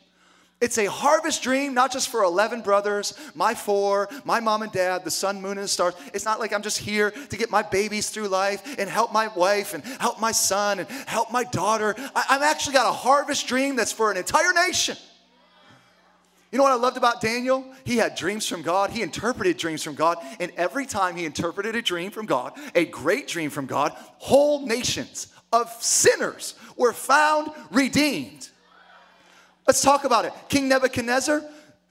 It's 0.60 0.76
a 0.76 0.86
harvest 0.86 1.42
dream, 1.42 1.72
not 1.72 1.92
just 1.92 2.08
for 2.08 2.24
11 2.24 2.62
brothers, 2.62 3.14
my 3.36 3.54
four, 3.54 4.08
my 4.24 4.40
mom 4.40 4.62
and 4.62 4.72
dad, 4.72 5.04
the 5.04 5.10
sun, 5.10 5.40
moon, 5.40 5.52
and 5.52 5.64
the 5.64 5.68
stars. 5.68 5.94
It's 6.12 6.24
not 6.24 6.40
like 6.40 6.52
I'm 6.52 6.62
just 6.62 6.78
here 6.78 7.12
to 7.12 7.36
get 7.36 7.48
my 7.48 7.62
babies 7.62 8.10
through 8.10 8.26
life 8.26 8.76
and 8.76 8.90
help 8.90 9.12
my 9.12 9.28
wife 9.28 9.74
and 9.74 9.84
help 9.84 10.20
my 10.20 10.32
son 10.32 10.80
and 10.80 10.88
help 11.06 11.30
my 11.30 11.44
daughter. 11.44 11.94
I, 12.14 12.24
have 12.28 12.42
actually 12.42 12.72
got 12.72 12.88
a 12.88 12.92
harvest 12.92 13.46
dream 13.46 13.76
that's 13.76 13.92
for 13.92 14.10
an 14.10 14.16
entire 14.16 14.52
nation. 14.52 14.96
You 16.50 16.56
know 16.56 16.64
what 16.64 16.72
I 16.72 16.76
loved 16.76 16.96
about 16.96 17.20
Daniel? 17.20 17.64
He 17.84 17.98
had 17.98 18.16
dreams 18.16 18.46
from 18.46 18.62
God. 18.62 18.90
He 18.90 19.02
interpreted 19.02 19.58
dreams 19.58 19.84
from 19.84 19.94
God. 19.94 20.18
And 20.40 20.50
every 20.56 20.86
time 20.86 21.14
he 21.14 21.24
interpreted 21.24 21.76
a 21.76 21.82
dream 21.82 22.10
from 22.10 22.26
God, 22.26 22.58
a 22.74 22.84
great 22.84 23.28
dream 23.28 23.50
from 23.50 23.66
God, 23.66 23.92
whole 24.16 24.66
nations 24.66 25.28
of 25.52 25.70
sinners 25.80 26.54
were 26.76 26.92
found 26.92 27.50
redeemed. 27.70 28.48
Let's 29.68 29.82
talk 29.82 30.04
about 30.04 30.24
it. 30.24 30.32
King 30.48 30.66
Nebuchadnezzar, 30.70 31.42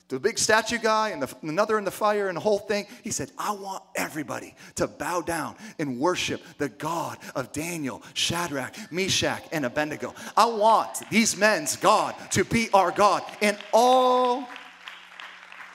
the 0.08 0.20
big 0.20 0.40
statue 0.40 0.80
guy 0.80 1.10
and 1.10 1.22
the, 1.22 1.32
another 1.44 1.78
in 1.78 1.86
the 1.86 1.92
fire 1.92 2.28
and 2.28 2.36
the 2.36 2.42
whole 2.42 2.58
thing, 2.58 2.88
he 3.04 3.12
said, 3.12 3.32
I 3.38 3.52
want 3.52 3.84
everybody 3.96 4.56
to 4.76 4.88
bow 4.88 5.22
down 5.22 5.56
and 5.78 6.00
worship 6.00 6.42
the 6.58 6.70
God 6.70 7.20
of 7.36 7.52
Daniel, 7.52 8.02
Shadrach, 8.16 8.76
Meshach, 8.92 9.44
and 9.52 9.64
Abednego. 9.64 10.16
I 10.36 10.46
want 10.46 11.08
these 11.12 11.38
men's 11.38 11.76
God 11.76 12.16
to 12.32 12.44
be 12.44 12.68
our 12.74 12.90
God. 12.90 13.22
And 13.44 13.56
all 13.72 14.50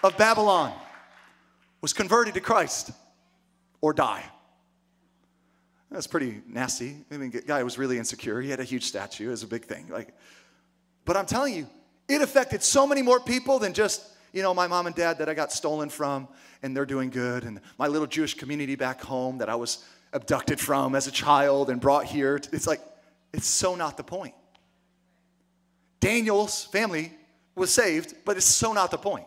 of 0.02 0.16
Babylon 0.18 0.72
was 1.82 1.92
converted 1.92 2.34
to 2.34 2.40
Christ 2.40 2.90
or 3.80 3.92
die. 3.92 4.24
That's 5.88 6.08
pretty 6.08 6.42
nasty. 6.48 6.96
I 7.12 7.16
mean, 7.16 7.30
the 7.30 7.42
guy 7.42 7.62
was 7.62 7.78
really 7.78 7.96
insecure. 7.96 8.40
He 8.40 8.50
had 8.50 8.58
a 8.58 8.64
huge 8.64 8.86
statue. 8.86 9.28
It 9.28 9.30
was 9.30 9.44
a 9.44 9.46
big 9.46 9.66
thing. 9.66 9.86
Like, 9.88 10.08
but 11.04 11.16
I'm 11.16 11.26
telling 11.26 11.54
you, 11.54 11.68
it 12.14 12.22
affected 12.22 12.62
so 12.62 12.86
many 12.86 13.02
more 13.02 13.20
people 13.20 13.58
than 13.58 13.72
just, 13.72 14.02
you 14.32 14.42
know, 14.42 14.54
my 14.54 14.66
mom 14.66 14.86
and 14.86 14.94
dad 14.94 15.18
that 15.18 15.28
I 15.28 15.34
got 15.34 15.52
stolen 15.52 15.88
from 15.88 16.28
and 16.62 16.76
they're 16.76 16.86
doing 16.86 17.10
good, 17.10 17.42
and 17.42 17.60
my 17.76 17.88
little 17.88 18.06
Jewish 18.06 18.34
community 18.34 18.76
back 18.76 19.00
home 19.00 19.38
that 19.38 19.48
I 19.48 19.56
was 19.56 19.84
abducted 20.12 20.60
from 20.60 20.94
as 20.94 21.06
a 21.06 21.10
child 21.10 21.70
and 21.70 21.80
brought 21.80 22.04
here. 22.04 22.36
It's 22.36 22.66
like, 22.66 22.80
it's 23.32 23.48
so 23.48 23.74
not 23.74 23.96
the 23.96 24.04
point. 24.04 24.34
Daniel's 26.00 26.64
family 26.66 27.12
was 27.54 27.72
saved, 27.72 28.14
but 28.24 28.36
it's 28.36 28.46
so 28.46 28.72
not 28.72 28.90
the 28.90 28.98
point. 28.98 29.26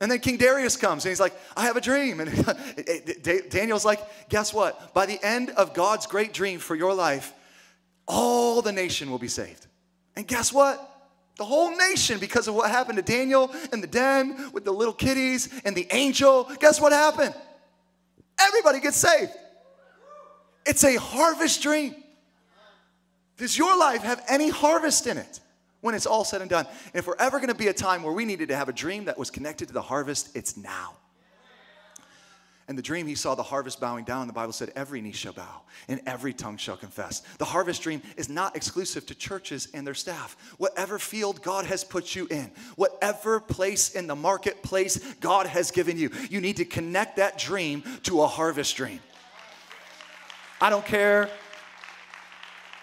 And 0.00 0.10
then 0.10 0.18
King 0.18 0.36
Darius 0.36 0.76
comes 0.76 1.04
and 1.04 1.10
he's 1.10 1.20
like, 1.20 1.32
I 1.56 1.66
have 1.66 1.76
a 1.76 1.80
dream. 1.80 2.18
And 2.18 2.30
Daniel's 3.50 3.84
like, 3.84 4.00
guess 4.28 4.52
what? 4.52 4.92
By 4.94 5.06
the 5.06 5.18
end 5.24 5.50
of 5.50 5.74
God's 5.74 6.06
great 6.06 6.32
dream 6.32 6.58
for 6.58 6.74
your 6.74 6.92
life, 6.92 7.32
all 8.08 8.62
the 8.62 8.72
nation 8.72 9.10
will 9.10 9.20
be 9.20 9.28
saved. 9.28 9.66
And 10.16 10.26
guess 10.26 10.52
what? 10.52 10.91
The 11.36 11.44
whole 11.44 11.76
nation, 11.76 12.18
because 12.18 12.46
of 12.46 12.54
what 12.54 12.70
happened 12.70 12.96
to 12.96 13.02
Daniel 13.02 13.50
in 13.72 13.80
the 13.80 13.86
den 13.86 14.50
with 14.52 14.64
the 14.64 14.72
little 14.72 14.94
kitties 14.94 15.48
and 15.64 15.74
the 15.74 15.86
angel, 15.90 16.50
guess 16.60 16.80
what 16.80 16.92
happened? 16.92 17.34
Everybody 18.38 18.80
gets 18.80 18.96
saved. 18.96 19.32
It's 20.66 20.84
a 20.84 20.96
harvest 20.96 21.62
dream. 21.62 21.94
Does 23.36 23.56
your 23.56 23.76
life 23.76 24.02
have 24.02 24.22
any 24.28 24.50
harvest 24.50 25.06
in 25.06 25.16
it 25.16 25.40
when 25.80 25.94
it's 25.94 26.06
all 26.06 26.24
said 26.24 26.42
and 26.42 26.50
done? 26.50 26.66
And 26.66 26.94
if 26.94 27.06
we're 27.06 27.16
ever 27.18 27.38
going 27.38 27.48
to 27.48 27.54
be 27.54 27.68
a 27.68 27.72
time 27.72 28.02
where 28.02 28.12
we 28.12 28.24
needed 28.24 28.48
to 28.48 28.56
have 28.56 28.68
a 28.68 28.72
dream 28.72 29.06
that 29.06 29.18
was 29.18 29.30
connected 29.30 29.68
to 29.68 29.74
the 29.74 29.82
harvest, 29.82 30.36
it's 30.36 30.56
now. 30.56 30.96
And 32.68 32.78
the 32.78 32.82
dream, 32.82 33.06
he 33.06 33.16
saw 33.16 33.34
the 33.34 33.42
harvest 33.42 33.80
bowing 33.80 34.04
down. 34.04 34.28
The 34.28 34.32
Bible 34.32 34.52
said, 34.52 34.72
every 34.76 35.00
knee 35.00 35.12
shall 35.12 35.32
bow 35.32 35.62
and 35.88 36.00
every 36.06 36.32
tongue 36.32 36.56
shall 36.56 36.76
confess. 36.76 37.20
The 37.38 37.44
harvest 37.44 37.82
dream 37.82 38.02
is 38.16 38.28
not 38.28 38.54
exclusive 38.54 39.04
to 39.06 39.14
churches 39.14 39.68
and 39.74 39.86
their 39.86 39.94
staff. 39.94 40.36
Whatever 40.58 40.98
field 40.98 41.42
God 41.42 41.66
has 41.66 41.82
put 41.82 42.14
you 42.14 42.26
in, 42.30 42.52
whatever 42.76 43.40
place 43.40 43.94
in 43.94 44.06
the 44.06 44.14
marketplace 44.14 44.98
God 45.20 45.46
has 45.46 45.70
given 45.72 45.98
you, 45.98 46.10
you 46.30 46.40
need 46.40 46.56
to 46.58 46.64
connect 46.64 47.16
that 47.16 47.36
dream 47.36 47.82
to 48.04 48.22
a 48.22 48.26
harvest 48.28 48.76
dream. 48.76 49.00
I 50.60 50.70
don't 50.70 50.86
care 50.86 51.28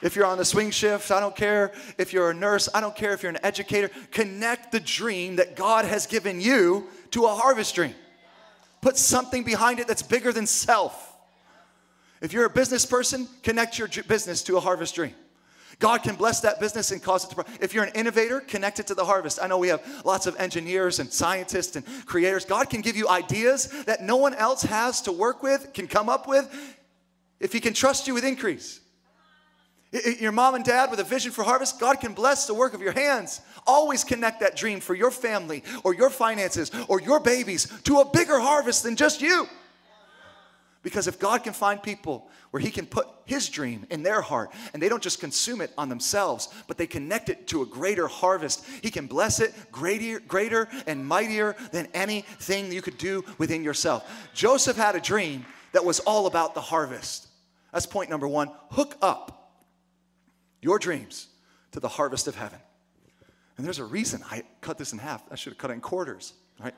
if 0.02 0.16
you're 0.16 0.26
on 0.26 0.38
the 0.38 0.46
swing 0.46 0.72
shift, 0.72 1.12
I 1.12 1.20
don't 1.20 1.36
care 1.36 1.72
if 1.98 2.14
you're 2.14 2.32
a 2.32 2.34
nurse, 2.34 2.70
I 2.74 2.82
don't 2.82 2.96
care 2.96 3.14
if 3.14 3.24
you're 3.24 3.32
an 3.32 3.40
educator. 3.44 3.90
Connect 4.12 4.72
the 4.72 4.80
dream 4.80 5.38
that 5.38 5.56
God 5.56 5.86
has 5.86 6.06
given 6.06 6.42
you 6.42 6.88
to 7.12 7.26
a 7.26 7.34
harvest 7.34 7.76
dream. 7.76 7.96
Put 8.82 8.98
something 8.98 9.44
behind 9.44 9.80
it 9.80 9.88
that's 9.88 10.02
bigger 10.02 10.32
than 10.32 10.48
self. 10.48 11.06
If 12.22 12.34
you're 12.34 12.46
a 12.46 12.50
business 12.50 12.86
person, 12.86 13.28
connect 13.44 13.80
your 13.80 13.88
business 14.08 14.44
to 14.44 14.58
a 14.58 14.60
harvest 14.60 14.96
dream. 14.96 15.14
God 15.80 16.04
can 16.04 16.16
bless 16.16 16.42
that 16.42 16.60
business 16.60 16.92
and 16.92 17.02
cause 17.02 17.24
it 17.24 17.30
to. 17.30 17.36
prosper. 17.36 17.54
If 17.62 17.74
you're 17.74 17.86
an 17.86 17.94
innovator, 17.96 18.42
connect 18.42 18.80
it 18.82 18.88
to 18.88 18.96
the 18.96 19.06
harvest. 19.06 19.40
I 19.42 19.48
know 19.48 19.58
we 19.58 19.70
have 19.70 19.82
lots 20.04 20.28
of 20.28 20.36
engineers 20.38 21.00
and 21.00 21.12
scientists 21.12 21.78
and 21.78 21.86
creators. 22.06 22.44
God 22.44 22.70
can 22.70 22.82
give 22.82 22.98
you 22.98 23.08
ideas 23.08 23.68
that 23.86 24.04
no 24.04 24.18
one 24.18 24.34
else 24.34 24.64
has 24.64 25.02
to 25.04 25.14
work 25.14 25.42
with, 25.42 25.72
can 25.74 25.88
come 25.88 26.10
up 26.10 26.28
with, 26.28 26.54
if 27.40 27.54
He 27.54 27.62
can 27.62 27.74
trust 27.74 28.08
you 28.08 28.14
with 28.14 28.26
increase. 28.26 28.82
Your 29.92 30.32
mom 30.32 30.54
and 30.54 30.64
dad 30.64 30.92
with 30.92 31.00
a 31.00 31.04
vision 31.04 31.32
for 31.32 31.44
harvest, 31.44 31.80
God 31.80 32.00
can 32.00 32.14
bless 32.14 32.46
the 32.46 32.54
work 32.54 32.76
of 32.76 32.82
your 32.82 32.92
hands. 32.92 33.42
Always 33.66 34.04
connect 34.04 34.42
that 34.42 34.56
dream 34.56 34.82
for 34.82 34.94
your 34.94 35.10
family 35.10 35.64
or 35.84 35.96
your 35.96 36.12
finances 36.12 36.72
or 36.88 37.02
your 37.02 37.20
babies 37.20 37.66
to 37.86 38.00
a 38.00 38.10
bigger 38.10 38.40
harvest 38.40 38.84
than 38.84 38.96
just 38.96 39.20
you. 39.20 39.48
Because 40.84 41.08
if 41.08 41.20
God 41.20 41.44
can 41.44 41.54
find 41.54 41.82
people 41.82 42.30
where 42.52 42.62
He 42.62 42.70
can 42.70 42.86
put 42.86 43.08
His 43.26 43.50
dream 43.50 43.88
in 43.90 44.04
their 44.04 44.22
heart 44.22 44.52
and 44.74 44.82
they 44.82 44.90
don't 44.90 45.02
just 45.02 45.20
consume 45.20 45.60
it 45.60 45.74
on 45.76 45.90
themselves, 45.90 46.50
but 46.68 46.78
they 46.78 46.88
connect 46.88 47.30
it 47.30 47.48
to 47.48 47.64
a 47.64 47.66
greater 47.66 48.08
harvest, 48.08 48.64
He 48.84 48.92
can 48.92 49.08
bless 49.08 49.40
it 49.40 49.54
greater, 49.72 50.20
greater 50.20 50.70
and 50.86 51.06
mightier 51.06 51.56
than 51.72 51.88
anything 51.96 52.72
you 52.72 52.84
could 52.84 52.98
do 53.00 53.26
within 53.40 53.64
yourself. 53.64 54.10
Joseph 54.36 54.78
had 54.78 54.96
a 54.96 55.02
dream 55.02 55.46
that 55.72 55.84
was 55.84 56.00
all 56.02 56.28
about 56.28 56.54
the 56.54 56.62
harvest. 56.62 57.28
That's 57.74 57.88
point 57.88 58.12
number 58.12 58.28
one. 58.28 58.52
Hook 58.70 58.96
up 59.02 59.39
your 60.62 60.80
dreams 60.80 61.28
to 61.72 61.80
the 61.80 61.88
harvest 61.88 62.28
of 62.28 62.36
heaven. 62.36 62.60
And 63.58 63.66
there's 63.66 63.80
a 63.80 63.86
reason 63.86 64.24
I 64.32 64.44
cut 64.62 64.78
this 64.78 64.94
in 64.94 65.00
half. 65.00 65.24
I 65.30 65.36
should 65.36 65.52
have 65.52 65.58
cut 65.58 65.70
it 65.70 65.74
in 65.74 65.82
quarters, 65.82 66.34
right? 66.60 66.74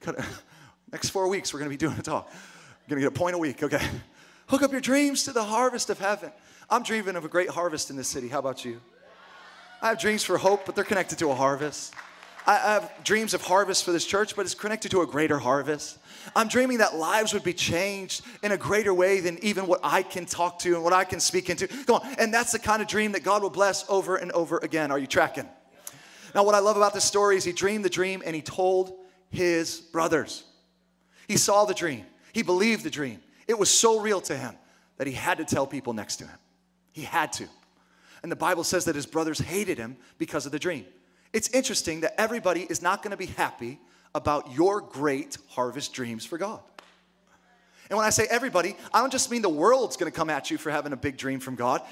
Cut 0.00 0.18
it. 0.18 0.24
Next 0.92 1.10
four 1.10 1.28
weeks, 1.28 1.54
we're 1.54 1.60
going 1.60 1.70
to 1.70 1.76
be 1.76 1.78
doing 1.78 1.98
a 1.98 2.02
talk. 2.02 2.28
I'm 2.30 2.88
going 2.88 3.00
to 3.00 3.08
get 3.08 3.16
a 3.16 3.18
point 3.18 3.34
a 3.34 3.38
week, 3.38 3.62
okay? 3.62 3.80
Hook 4.48 4.62
up 4.62 4.72
your 4.72 4.80
dreams 4.80 5.24
to 5.24 5.32
the 5.32 5.44
harvest 5.44 5.88
of 5.88 5.98
heaven. 5.98 6.32
I'm 6.68 6.82
dreaming 6.82 7.16
of 7.16 7.24
a 7.24 7.28
great 7.28 7.48
harvest 7.48 7.90
in 7.90 7.96
this 7.96 8.08
city. 8.08 8.28
How 8.28 8.40
about 8.40 8.64
you? 8.64 8.80
I 9.80 9.88
have 9.88 9.98
dreams 9.98 10.22
for 10.22 10.36
hope, 10.36 10.66
but 10.66 10.74
they're 10.74 10.84
connected 10.84 11.18
to 11.20 11.30
a 11.30 11.34
harvest. 11.34 11.94
I 12.46 12.56
have 12.56 12.92
dreams 13.04 13.34
of 13.34 13.42
harvest 13.42 13.84
for 13.84 13.92
this 13.92 14.04
church, 14.04 14.34
but 14.34 14.44
it's 14.44 14.54
connected 14.54 14.90
to 14.90 15.02
a 15.02 15.06
greater 15.06 15.38
harvest. 15.38 15.98
I'm 16.34 16.48
dreaming 16.48 16.78
that 16.78 16.96
lives 16.96 17.32
would 17.34 17.44
be 17.44 17.52
changed 17.52 18.22
in 18.42 18.52
a 18.52 18.56
greater 18.56 18.92
way 18.92 19.20
than 19.20 19.42
even 19.44 19.66
what 19.66 19.80
I 19.82 20.02
can 20.02 20.26
talk 20.26 20.58
to 20.60 20.74
and 20.74 20.82
what 20.82 20.92
I 20.92 21.04
can 21.04 21.20
speak 21.20 21.50
into. 21.50 21.68
Come 21.68 21.96
on. 21.96 22.14
And 22.18 22.34
that's 22.34 22.52
the 22.52 22.58
kind 22.58 22.82
of 22.82 22.88
dream 22.88 23.12
that 23.12 23.22
God 23.22 23.42
will 23.42 23.50
bless 23.50 23.88
over 23.88 24.16
and 24.16 24.32
over 24.32 24.58
again. 24.58 24.90
Are 24.90 24.98
you 24.98 25.06
tracking? 25.06 25.48
Now, 26.34 26.44
what 26.44 26.54
I 26.54 26.60
love 26.60 26.76
about 26.76 26.94
this 26.94 27.04
story 27.04 27.36
is 27.36 27.44
he 27.44 27.52
dreamed 27.52 27.84
the 27.84 27.90
dream 27.90 28.22
and 28.24 28.34
he 28.34 28.42
told 28.42 28.98
his 29.30 29.80
brothers. 29.80 30.44
He 31.28 31.36
saw 31.36 31.64
the 31.64 31.74
dream, 31.74 32.04
he 32.32 32.42
believed 32.42 32.84
the 32.84 32.90
dream. 32.90 33.20
It 33.46 33.58
was 33.58 33.70
so 33.70 34.00
real 34.00 34.20
to 34.22 34.36
him 34.36 34.54
that 34.96 35.06
he 35.06 35.12
had 35.12 35.38
to 35.38 35.44
tell 35.44 35.66
people 35.66 35.92
next 35.92 36.16
to 36.16 36.24
him. 36.24 36.38
He 36.92 37.02
had 37.02 37.32
to. 37.34 37.48
And 38.22 38.30
the 38.30 38.36
Bible 38.36 38.64
says 38.64 38.84
that 38.84 38.94
his 38.94 39.06
brothers 39.06 39.38
hated 39.38 39.78
him 39.78 39.96
because 40.18 40.46
of 40.46 40.52
the 40.52 40.58
dream. 40.58 40.86
It's 41.32 41.48
interesting 41.50 42.00
that 42.02 42.20
everybody 42.20 42.62
is 42.62 42.82
not 42.82 43.02
going 43.02 43.12
to 43.12 43.16
be 43.16 43.26
happy 43.26 43.78
about 44.14 44.52
your 44.52 44.80
great 44.80 45.38
harvest 45.48 45.92
dreams 45.92 46.24
for 46.24 46.38
God. 46.38 46.60
And 47.92 47.98
when 47.98 48.06
I 48.06 48.10
say 48.10 48.26
everybody, 48.30 48.74
I 48.92 49.00
don't 49.00 49.12
just 49.12 49.30
mean 49.30 49.42
the 49.42 49.50
world's 49.50 49.98
gonna 49.98 50.10
come 50.10 50.30
at 50.30 50.50
you 50.50 50.56
for 50.56 50.70
having 50.70 50.94
a 50.94 50.96
big 50.96 51.18
dream 51.18 51.40
from 51.40 51.56
God. 51.56 51.82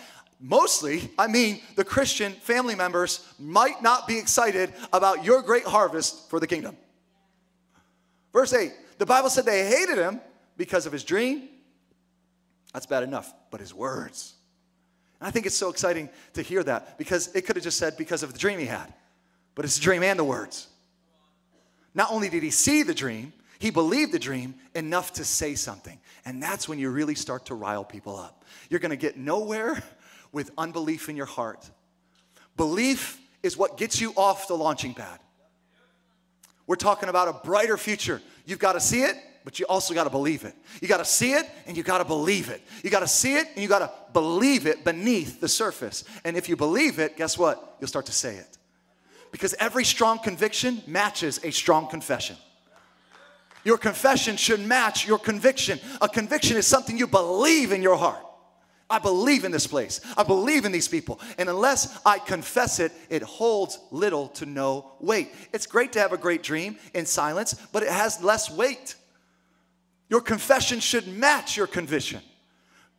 Mostly, 0.41 1.11
I 1.19 1.27
mean 1.27 1.61
the 1.77 1.85
Christian 1.85 2.33
family 2.33 2.75
members 2.75 3.27
might 3.39 3.83
not 3.83 4.09
be 4.09 4.19
excited 4.19 4.73
about 4.95 5.25
your 5.27 5.43
great 5.43 5.65
harvest 5.65 6.31
for 6.31 6.41
the 6.41 6.47
kingdom. 6.47 6.75
Verse 8.33 8.55
8 8.55 8.73
the 8.97 9.05
Bible 9.05 9.29
said 9.29 9.45
they 9.45 9.67
hated 9.67 9.99
him 9.99 10.23
because 10.57 10.87
of 10.87 10.93
his 10.93 11.05
dream. 11.05 11.49
That's 12.73 12.87
bad 12.87 13.03
enough, 13.03 13.33
but 13.51 13.61
his 13.61 13.75
words. 13.75 14.35
And 15.21 15.29
I 15.29 15.31
think 15.31 15.45
it's 15.45 15.57
so 15.57 15.69
exciting 15.69 16.09
to 16.33 16.41
hear 16.41 16.63
that 16.63 16.97
because 16.97 17.35
it 17.35 17.43
could 17.43 17.57
have 17.57 17.63
just 17.65 17.77
said 17.77 17.99
because 17.99 18.23
of 18.23 18.33
the 18.33 18.39
dream 18.39 18.59
he 18.59 18.65
had, 18.65 18.91
but 19.61 19.67
it's 19.67 19.77
the 19.77 19.83
dream 19.83 20.03
and 20.03 20.19
the 20.19 20.25
words. 20.25 20.69
Not 21.93 22.11
only 22.11 22.31
did 22.31 22.43
he 22.43 22.49
see 22.49 22.83
the 22.83 22.95
dream, 22.95 23.35
he 23.59 23.69
believed 23.69 24.11
the 24.11 24.19
dream 24.19 24.55
enough 24.75 25.13
to 25.13 25.25
say 25.27 25.55
something. 25.55 25.99
And 26.25 26.43
that's 26.43 26.67
when 26.67 26.79
you 26.79 26.89
really 26.89 27.15
start 27.15 27.45
to 27.45 27.55
rile 27.55 27.85
people 27.85 28.17
up. 28.17 28.47
You're 28.71 28.81
gonna 28.81 28.97
get 28.97 29.19
nowhere 29.19 29.83
with 30.33 30.51
unbelief 30.57 31.11
in 31.11 31.17
your 31.19 31.27
heart. 31.27 31.71
Belief 32.57 33.21
is 33.43 33.55
what 33.55 33.77
gets 33.77 34.01
you 34.01 34.15
off 34.17 34.49
the 34.49 34.55
launching 34.57 34.95
pad. 34.95 35.21
We're 36.67 36.77
talking 36.77 37.11
about 37.11 37.29
a 37.29 37.35
brighter 37.47 37.77
future. 37.77 38.23
You've 38.47 38.61
got 38.61 38.73
to 38.73 38.81
see 38.81 39.03
it, 39.03 39.17
but 39.45 39.61
you 39.61 39.67
also 39.69 39.93
got 39.93 40.05
to 40.05 40.11
believe 40.11 40.45
it. 40.45 40.55
You 40.81 40.89
got 40.89 41.01
to 41.01 41.05
see 41.05 41.35
it 41.35 41.45
and 41.67 41.77
you 41.77 41.83
got 41.83 41.99
to 41.99 42.07
believe 42.07 42.49
it. 42.49 42.63
You 42.83 42.89
got 42.89 43.01
to 43.01 43.09
see 43.09 43.37
it 43.37 43.47
and 43.49 43.63
you 43.63 43.69
got 43.69 43.81
to 43.81 43.91
believe 44.15 44.67
it 44.67 44.85
beneath 44.85 45.39
the 45.39 45.49
surface. 45.49 46.05
And 46.25 46.35
if 46.35 46.49
you 46.49 46.57
believe 46.57 46.99
it, 46.99 47.19
guess 47.19 47.37
what? 47.37 47.77
You'll 47.79 47.89
start 47.89 48.07
to 48.07 48.13
say 48.13 48.37
it. 48.37 48.57
Because 49.33 49.55
every 49.59 49.85
strong 49.85 50.19
conviction 50.19 50.83
matches 50.87 51.41
a 51.45 51.51
strong 51.51 51.89
confession. 51.89 52.37
Your 53.65 53.79
confession 53.79 54.37
should 54.37 54.61
match 54.61 55.07
your 55.07 55.19
conviction. 55.19 55.79
A 56.01 56.09
conviction 56.09 56.57
is 56.57 56.67
something 56.67 56.97
you 56.97 57.07
believe 57.07 57.73
in 57.73 57.83
your 57.83 57.97
heart. 57.97 58.25
I 58.89 58.99
believe 58.99 59.45
in 59.45 59.53
this 59.53 59.69
place. 59.69 60.01
I 60.17 60.25
believe 60.25 60.65
in 60.65 60.73
these 60.73 60.89
people. 60.89 61.21
And 61.39 61.49
unless 61.49 62.01
I 62.05 62.19
confess 62.19 62.81
it, 62.81 62.91
it 63.09 63.23
holds 63.23 63.79
little 63.93 64.29
to 64.31 64.47
no 64.47 64.93
weight. 64.99 65.33
It's 65.53 65.67
great 65.67 65.93
to 65.93 66.01
have 66.01 66.13
a 66.13 66.19
great 66.19 66.43
dream 66.43 66.77
in 66.93 67.07
silence, 67.07 67.55
but 67.73 67.85
it 67.85 67.91
has 67.91 68.21
less 68.23 68.51
weight. 68.51 68.97
Your 70.09 70.21
confession 70.21 70.81
should 70.81 71.07
match 71.07 71.57
your 71.57 71.69
conviction. 71.69 72.21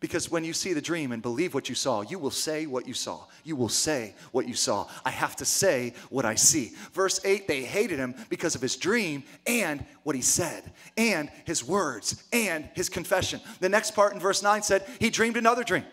Because 0.02 0.32
when 0.32 0.42
you 0.42 0.52
see 0.52 0.72
the 0.72 0.80
dream 0.80 1.12
and 1.12 1.22
believe 1.22 1.54
what 1.54 1.68
you 1.68 1.76
saw, 1.76 2.02
you 2.02 2.18
will 2.18 2.32
say 2.32 2.66
what 2.66 2.88
you 2.88 2.92
saw. 2.92 3.20
You 3.44 3.54
will 3.54 3.68
say 3.68 4.16
what 4.32 4.48
you 4.48 4.54
saw. 4.54 4.88
I 5.04 5.10
have 5.10 5.36
to 5.36 5.44
say 5.44 5.94
what 6.10 6.24
I 6.24 6.34
see. 6.34 6.72
Verse 6.92 7.20
8 7.24 7.46
they 7.46 7.62
hated 7.62 8.00
him 8.00 8.16
because 8.28 8.56
of 8.56 8.60
his 8.60 8.74
dream 8.74 9.22
and 9.46 9.86
what 10.02 10.16
he 10.16 10.20
said, 10.20 10.72
and 10.96 11.30
his 11.44 11.62
words, 11.62 12.20
and 12.32 12.68
his 12.74 12.88
confession. 12.88 13.40
The 13.60 13.68
next 13.68 13.92
part 13.92 14.12
in 14.12 14.18
verse 14.18 14.42
9 14.42 14.64
said 14.64 14.84
he 14.98 15.08
dreamed 15.08 15.36
another 15.36 15.62
dream. 15.62 15.84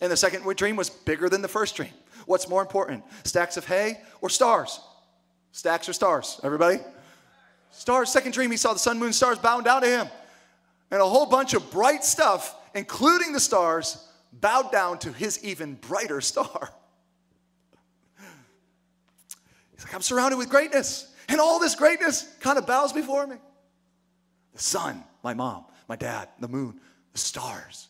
And 0.00 0.10
the 0.10 0.16
second 0.16 0.42
dream 0.56 0.74
was 0.74 0.90
bigger 0.90 1.28
than 1.28 1.40
the 1.40 1.46
first 1.46 1.76
dream. 1.76 1.92
What's 2.26 2.48
more 2.48 2.62
important, 2.62 3.04
stacks 3.22 3.56
of 3.56 3.64
hay 3.64 4.00
or 4.20 4.28
stars? 4.28 4.80
Stacks 5.52 5.88
or 5.88 5.92
stars? 5.92 6.40
Everybody? 6.42 6.80
Stars. 7.70 8.10
Second 8.10 8.32
dream, 8.32 8.50
he 8.50 8.56
saw 8.56 8.72
the 8.72 8.80
sun, 8.80 8.98
moon, 8.98 9.12
stars 9.12 9.38
bowing 9.38 9.62
down 9.62 9.82
to 9.82 9.88
him. 9.88 10.08
And 10.90 11.00
a 11.00 11.06
whole 11.06 11.26
bunch 11.26 11.54
of 11.54 11.70
bright 11.70 12.02
stuff 12.02 12.56
including 12.74 13.32
the 13.32 13.40
stars, 13.40 14.08
bowed 14.32 14.72
down 14.72 14.98
to 15.00 15.12
his 15.12 15.42
even 15.44 15.74
brighter 15.74 16.20
star. 16.20 16.70
He's 19.74 19.84
like, 19.84 19.94
I'm 19.94 20.02
surrounded 20.02 20.36
with 20.36 20.48
greatness, 20.48 21.12
and 21.28 21.40
all 21.40 21.58
this 21.58 21.74
greatness 21.74 22.22
kind 22.40 22.58
of 22.58 22.66
bows 22.66 22.92
before 22.92 23.26
me. 23.26 23.36
The 24.54 24.62
sun, 24.62 25.02
my 25.22 25.34
mom, 25.34 25.64
my 25.88 25.96
dad, 25.96 26.28
the 26.40 26.48
moon, 26.48 26.80
the 27.12 27.18
stars. 27.18 27.88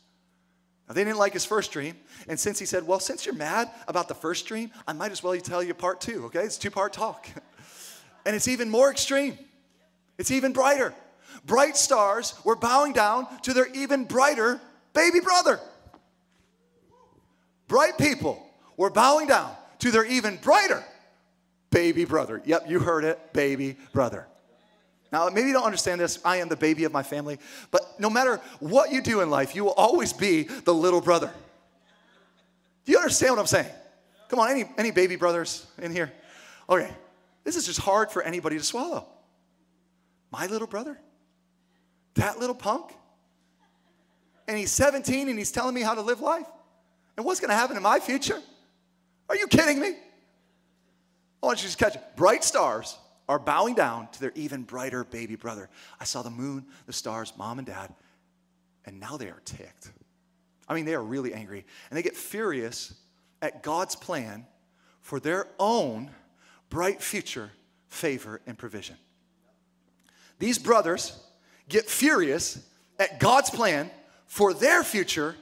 Now, 0.88 0.94
they 0.94 1.04
didn't 1.04 1.18
like 1.18 1.32
his 1.32 1.44
first 1.44 1.72
dream. 1.72 1.96
And 2.28 2.38
since 2.38 2.58
he 2.58 2.66
said, 2.66 2.86
Well, 2.86 3.00
since 3.00 3.24
you're 3.24 3.34
mad 3.34 3.70
about 3.88 4.08
the 4.08 4.14
first 4.14 4.46
dream, 4.46 4.70
I 4.86 4.92
might 4.92 5.12
as 5.12 5.22
well 5.22 5.36
tell 5.38 5.62
you 5.62 5.74
part 5.74 6.00
two, 6.00 6.26
okay? 6.26 6.40
It's 6.40 6.58
two 6.58 6.70
part 6.70 6.92
talk. 6.92 7.26
and 8.26 8.36
it's 8.36 8.48
even 8.48 8.70
more 8.70 8.90
extreme, 8.90 9.38
it's 10.18 10.30
even 10.30 10.52
brighter. 10.52 10.94
Bright 11.44 11.76
stars 11.76 12.34
were 12.44 12.54
bowing 12.54 12.92
down 12.92 13.26
to 13.42 13.52
their 13.52 13.66
even 13.68 14.04
brighter 14.04 14.60
baby 14.92 15.20
brother. 15.20 15.60
Bright 17.68 17.96
people 17.98 18.44
were 18.76 18.90
bowing 18.90 19.26
down 19.26 19.54
to 19.80 19.90
their 19.90 20.04
even 20.04 20.36
brighter 20.36 20.84
baby 21.70 22.04
brother. 22.04 22.42
Yep, 22.44 22.68
you 22.68 22.78
heard 22.78 23.04
it, 23.04 23.32
baby 23.32 23.76
brother. 23.92 24.26
Now, 25.10 25.28
maybe 25.28 25.48
you 25.48 25.52
don't 25.52 25.64
understand 25.64 26.00
this. 26.00 26.18
I 26.24 26.38
am 26.38 26.48
the 26.48 26.56
baby 26.56 26.84
of 26.84 26.92
my 26.92 27.02
family. 27.02 27.38
But 27.70 27.82
no 27.98 28.08
matter 28.08 28.40
what 28.60 28.92
you 28.92 29.02
do 29.02 29.20
in 29.20 29.28
life, 29.28 29.54
you 29.54 29.64
will 29.64 29.72
always 29.72 30.12
be 30.12 30.44
the 30.44 30.72
little 30.72 31.02
brother. 31.02 31.30
Do 32.84 32.92
you 32.92 32.98
understand 32.98 33.32
what 33.32 33.40
I'm 33.40 33.46
saying? 33.46 33.70
Come 34.28 34.38
on, 34.38 34.50
any, 34.50 34.64
any 34.78 34.90
baby 34.90 35.16
brothers 35.16 35.66
in 35.78 35.92
here? 35.92 36.10
Okay, 36.68 36.90
this 37.44 37.56
is 37.56 37.66
just 37.66 37.80
hard 37.80 38.10
for 38.10 38.22
anybody 38.22 38.56
to 38.56 38.64
swallow. 38.64 39.06
My 40.30 40.46
little 40.46 40.66
brother? 40.66 40.98
That 42.14 42.38
little 42.38 42.54
punk? 42.54 42.92
And 44.48 44.58
he's 44.58 44.72
17 44.72 45.28
and 45.28 45.38
he's 45.38 45.52
telling 45.52 45.74
me 45.74 45.82
how 45.82 45.94
to 45.94 46.02
live 46.02 46.20
life? 46.20 46.46
And 47.16 47.26
what's 47.26 47.40
going 47.40 47.50
to 47.50 47.54
happen 47.54 47.76
in 47.76 47.82
my 47.82 48.00
future? 48.00 48.40
Are 49.28 49.36
you 49.36 49.46
kidding 49.46 49.80
me? 49.80 49.94
I 51.42 51.46
want 51.46 51.62
you 51.62 51.68
to 51.68 51.76
catch 51.76 51.96
it. 51.96 52.02
Bright 52.16 52.44
stars 52.44 52.96
are 53.28 53.38
bowing 53.38 53.74
down 53.74 54.08
to 54.12 54.20
their 54.20 54.32
even 54.34 54.62
brighter 54.62 55.04
baby 55.04 55.36
brother. 55.36 55.68
I 56.00 56.04
saw 56.04 56.22
the 56.22 56.30
moon, 56.30 56.66
the 56.86 56.92
stars, 56.92 57.32
mom 57.36 57.58
and 57.58 57.66
dad, 57.66 57.92
and 58.84 59.00
now 59.00 59.16
they 59.16 59.28
are 59.28 59.40
ticked. 59.44 59.90
I 60.68 60.74
mean, 60.74 60.84
they 60.84 60.94
are 60.94 61.02
really 61.02 61.34
angry. 61.34 61.64
And 61.90 61.96
they 61.96 62.02
get 62.02 62.16
furious 62.16 62.94
at 63.40 63.62
God's 63.62 63.96
plan 63.96 64.46
for 65.00 65.20
their 65.20 65.46
own 65.58 66.10
bright 66.70 67.02
future, 67.02 67.50
favor, 67.88 68.40
and 68.46 68.56
provision. 68.56 68.96
These 70.38 70.58
brothers 70.58 71.20
get 71.68 71.88
furious 71.88 72.64
at 72.98 73.20
God's 73.20 73.50
plan 73.50 73.90
for 74.32 74.54
their 74.54 74.82
future, 74.82 75.36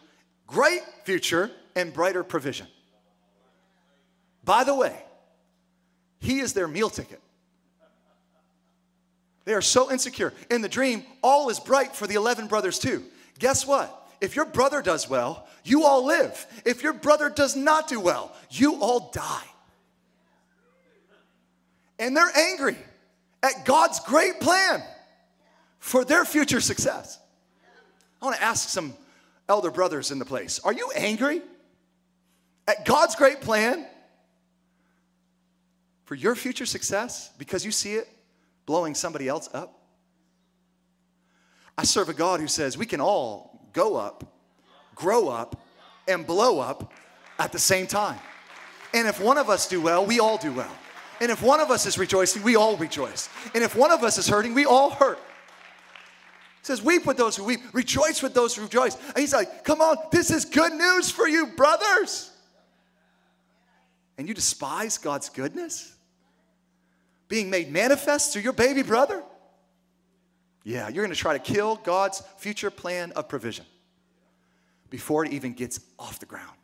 great 0.48 0.82
future, 1.04 1.48
and 1.76 1.92
brighter 1.92 2.24
provision. 2.24 2.66
By 4.42 4.64
the 4.64 4.74
way, 4.74 5.00
he 6.18 6.40
is 6.40 6.54
their 6.54 6.66
meal 6.66 6.90
ticket. 6.90 7.20
They 9.44 9.54
are 9.54 9.62
so 9.62 9.92
insecure. 9.92 10.34
In 10.50 10.60
the 10.60 10.68
dream, 10.68 11.04
all 11.22 11.50
is 11.50 11.60
bright 11.60 11.94
for 11.94 12.08
the 12.08 12.16
11 12.16 12.48
brothers, 12.48 12.80
too. 12.80 13.04
Guess 13.38 13.64
what? 13.64 14.08
If 14.20 14.34
your 14.34 14.44
brother 14.44 14.82
does 14.82 15.08
well, 15.08 15.46
you 15.62 15.84
all 15.84 16.04
live. 16.04 16.44
If 16.64 16.82
your 16.82 16.92
brother 16.92 17.30
does 17.30 17.54
not 17.54 17.86
do 17.86 18.00
well, 18.00 18.34
you 18.50 18.82
all 18.82 19.12
die. 19.14 19.46
And 22.00 22.16
they're 22.16 22.36
angry 22.36 22.76
at 23.40 23.64
God's 23.64 24.00
great 24.00 24.40
plan 24.40 24.82
for 25.78 26.04
their 26.04 26.24
future 26.24 26.60
success. 26.60 27.19
I 28.20 28.24
want 28.26 28.36
to 28.36 28.42
ask 28.42 28.68
some 28.68 28.94
elder 29.48 29.70
brothers 29.70 30.10
in 30.10 30.18
the 30.18 30.24
place 30.24 30.60
Are 30.60 30.72
you 30.72 30.90
angry 30.94 31.42
at 32.66 32.84
God's 32.84 33.16
great 33.16 33.40
plan 33.40 33.86
for 36.04 36.14
your 36.14 36.34
future 36.34 36.66
success 36.66 37.30
because 37.38 37.64
you 37.64 37.70
see 37.70 37.94
it 37.94 38.08
blowing 38.66 38.94
somebody 38.94 39.28
else 39.28 39.48
up? 39.52 39.76
I 41.78 41.84
serve 41.84 42.08
a 42.08 42.14
God 42.14 42.40
who 42.40 42.48
says 42.48 42.76
we 42.76 42.86
can 42.86 43.00
all 43.00 43.68
go 43.72 43.96
up, 43.96 44.24
grow 44.94 45.28
up, 45.28 45.60
and 46.06 46.26
blow 46.26 46.60
up 46.60 46.92
at 47.38 47.52
the 47.52 47.58
same 47.58 47.86
time. 47.86 48.18
And 48.92 49.08
if 49.08 49.20
one 49.20 49.38
of 49.38 49.48
us 49.48 49.68
do 49.68 49.80
well, 49.80 50.04
we 50.04 50.20
all 50.20 50.36
do 50.36 50.52
well. 50.52 50.72
And 51.20 51.30
if 51.30 51.42
one 51.42 51.60
of 51.60 51.70
us 51.70 51.86
is 51.86 51.98
rejoicing, 51.98 52.42
we 52.42 52.56
all 52.56 52.76
rejoice. 52.76 53.28
And 53.54 53.62
if 53.62 53.76
one 53.76 53.90
of 53.90 54.02
us 54.02 54.18
is 54.18 54.28
hurting, 54.28 54.54
we 54.54 54.64
all 54.64 54.90
hurt. 54.90 55.18
He 56.60 56.66
says, 56.66 56.82
Weep 56.82 57.06
with 57.06 57.16
those 57.16 57.36
who 57.36 57.44
weep, 57.44 57.60
rejoice 57.72 58.22
with 58.22 58.34
those 58.34 58.54
who 58.54 58.62
rejoice. 58.62 58.96
And 59.08 59.18
he's 59.18 59.32
like, 59.32 59.64
Come 59.64 59.80
on, 59.80 59.96
this 60.12 60.30
is 60.30 60.44
good 60.44 60.72
news 60.72 61.10
for 61.10 61.26
you, 61.26 61.46
brothers. 61.46 62.30
And 64.18 64.28
you 64.28 64.34
despise 64.34 64.98
God's 64.98 65.30
goodness? 65.30 65.94
Being 67.28 67.48
made 67.48 67.72
manifest 67.72 68.32
through 68.32 68.42
your 68.42 68.52
baby 68.52 68.82
brother? 68.82 69.22
Yeah, 70.64 70.88
you're 70.88 71.02
gonna 71.02 71.14
try 71.14 71.32
to 71.32 71.38
kill 71.38 71.76
God's 71.76 72.22
future 72.36 72.70
plan 72.70 73.12
of 73.12 73.28
provision 73.28 73.64
before 74.90 75.24
it 75.24 75.32
even 75.32 75.54
gets 75.54 75.80
off 75.98 76.18
the 76.18 76.26
ground. 76.26 76.56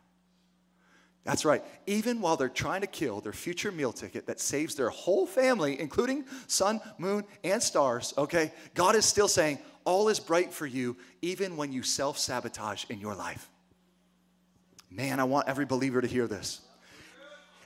That's 1.27 1.43
right. 1.43 1.61
Even 1.87 2.21
while 2.21 2.37
they're 2.37 2.47
trying 2.47 2.81
to 2.81 2.87
kill 2.87 3.19
their 3.19 3.33
future 3.33 3.69
meal 3.69 3.91
ticket 3.91 4.27
that 4.27 4.39
saves 4.39 4.75
their 4.75 4.89
whole 4.89 5.25
family, 5.27 5.77
including 5.77 6.23
sun, 6.47 6.79
moon, 6.97 7.25
and 7.43 7.61
stars, 7.61 8.13
okay, 8.17 8.53
God 8.75 8.95
is 8.95 9.03
still 9.03 9.27
saying, 9.27 9.59
all 9.87 10.09
is 10.09 10.19
bright 10.19 10.53
for 10.53 10.65
you, 10.65 10.97
even 11.21 11.55
when 11.55 11.71
you 11.71 11.81
self 11.81 12.19
sabotage 12.19 12.83
in 12.89 12.99
your 12.99 13.15
life. 13.15 13.49
Man, 14.91 15.19
I 15.19 15.23
want 15.23 15.47
every 15.47 15.65
believer 15.65 16.01
to 16.01 16.07
hear 16.07 16.27
this. 16.27 16.61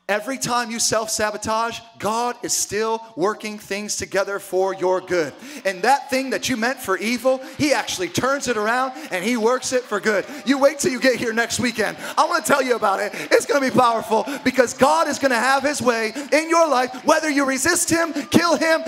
Every 0.07 0.37
time 0.37 0.69
you 0.69 0.79
self 0.79 1.09
sabotage, 1.09 1.79
God 1.97 2.35
is 2.43 2.53
still 2.53 3.01
working 3.15 3.57
things 3.57 3.95
together 3.95 4.37
for 4.37 4.75
your 4.75 5.01
good. 5.01 5.33
And 5.65 5.81
that 5.81 6.11
thing 6.11 6.29
that 6.29 6.47
you 6.47 6.57
meant 6.57 6.77
for 6.77 6.95
evil, 6.95 7.39
He 7.57 7.73
actually 7.73 8.09
turns 8.09 8.47
it 8.47 8.55
around 8.55 8.93
and 9.09 9.25
He 9.25 9.35
works 9.35 9.73
it 9.73 9.81
for 9.81 9.99
good. 9.99 10.23
You 10.45 10.59
wait 10.59 10.77
till 10.77 10.91
you 10.91 10.99
get 10.99 11.15
here 11.15 11.33
next 11.33 11.59
weekend. 11.59 11.97
I 12.17 12.27
want 12.27 12.45
to 12.45 12.51
tell 12.51 12.61
you 12.61 12.75
about 12.75 12.99
it. 12.99 13.13
It's 13.31 13.47
going 13.47 13.63
to 13.63 13.71
be 13.71 13.75
powerful 13.75 14.27
because 14.43 14.75
God 14.75 15.07
is 15.07 15.17
going 15.17 15.31
to 15.31 15.37
have 15.37 15.63
His 15.63 15.81
way 15.81 16.13
in 16.31 16.49
your 16.49 16.69
life, 16.69 17.03
whether 17.03 17.31
you 17.31 17.45
resist 17.45 17.89
Him, 17.89 18.13
kill 18.13 18.57
Him, 18.57 18.83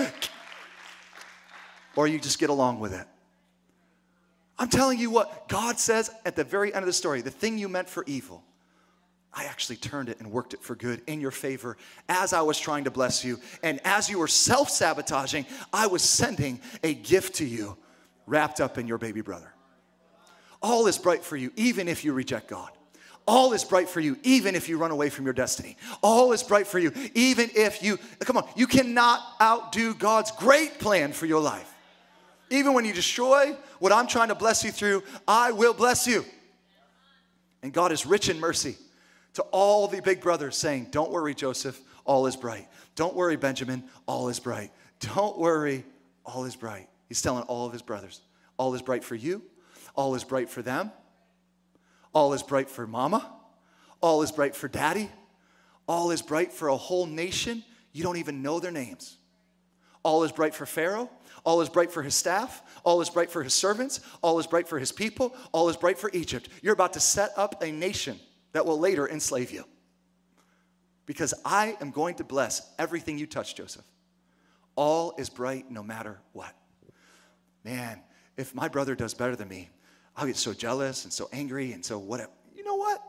or 1.96 2.06
you 2.06 2.20
just 2.20 2.38
get 2.38 2.50
along 2.50 2.78
with 2.78 2.92
it. 2.92 3.08
I'm 4.58 4.68
telling 4.68 4.98
you 4.98 5.10
what 5.10 5.48
God 5.48 5.78
says 5.78 6.10
at 6.24 6.36
the 6.36 6.44
very 6.44 6.72
end 6.72 6.82
of 6.82 6.86
the 6.86 6.92
story 6.92 7.20
the 7.20 7.30
thing 7.30 7.58
you 7.58 7.68
meant 7.68 7.88
for 7.88 8.04
evil 8.06 8.44
I 9.36 9.44
actually 9.44 9.76
turned 9.76 10.08
it 10.08 10.20
and 10.20 10.30
worked 10.30 10.54
it 10.54 10.62
for 10.62 10.76
good 10.76 11.02
in 11.06 11.20
your 11.20 11.32
favor 11.32 11.76
as 12.08 12.32
I 12.32 12.42
was 12.42 12.58
trying 12.58 12.84
to 12.84 12.90
bless 12.90 13.24
you. 13.24 13.40
And 13.62 13.80
as 13.84 14.08
you 14.08 14.18
were 14.18 14.28
self 14.28 14.70
sabotaging, 14.70 15.46
I 15.72 15.88
was 15.88 16.02
sending 16.02 16.60
a 16.84 16.94
gift 16.94 17.36
to 17.36 17.44
you 17.44 17.76
wrapped 18.26 18.60
up 18.60 18.78
in 18.78 18.86
your 18.86 18.98
baby 18.98 19.20
brother. 19.20 19.52
All 20.62 20.86
is 20.86 20.98
bright 20.98 21.24
for 21.24 21.36
you, 21.36 21.52
even 21.56 21.88
if 21.88 22.04
you 22.04 22.12
reject 22.12 22.48
God. 22.48 22.70
All 23.26 23.52
is 23.54 23.64
bright 23.64 23.88
for 23.88 24.00
you, 24.00 24.18
even 24.22 24.54
if 24.54 24.68
you 24.68 24.78
run 24.78 24.90
away 24.90 25.10
from 25.10 25.24
your 25.24 25.34
destiny. 25.34 25.76
All 26.02 26.32
is 26.32 26.42
bright 26.42 26.66
for 26.66 26.78
you, 26.78 26.92
even 27.14 27.50
if 27.54 27.82
you, 27.82 27.98
come 28.20 28.36
on, 28.36 28.46
you 28.54 28.66
cannot 28.66 29.20
outdo 29.40 29.94
God's 29.94 30.30
great 30.30 30.78
plan 30.78 31.12
for 31.12 31.26
your 31.26 31.40
life. 31.40 31.73
Even 32.50 32.74
when 32.74 32.84
you 32.84 32.92
destroy 32.92 33.56
what 33.78 33.92
I'm 33.92 34.06
trying 34.06 34.28
to 34.28 34.34
bless 34.34 34.64
you 34.64 34.70
through, 34.70 35.02
I 35.26 35.52
will 35.52 35.74
bless 35.74 36.06
you. 36.06 36.24
And 37.62 37.72
God 37.72 37.92
is 37.92 38.04
rich 38.04 38.28
in 38.28 38.38
mercy 38.38 38.76
to 39.34 39.42
all 39.44 39.88
the 39.88 40.02
big 40.02 40.20
brothers 40.20 40.56
saying, 40.56 40.88
Don't 40.90 41.10
worry, 41.10 41.34
Joseph, 41.34 41.80
all 42.04 42.26
is 42.26 42.36
bright. 42.36 42.68
Don't 42.94 43.14
worry, 43.14 43.36
Benjamin, 43.36 43.84
all 44.06 44.28
is 44.28 44.38
bright. 44.38 44.70
Don't 45.00 45.38
worry, 45.38 45.84
all 46.24 46.44
is 46.44 46.56
bright. 46.56 46.88
He's 47.08 47.22
telling 47.22 47.44
all 47.44 47.66
of 47.66 47.72
his 47.72 47.82
brothers, 47.82 48.20
All 48.56 48.74
is 48.74 48.82
bright 48.82 49.04
for 49.04 49.14
you, 49.14 49.42
all 49.94 50.14
is 50.14 50.24
bright 50.24 50.48
for 50.48 50.62
them, 50.62 50.92
all 52.12 52.32
is 52.32 52.42
bright 52.42 52.70
for 52.70 52.86
mama, 52.86 53.32
all 54.00 54.22
is 54.22 54.30
bright 54.30 54.54
for 54.54 54.68
daddy, 54.68 55.10
all 55.88 56.10
is 56.10 56.22
bright 56.22 56.52
for 56.52 56.68
a 56.68 56.76
whole 56.76 57.06
nation. 57.06 57.64
You 57.92 58.02
don't 58.02 58.16
even 58.16 58.42
know 58.42 58.60
their 58.60 58.72
names. 58.72 59.16
All 60.04 60.22
is 60.22 60.30
bright 60.30 60.54
for 60.54 60.66
Pharaoh. 60.66 61.10
All 61.44 61.60
is 61.60 61.68
bright 61.68 61.90
for 61.90 62.02
his 62.02 62.14
staff. 62.14 62.62
All 62.84 63.00
is 63.00 63.10
bright 63.10 63.30
for 63.30 63.42
his 63.42 63.54
servants. 63.54 64.00
All 64.22 64.38
is 64.38 64.46
bright 64.46 64.68
for 64.68 64.78
his 64.78 64.92
people. 64.92 65.34
All 65.52 65.68
is 65.68 65.76
bright 65.76 65.98
for 65.98 66.10
Egypt. 66.12 66.48
You're 66.62 66.74
about 66.74 66.92
to 66.92 67.00
set 67.00 67.32
up 67.36 67.62
a 67.62 67.72
nation 67.72 68.18
that 68.52 68.64
will 68.64 68.78
later 68.78 69.08
enslave 69.08 69.50
you. 69.50 69.64
Because 71.06 71.34
I 71.44 71.76
am 71.80 71.90
going 71.90 72.14
to 72.16 72.24
bless 72.24 72.72
everything 72.78 73.18
you 73.18 73.26
touch, 73.26 73.56
Joseph. 73.56 73.84
All 74.76 75.14
is 75.18 75.28
bright 75.28 75.70
no 75.70 75.82
matter 75.82 76.20
what. 76.32 76.54
Man, 77.64 78.00
if 78.36 78.54
my 78.54 78.68
brother 78.68 78.94
does 78.94 79.14
better 79.14 79.36
than 79.36 79.48
me, 79.48 79.70
I'll 80.16 80.26
get 80.26 80.36
so 80.36 80.52
jealous 80.52 81.04
and 81.04 81.12
so 81.12 81.28
angry 81.32 81.72
and 81.72 81.84
so 81.84 81.98
whatever. 81.98 82.30
You 82.54 82.64
know 82.64 82.76
what? 82.76 83.02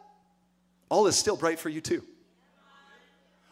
All 0.89 1.07
is 1.07 1.15
still 1.15 1.37
bright 1.37 1.59
for 1.59 1.69
you 1.69 1.81
too. 1.81 2.03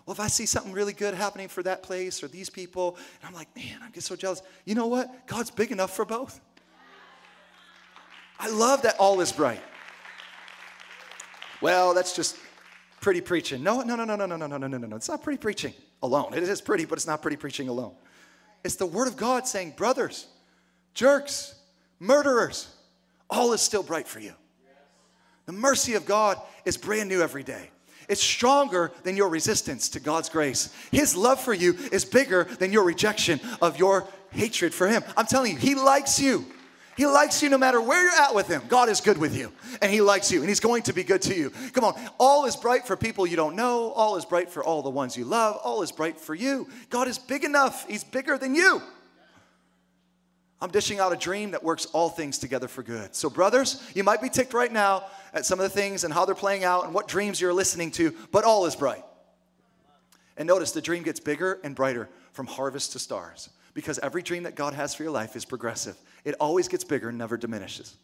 Well, 0.06 0.14
if 0.14 0.20
I 0.20 0.28
see 0.28 0.46
something 0.46 0.74
really 0.74 0.94
good 0.94 1.14
happening 1.14 1.48
for 1.48 1.64
that 1.64 1.82
place 1.82 2.24
or 2.24 2.28
these 2.28 2.50
people, 2.50 2.98
and 3.22 3.28
I'm 3.28 3.34
like, 3.34 3.56
man, 3.56 3.80
I 3.82 3.90
get 3.90 4.04
so 4.04 4.16
jealous. 4.16 4.42
You 4.66 4.76
know 4.76 4.88
what? 4.88 5.28
God's 5.28 5.50
big 5.50 5.72
enough 5.72 5.96
for 5.96 6.04
both. 6.04 6.42
I 8.40 8.50
love 8.50 8.82
that 8.82 8.98
all 9.00 9.22
is 9.22 9.32
bright. 9.32 9.62
Well, 11.62 11.94
that's 11.94 12.14
just 12.14 12.38
pretty 13.00 13.22
preaching. 13.22 13.64
No, 13.64 13.82
no, 13.82 13.96
no, 13.96 14.04
no, 14.04 14.16
no, 14.18 14.26
no, 14.26 14.36
no, 14.36 14.48
no, 14.48 14.58
no, 14.58 14.68
no, 14.68 14.78
no. 14.78 14.96
It's 14.98 15.08
not 15.08 15.24
pretty 15.24 15.38
preaching 15.38 15.74
alone. 16.02 16.34
It 16.34 16.44
is 16.44 16.60
pretty, 16.60 16.84
but 16.84 16.98
it's 16.98 17.08
not 17.08 17.22
pretty 17.22 17.38
preaching 17.38 17.70
alone. 17.70 17.94
It's 18.66 18.76
the 18.76 18.86
Word 18.86 19.08
of 19.08 19.16
God 19.16 19.48
saying, 19.48 19.74
brothers, 19.78 20.28
jerks, 20.94 21.56
murderers, 22.00 22.68
all 23.30 23.54
is 23.54 23.62
still 23.62 23.84
bright 23.84 24.08
for 24.08 24.20
you. 24.20 24.34
The 25.46 25.54
mercy 25.54 25.96
of 25.96 26.06
God 26.06 26.38
is 26.66 26.78
brand 26.78 27.10
new 27.10 27.22
every 27.22 27.44
day. 27.44 27.70
It's 28.10 28.24
stronger 28.24 28.92
than 29.04 29.18
your 29.18 29.30
resistance 29.30 29.90
to 29.90 30.00
God's 30.00 30.30
grace. 30.30 30.74
His 30.92 31.16
love 31.16 31.40
for 31.40 31.54
you 31.54 31.76
is 31.92 32.06
bigger 32.06 32.46
than 32.46 32.72
your 32.72 32.84
rejection 32.84 33.40
of 33.62 33.78
your 33.78 34.08
hatred 34.32 34.74
for 34.74 34.88
Him. 34.88 35.04
I'm 35.16 35.26
telling 35.26 35.54
you, 35.54 35.58
He 35.58 35.76
likes 35.76 36.20
you. 36.20 36.46
He 36.96 37.08
likes 37.08 37.42
you 37.42 37.50
no 37.50 37.58
matter 37.58 37.82
where 37.82 38.04
you're 38.04 38.22
at 38.22 38.36
with 38.36 38.48
Him. 38.48 38.62
God 38.68 38.88
is 38.88 39.02
good 39.02 39.18
with 39.18 39.36
you, 39.36 39.52
and 39.82 39.92
He 39.92 40.02
likes 40.02 40.32
you, 40.32 40.42
and 40.42 40.50
He's 40.50 40.60
going 40.60 40.84
to 40.84 40.94
be 40.94 41.04
good 41.04 41.22
to 41.24 41.36
you. 41.36 41.50
Come 41.72 41.84
on, 41.84 42.00
all 42.20 42.46
is 42.46 42.56
bright 42.56 42.86
for 42.86 42.96
people 42.96 43.26
you 43.26 43.36
don't 43.36 43.56
know, 43.56 43.92
all 43.92 44.16
is 44.16 44.26
bright 44.26 44.50
for 44.50 44.64
all 44.64 44.82
the 44.82 44.90
ones 44.90 45.18
you 45.18 45.26
love, 45.26 45.58
all 45.64 45.82
is 45.82 45.92
bright 45.92 46.20
for 46.20 46.36
you. 46.36 46.68
God 46.90 47.08
is 47.08 47.18
big 47.18 47.44
enough, 47.44 47.88
He's 47.88 48.04
bigger 48.04 48.38
than 48.38 48.54
you. 48.54 48.82
I'm 50.64 50.72
dishing 50.72 51.02
out 51.02 51.12
a 51.12 51.18
dream 51.18 51.52
that 51.52 51.62
works 51.62 51.88
all 51.88 52.08
things 52.08 52.38
together 52.38 52.70
for 52.70 52.84
good. 52.84 53.14
So, 53.14 53.30
brothers, 53.30 53.84
you 53.94 54.02
might 54.02 54.22
be 54.22 54.30
ticked 54.30 54.54
right 54.54 54.72
now 54.72 55.04
at 55.34 55.46
some 55.46 55.60
of 55.60 55.64
the 55.64 55.70
things 55.70 56.06
and 56.06 56.14
how 56.14 56.24
they're 56.24 56.36
playing 56.36 56.64
out 56.64 56.86
and 56.86 56.94
what 56.94 57.06
dreams 57.10 57.42
you're 57.42 57.54
listening 57.54 57.92
to, 57.92 58.16
but 58.32 58.46
all 58.46 58.66
is 58.66 58.74
bright. 58.74 59.04
And 60.38 60.48
notice 60.48 60.72
the 60.72 60.82
dream 60.82 61.04
gets 61.04 61.20
bigger 61.20 61.60
and 61.66 61.76
brighter 61.76 62.08
from 62.32 62.48
harvest 62.48 62.94
to 62.94 63.00
stars 63.00 63.50
because 63.74 64.00
every 64.00 64.22
dream 64.22 64.44
that 64.44 64.56
God 64.56 64.74
has 64.74 64.96
for 64.96 65.04
your 65.04 65.12
life 65.12 65.36
is 65.36 65.44
progressive. 65.44 65.98
It 66.24 66.34
always 66.40 66.70
gets 66.70 66.86
bigger 66.86 67.10
and 67.10 67.18
never 67.18 67.36
diminishes. 67.36 67.98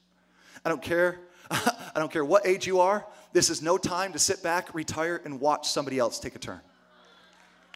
I 0.66 0.68
don't 0.68 0.82
care. 0.82 1.18
I 1.50 1.94
don't 1.96 2.12
care 2.12 2.26
what 2.26 2.46
age 2.46 2.68
you 2.68 2.82
are. 2.82 3.06
This 3.32 3.50
is 3.50 3.62
no 3.62 3.78
time 3.78 4.12
to 4.12 4.20
sit 4.20 4.44
back, 4.44 4.76
retire, 4.76 5.22
and 5.24 5.40
watch 5.40 5.70
somebody 5.70 5.98
else 5.98 6.20
take 6.20 6.36
a 6.36 6.40
turn. 6.40 6.60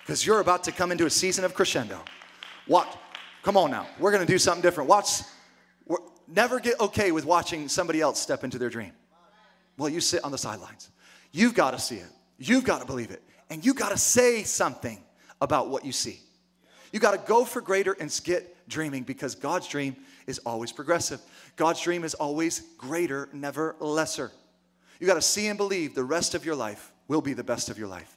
Because 0.01 0.25
you're 0.25 0.41
about 0.41 0.65
to 0.65 0.73
come 0.73 0.91
into 0.91 1.05
a 1.05 1.09
season 1.09 1.45
of 1.45 1.53
crescendo. 1.53 2.01
What? 2.67 2.97
Come 3.43 3.57
on 3.57 3.69
now. 3.69 3.85
We're 3.99 4.11
going 4.11 4.25
to 4.25 4.31
do 4.31 4.39
something 4.39 4.61
different. 4.61 4.89
Watch. 4.89 5.21
Never 6.27 6.59
get 6.59 6.79
okay 6.79 7.11
with 7.11 7.25
watching 7.25 7.67
somebody 7.67 7.99
else 7.99 8.19
step 8.19 8.43
into 8.43 8.57
their 8.57 8.69
dream. 8.69 8.93
Well, 9.77 9.89
you 9.89 9.99
sit 9.99 10.23
on 10.23 10.31
the 10.31 10.37
sidelines. 10.37 10.89
You've 11.31 11.53
got 11.53 11.71
to 11.71 11.79
see 11.79 11.97
it. 11.97 12.07
You've 12.37 12.63
got 12.63 12.79
to 12.79 12.85
believe 12.85 13.11
it. 13.11 13.21
And 13.49 13.65
you've 13.65 13.75
got 13.75 13.89
to 13.89 13.97
say 13.97 14.43
something 14.43 15.03
about 15.41 15.69
what 15.69 15.85
you 15.85 15.91
see. 15.91 16.21
You 16.93 16.99
got 16.99 17.11
to 17.11 17.17
go 17.17 17.43
for 17.43 17.59
greater 17.59 17.93
and 17.99 18.21
get 18.23 18.67
dreaming 18.69 19.03
because 19.03 19.35
God's 19.35 19.67
dream 19.67 19.95
is 20.25 20.39
always 20.39 20.71
progressive. 20.71 21.19
God's 21.55 21.81
dream 21.81 22.03
is 22.03 22.13
always 22.13 22.61
greater, 22.77 23.29
never 23.33 23.75
lesser. 23.79 24.31
You 24.99 25.07
got 25.07 25.15
to 25.15 25.21
see 25.21 25.47
and 25.47 25.57
believe 25.57 25.95
the 25.95 26.03
rest 26.03 26.33
of 26.33 26.45
your 26.45 26.55
life 26.55 26.93
will 27.07 27.21
be 27.21 27.33
the 27.33 27.43
best 27.43 27.69
of 27.69 27.77
your 27.77 27.87
life. 27.87 28.15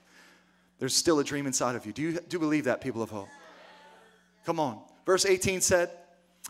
There's 0.79 0.95
still 0.95 1.19
a 1.19 1.25
dream 1.25 1.47
inside 1.47 1.75
of 1.75 1.85
you. 1.87 1.93
Do 1.93 2.03
you, 2.03 2.13
do 2.13 2.21
you 2.31 2.39
believe 2.39 2.65
that, 2.65 2.81
people 2.81 3.03
of 3.03 3.11
hope? 3.11 3.29
Come 4.45 4.61
on. 4.61 4.81
Verse 5.07 5.25
18 5.25 5.61
said, 5.61 5.91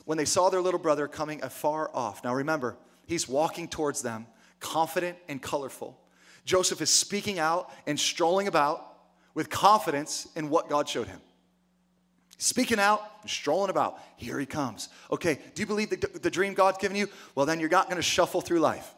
When 0.06 0.18
they 0.18 0.24
saw 0.24 0.50
their 0.50 0.60
little 0.60 0.80
brother 0.80 1.06
coming 1.06 1.42
afar 1.44 1.90
off. 1.94 2.24
Now 2.24 2.34
remember, 2.34 2.76
he's 3.06 3.28
walking 3.28 3.68
towards 3.68 4.02
them, 4.02 4.26
confident 4.58 5.18
and 5.28 5.40
colorful. 5.40 6.00
Joseph 6.44 6.80
is 6.80 6.90
speaking 6.90 7.38
out 7.38 7.70
and 7.86 8.00
strolling 8.00 8.48
about 8.48 8.94
with 9.34 9.50
confidence 9.50 10.26
in 10.34 10.48
what 10.48 10.68
God 10.68 10.88
showed 10.88 11.06
him. 11.06 11.20
Speaking 12.38 12.78
out, 12.78 13.02
and 13.22 13.30
strolling 13.30 13.70
about. 13.70 13.98
Here 14.16 14.38
he 14.38 14.46
comes. 14.46 14.88
Okay, 15.10 15.38
do 15.54 15.62
you 15.62 15.66
believe 15.66 15.90
the, 15.90 15.96
the 15.96 16.30
dream 16.30 16.52
God's 16.54 16.78
given 16.78 16.96
you? 16.96 17.08
Well, 17.34 17.46
then 17.46 17.60
you're 17.60 17.70
not 17.70 17.86
going 17.86 17.96
to 17.96 18.02
shuffle 18.02 18.40
through 18.40 18.60
life. 18.60 18.94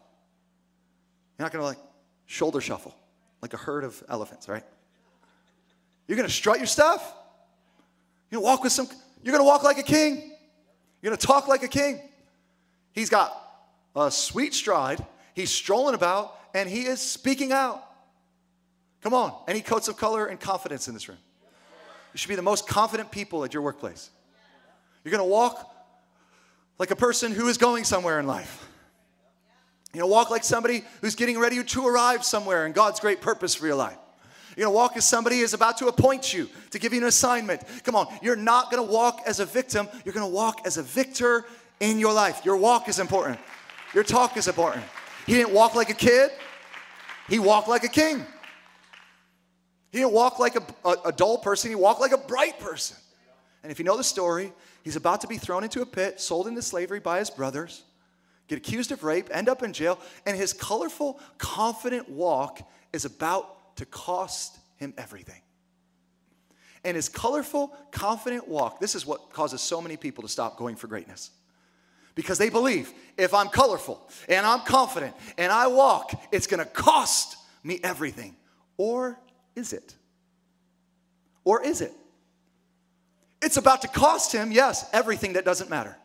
You're 1.38 1.44
not 1.44 1.52
going 1.52 1.62
to 1.62 1.66
like 1.66 1.78
shoulder 2.26 2.60
shuffle 2.60 2.94
like 3.40 3.54
a 3.54 3.56
herd 3.56 3.84
of 3.84 4.02
elephants, 4.08 4.48
right? 4.48 4.64
You're 6.06 6.16
going 6.16 6.28
to 6.28 6.34
strut 6.34 6.58
your 6.58 6.66
stuff. 6.66 7.14
Going 8.30 8.42
to 8.42 8.44
walk 8.44 8.62
with 8.62 8.72
some, 8.72 8.88
you're 9.22 9.32
going 9.32 9.44
to 9.44 9.48
walk 9.48 9.62
like 9.62 9.78
a 9.78 9.82
king. 9.82 10.32
You're 11.00 11.10
going 11.10 11.18
to 11.18 11.26
talk 11.26 11.48
like 11.48 11.62
a 11.62 11.68
king. 11.68 12.00
He's 12.92 13.10
got 13.10 13.36
a 13.94 14.10
sweet 14.10 14.54
stride. 14.54 15.04
He's 15.34 15.50
strolling 15.50 15.94
about 15.94 16.34
and 16.54 16.68
he 16.68 16.82
is 16.82 17.00
speaking 17.00 17.52
out. 17.52 17.84
Come 19.02 19.14
on. 19.14 19.32
Any 19.46 19.60
coats 19.60 19.88
of 19.88 19.96
color 19.96 20.26
and 20.26 20.40
confidence 20.40 20.88
in 20.88 20.94
this 20.94 21.08
room? 21.08 21.18
You 22.12 22.18
should 22.18 22.28
be 22.28 22.36
the 22.36 22.42
most 22.42 22.66
confident 22.66 23.10
people 23.10 23.44
at 23.44 23.54
your 23.54 23.62
workplace. 23.62 24.10
You're 25.04 25.12
going 25.12 25.22
to 25.22 25.30
walk 25.30 25.72
like 26.78 26.90
a 26.90 26.96
person 26.96 27.32
who 27.32 27.48
is 27.48 27.58
going 27.58 27.84
somewhere 27.84 28.18
in 28.18 28.26
life. 28.26 28.68
You 29.94 30.00
know, 30.00 30.06
walk 30.06 30.30
like 30.30 30.44
somebody 30.44 30.84
who's 31.00 31.14
getting 31.14 31.38
ready 31.38 31.62
to 31.62 31.86
arrive 31.86 32.24
somewhere 32.24 32.66
in 32.66 32.72
God's 32.72 33.00
great 33.00 33.20
purpose 33.20 33.54
for 33.54 33.66
your 33.66 33.76
life. 33.76 33.96
You're 34.58 34.64
going 34.64 34.74
to 34.74 34.76
walk 34.76 34.96
as 34.96 35.06
somebody 35.06 35.38
is 35.38 35.54
about 35.54 35.78
to 35.78 35.86
appoint 35.86 36.34
you, 36.34 36.48
to 36.72 36.80
give 36.80 36.92
you 36.92 37.00
an 37.00 37.06
assignment. 37.06 37.62
Come 37.84 37.94
on, 37.94 38.08
you're 38.20 38.34
not 38.34 38.72
going 38.72 38.84
to 38.84 38.92
walk 38.92 39.20
as 39.24 39.38
a 39.38 39.46
victim. 39.46 39.86
You're 40.04 40.12
going 40.12 40.28
to 40.28 40.34
walk 40.34 40.62
as 40.66 40.78
a 40.78 40.82
victor 40.82 41.44
in 41.78 42.00
your 42.00 42.12
life. 42.12 42.40
Your 42.44 42.56
walk 42.56 42.88
is 42.88 42.98
important. 42.98 43.38
Your 43.94 44.02
talk 44.02 44.36
is 44.36 44.48
important. 44.48 44.84
He 45.26 45.34
didn't 45.34 45.52
walk 45.52 45.76
like 45.76 45.90
a 45.90 45.94
kid, 45.94 46.32
he 47.28 47.38
walked 47.38 47.68
like 47.68 47.84
a 47.84 47.88
king. 47.88 48.26
He 49.92 49.98
didn't 49.98 50.12
walk 50.12 50.40
like 50.40 50.56
a, 50.56 50.62
a, 50.84 50.96
a 51.04 51.12
dull 51.12 51.38
person, 51.38 51.70
he 51.70 51.76
walked 51.76 52.00
like 52.00 52.10
a 52.10 52.18
bright 52.18 52.58
person. 52.58 52.96
And 53.62 53.70
if 53.70 53.78
you 53.78 53.84
know 53.84 53.96
the 53.96 54.02
story, 54.02 54.52
he's 54.82 54.96
about 54.96 55.20
to 55.20 55.28
be 55.28 55.36
thrown 55.36 55.62
into 55.62 55.82
a 55.82 55.86
pit, 55.86 56.20
sold 56.20 56.48
into 56.48 56.62
slavery 56.62 56.98
by 56.98 57.20
his 57.20 57.30
brothers, 57.30 57.84
get 58.48 58.58
accused 58.58 58.90
of 58.90 59.04
rape, 59.04 59.28
end 59.30 59.48
up 59.48 59.62
in 59.62 59.72
jail, 59.72 60.00
and 60.26 60.36
his 60.36 60.52
colorful, 60.52 61.20
confident 61.38 62.08
walk 62.08 62.68
is 62.92 63.04
about 63.04 63.54
to 63.78 63.86
cost 63.86 64.58
him 64.76 64.94
everything. 64.98 65.40
And 66.84 66.94
his 66.94 67.08
colorful, 67.08 67.74
confident 67.90 68.48
walk, 68.48 68.80
this 68.80 68.94
is 68.94 69.04
what 69.04 69.32
causes 69.32 69.60
so 69.60 69.80
many 69.80 69.96
people 69.96 70.22
to 70.22 70.28
stop 70.28 70.56
going 70.56 70.76
for 70.76 70.86
greatness. 70.86 71.30
Because 72.14 72.38
they 72.38 72.48
believe 72.48 72.92
if 73.16 73.34
I'm 73.34 73.48
colorful 73.48 74.08
and 74.28 74.44
I'm 74.44 74.60
confident 74.60 75.14
and 75.36 75.52
I 75.52 75.68
walk, 75.68 76.12
it's 76.32 76.46
gonna 76.46 76.64
cost 76.64 77.36
me 77.62 77.80
everything. 77.82 78.36
Or 78.76 79.18
is 79.54 79.72
it? 79.72 79.94
Or 81.44 81.62
is 81.62 81.80
it? 81.80 81.92
It's 83.40 83.56
about 83.56 83.82
to 83.82 83.88
cost 83.88 84.32
him, 84.32 84.50
yes, 84.50 84.88
everything 84.92 85.34
that 85.34 85.44
doesn't 85.44 85.70
matter. 85.70 85.96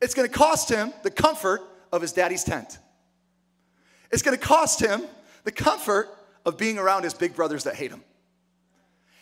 It's 0.00 0.14
gonna 0.14 0.28
cost 0.28 0.70
him 0.70 0.92
the 1.02 1.10
comfort 1.10 1.60
of 1.92 2.00
his 2.00 2.12
daddy's 2.12 2.44
tent. 2.44 2.78
It's 4.10 4.22
gonna 4.22 4.38
cost 4.38 4.80
him 4.80 5.02
the 5.44 5.52
comfort 5.52 6.08
of 6.44 6.56
being 6.56 6.78
around 6.78 7.04
his 7.04 7.14
big 7.14 7.34
brothers 7.34 7.64
that 7.64 7.74
hate 7.74 7.90
him. 7.90 8.02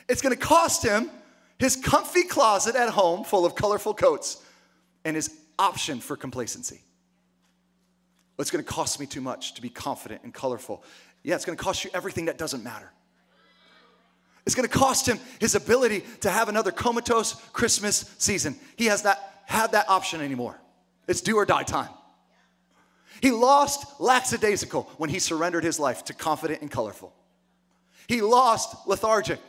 It's 0.09 0.23
gonna 0.23 0.37
cost 0.37 0.83
him 0.83 1.11
his 1.59 1.77
comfy 1.77 2.23
closet 2.25 2.77
at 2.77 2.89
home 2.91 3.25
full 3.25 3.45
of 3.45 3.55
colorful 3.55 3.95
coats 3.95 4.43
and 5.05 5.17
his 5.17 5.31
option 5.59 6.01
for 6.01 6.17
complacency. 6.17 6.81
It's 8.39 8.51
gonna 8.51 8.63
cost 8.63 9.01
me 9.01 9.07
too 9.07 9.21
much 9.21 9.55
to 9.55 9.63
be 9.63 9.69
confident 9.69 10.23
and 10.23 10.33
colorful. 10.33 10.85
Yeah, 11.25 11.35
it's 11.35 11.45
gonna 11.45 11.57
cost 11.57 11.85
you 11.85 11.91
everything 11.93 12.27
that 12.27 12.39
doesn't 12.39 12.63
matter. 12.63 12.91
It's 14.47 14.55
gonna 14.55 14.69
cost 14.69 15.07
him 15.07 15.19
his 15.41 15.55
ability 15.55 16.05
to 16.21 16.31
have 16.31 16.49
another 16.49 16.71
comatose 16.71 17.35
Christmas 17.53 18.15
season. 18.19 18.57
He 18.77 18.87
has 18.87 19.05
not 19.05 19.19
had 19.45 19.73
that 19.73 19.89
option 19.89 20.21
anymore. 20.21 20.59
It's 21.07 21.21
do 21.21 21.37
or 21.37 21.45
die 21.45 21.65
time. 21.65 21.89
He 23.21 23.31
lost 23.31 24.01
lackadaisical 24.01 24.91
when 24.97 25.11
he 25.11 25.19
surrendered 25.19 25.65
his 25.65 25.79
life 25.79 26.05
to 26.05 26.15
confident 26.15 26.63
and 26.63 26.71
colorful. 26.71 27.13
He 28.07 28.21
lost 28.21 28.87
lethargic 28.87 29.41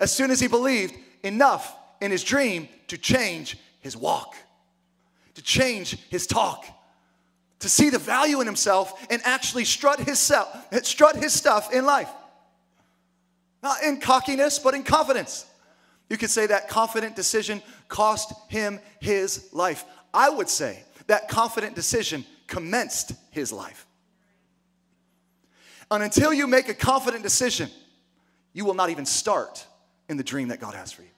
as 0.00 0.12
soon 0.12 0.30
as 0.30 0.40
he 0.40 0.48
believed 0.48 0.94
enough 1.22 1.76
in 2.00 2.10
his 2.10 2.24
dream 2.24 2.68
to 2.88 2.98
change 2.98 3.56
his 3.80 3.96
walk, 3.96 4.34
to 5.34 5.42
change 5.42 5.98
his 6.08 6.26
talk, 6.26 6.66
to 7.60 7.68
see 7.68 7.90
the 7.90 7.98
value 7.98 8.40
in 8.40 8.46
himself 8.46 9.06
and 9.10 9.22
actually 9.24 9.64
strut 9.64 10.00
his, 10.00 10.18
self, 10.18 10.48
strut 10.84 11.16
his 11.16 11.32
stuff 11.32 11.72
in 11.72 11.86
life. 11.86 12.10
Not 13.62 13.82
in 13.82 14.00
cockiness, 14.00 14.58
but 14.58 14.74
in 14.74 14.82
confidence. 14.82 15.46
You 16.10 16.18
could 16.18 16.30
say 16.30 16.46
that 16.46 16.68
confident 16.68 17.16
decision 17.16 17.62
cost 17.88 18.32
him 18.48 18.80
his 19.00 19.48
life. 19.52 19.84
I 20.12 20.28
would 20.28 20.48
say 20.48 20.82
that 21.06 21.28
confident 21.28 21.74
decision 21.74 22.26
commenced 22.54 23.12
his 23.32 23.50
life. 23.52 23.84
And 25.90 26.04
until 26.04 26.32
you 26.32 26.46
make 26.46 26.68
a 26.68 26.74
confident 26.74 27.24
decision, 27.24 27.68
you 28.52 28.64
will 28.64 28.74
not 28.74 28.90
even 28.90 29.04
start 29.04 29.66
in 30.08 30.16
the 30.16 30.22
dream 30.22 30.48
that 30.48 30.60
God 30.60 30.74
has 30.74 30.92
for 30.92 31.02
you. 31.02 31.08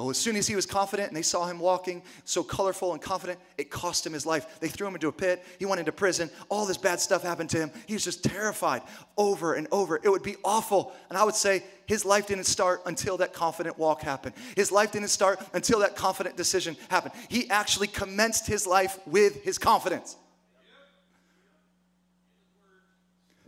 Well, 0.00 0.08
as 0.08 0.16
soon 0.16 0.36
as 0.36 0.46
he 0.46 0.56
was 0.56 0.64
confident 0.64 1.08
and 1.08 1.16
they 1.16 1.20
saw 1.20 1.44
him 1.44 1.58
walking 1.58 2.00
so 2.24 2.42
colorful 2.42 2.94
and 2.94 3.02
confident, 3.02 3.38
it 3.58 3.68
cost 3.68 4.06
him 4.06 4.14
his 4.14 4.24
life. 4.24 4.58
They 4.58 4.68
threw 4.68 4.86
him 4.86 4.94
into 4.94 5.08
a 5.08 5.12
pit. 5.12 5.44
He 5.58 5.66
went 5.66 5.78
into 5.78 5.92
prison. 5.92 6.30
All 6.48 6.64
this 6.64 6.78
bad 6.78 7.00
stuff 7.00 7.22
happened 7.22 7.50
to 7.50 7.58
him. 7.58 7.70
He 7.84 7.92
was 7.92 8.04
just 8.04 8.24
terrified 8.24 8.80
over 9.18 9.52
and 9.52 9.68
over. 9.70 10.00
It 10.02 10.08
would 10.08 10.22
be 10.22 10.36
awful. 10.42 10.94
And 11.10 11.18
I 11.18 11.24
would 11.24 11.34
say 11.34 11.62
his 11.84 12.06
life 12.06 12.26
didn't 12.26 12.44
start 12.44 12.80
until 12.86 13.18
that 13.18 13.34
confident 13.34 13.76
walk 13.76 14.00
happened. 14.00 14.34
His 14.56 14.72
life 14.72 14.90
didn't 14.90 15.08
start 15.08 15.38
until 15.52 15.80
that 15.80 15.96
confident 15.96 16.34
decision 16.34 16.78
happened. 16.88 17.12
He 17.28 17.50
actually 17.50 17.88
commenced 17.88 18.46
his 18.46 18.66
life 18.66 18.98
with 19.04 19.44
his 19.44 19.58
confidence. 19.58 20.16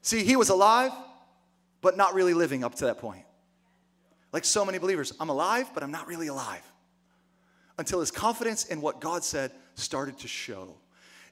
See, 0.03 0.23
he 0.23 0.37
was 0.37 0.51
alive, 0.51 0.93
but 1.81 1.97
not 1.97 2.13
really 2.13 2.35
living 2.35 2.63
up 2.63 2.75
to 2.75 2.85
that 2.85 2.99
point. 2.99 3.25
Like 4.33 4.45
so 4.45 4.65
many 4.65 4.79
believers, 4.79 5.13
I'm 5.21 5.29
alive, 5.29 5.71
but 5.75 5.83
I'm 5.83 5.91
not 5.91 6.07
really 6.07 6.29
alive. 6.29 6.63
Until 7.79 8.01
his 8.01 8.11
confidence 8.11 8.67
in 8.67 8.81
what 8.81 9.01
God 9.01 9.25
said 9.25 9.53
started 9.75 10.19
to 10.19 10.29
show. 10.29 10.77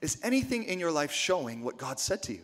Is 0.00 0.18
anything 0.22 0.64
in 0.64 0.78
your 0.78 0.90
life 0.90 1.12
showing 1.12 1.62
what 1.62 1.76
God 1.76 1.98
said 1.98 2.22
to 2.24 2.32
you? 2.32 2.42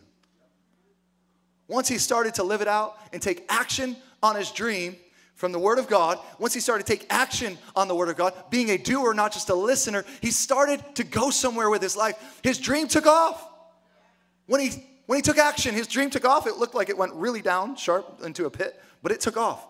Once 1.67 1.87
he 1.87 1.97
started 1.97 2.35
to 2.35 2.43
live 2.43 2.61
it 2.61 2.67
out 2.67 2.97
and 3.11 3.21
take 3.21 3.45
action 3.49 3.95
on 4.23 4.35
his 4.35 4.51
dream 4.51 4.95
from 5.35 5.51
the 5.51 5.59
Word 5.59 5.77
of 5.77 5.87
God, 5.87 6.17
once 6.39 6.53
he 6.53 6.59
started 6.59 6.85
to 6.85 6.97
take 6.97 7.05
action 7.09 7.57
on 7.75 7.87
the 7.87 7.95
Word 7.95 8.09
of 8.09 8.15
God, 8.15 8.33
being 8.49 8.69
a 8.71 8.77
doer, 8.77 9.13
not 9.13 9.33
just 9.33 9.49
a 9.49 9.55
listener, 9.55 10.05
he 10.21 10.31
started 10.31 10.83
to 10.95 11.03
go 11.03 11.29
somewhere 11.29 11.69
with 11.69 11.81
his 11.81 11.95
life. 11.95 12.39
His 12.41 12.57
dream 12.57 12.87
took 12.87 13.05
off. 13.05 13.47
When 14.45 14.61
he, 14.61 14.83
when 15.05 15.17
he 15.17 15.21
took 15.21 15.37
action, 15.37 15.75
his 15.75 15.87
dream 15.87 16.09
took 16.09 16.25
off. 16.25 16.47
It 16.47 16.57
looked 16.57 16.73
like 16.73 16.89
it 16.89 16.97
went 16.97 17.13
really 17.13 17.41
down, 17.41 17.75
sharp 17.75 18.21
into 18.23 18.45
a 18.45 18.49
pit, 18.49 18.79
but 19.03 19.11
it 19.11 19.19
took 19.19 19.37
off. 19.37 19.67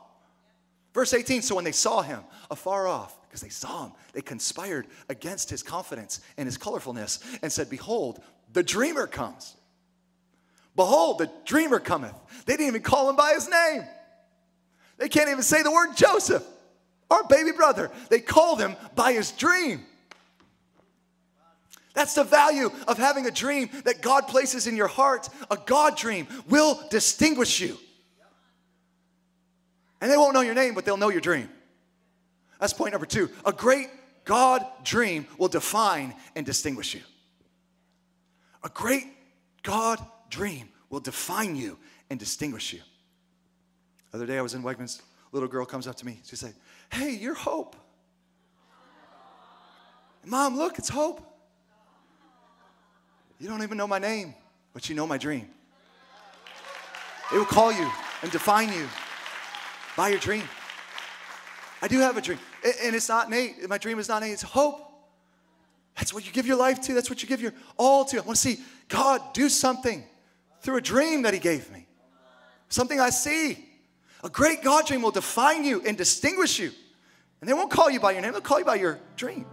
Verse 0.98 1.14
18 1.14 1.44
So 1.44 1.54
when 1.54 1.64
they 1.64 1.72
saw 1.72 2.02
him 2.02 2.22
afar 2.50 2.88
off, 2.88 3.16
because 3.22 3.42
they 3.42 3.50
saw 3.50 3.86
him, 3.86 3.92
they 4.14 4.22
conspired 4.22 4.88
against 5.10 5.48
his 5.48 5.62
confidence 5.62 6.22
and 6.38 6.48
his 6.48 6.58
colorfulness 6.58 7.20
and 7.44 7.52
said, 7.52 7.70
Behold, 7.70 8.20
the 8.54 8.64
dreamer 8.64 9.06
comes. 9.06 9.56
Behold, 10.76 11.20
the 11.20 11.30
dreamer 11.46 11.80
cometh. 11.80 12.16
They 12.48 12.54
didn't 12.54 12.70
even 12.70 12.82
call 12.82 13.12
him 13.12 13.16
by 13.16 13.34
his 13.36 13.48
name. 13.48 13.84
They 14.98 15.08
can't 15.08 15.30
even 15.30 15.44
say 15.44 15.62
the 15.62 15.70
word 15.70 15.94
Joseph, 15.96 16.44
our 17.12 17.24
baby 17.26 17.52
brother. 17.52 17.92
They 18.10 18.20
called 18.20 18.60
him 18.60 18.76
by 18.96 19.14
his 19.14 19.32
dream. 19.34 19.86
That's 21.94 22.16
the 22.16 22.24
value 22.24 22.72
of 22.88 22.98
having 22.98 23.28
a 23.28 23.32
dream 23.32 23.70
that 23.86 24.02
God 24.02 24.28
places 24.28 24.66
in 24.66 24.76
your 24.76 24.88
heart. 24.88 25.30
A 25.52 25.60
God 25.64 25.96
dream 25.96 26.28
will 26.50 26.82
distinguish 26.90 27.60
you. 27.60 27.78
And 30.02 30.12
they 30.12 30.18
won't 30.18 30.34
know 30.34 30.42
your 30.42 30.54
name, 30.54 30.74
but 30.74 30.86
they'll 30.86 30.98
know 30.98 31.10
your 31.10 31.22
dream. 31.22 31.50
That's 32.60 32.74
point 32.74 32.92
number 32.92 33.06
two. 33.06 33.30
A 33.46 33.52
great 33.52 33.90
God 34.26 34.66
dream 34.84 35.28
will 35.38 35.48
define 35.48 36.14
and 36.36 36.46
distinguish 36.46 36.94
you. 36.94 37.02
A 38.64 38.70
great 38.70 39.06
God 39.64 40.00
dream 40.30 40.70
will 40.90 41.00
define 41.00 41.56
you 41.56 41.78
and 42.10 42.20
distinguish 42.20 42.74
you. 42.74 42.80
The 44.12 44.18
other 44.18 44.26
day 44.26 44.38
I 44.38 44.42
was 44.42 44.54
in 44.54 44.64
Wegmans, 44.64 45.02
little 45.32 45.48
girl 45.48 45.66
comes 45.66 45.88
up 45.88 45.96
to 45.98 46.06
me. 46.06 46.20
She 46.26 46.36
said, 46.36 46.54
Hey, 46.92 47.12
you're 47.12 47.34
Hope. 47.34 47.76
Mom, 50.26 50.58
look, 50.58 50.78
it's 50.78 50.90
Hope. 50.90 51.22
You 53.40 53.48
don't 53.48 53.64
even 53.64 53.78
know 53.78 53.88
my 53.88 54.00
name, 54.00 54.34
but 54.74 54.90
you 54.90 54.96
know 54.96 55.08
my 55.08 55.18
dream. 55.18 55.48
It 57.34 57.38
will 57.38 57.46
call 57.46 57.72
you 57.72 57.90
and 58.22 58.32
define 58.32 58.70
you 58.70 58.88
by 59.98 60.10
your 60.10 60.20
dream. 60.20 60.44
I 61.82 61.90
do 61.90 62.00
have 62.00 62.16
a 62.16 62.22
dream. 62.22 62.40
And 62.84 62.96
it's 62.96 63.10
not 63.10 63.30
Nate. 63.30 63.68
My 63.68 63.78
dream 63.78 64.00
is 64.00 64.08
not 64.08 64.22
Nate, 64.22 64.32
it's 64.32 64.44
hope. 64.44 64.84
That's 65.98 66.14
what 66.14 66.26
you 66.26 66.32
give 66.32 66.46
your 66.46 66.56
life 66.56 66.80
to. 66.82 66.94
That's 66.94 67.10
what 67.10 67.22
you 67.22 67.28
give 67.28 67.42
your 67.42 67.54
all 67.76 68.06
to. 68.06 68.18
I 68.18 68.22
want 68.22 68.38
to 68.38 68.42
see 68.42 68.62
God 68.88 69.34
do 69.34 69.50
something 69.50 70.04
through 70.62 70.78
a 70.78 70.82
dream 70.82 71.24
that 71.24 71.34
He 71.34 71.40
gave 71.40 71.70
me. 71.72 71.88
Something 72.70 73.00
I 73.00 73.10
see. 73.10 73.66
A 74.24 74.30
great 74.30 74.64
God 74.64 74.86
dream 74.86 75.02
will 75.02 75.12
define 75.12 75.64
you 75.64 75.82
and 75.86 75.98
distinguish 75.98 76.60
you. 76.60 76.72
And 77.42 77.50
they 77.50 77.54
won't 77.54 77.72
call 77.72 77.90
you 77.90 78.00
by 78.00 78.12
your 78.12 78.22
name, 78.22 78.32
they'll 78.32 78.42
call 78.42 78.60
you 78.60 78.66
by 78.66 78.76
your 78.76 79.00
dream. 79.16 79.46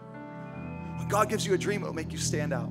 When 0.98 1.08
God 1.08 1.28
gives 1.28 1.46
you 1.46 1.54
a 1.54 1.58
dream, 1.58 1.82
it'll 1.82 1.94
make 1.94 2.12
you 2.12 2.18
stand 2.18 2.52
out. 2.52 2.70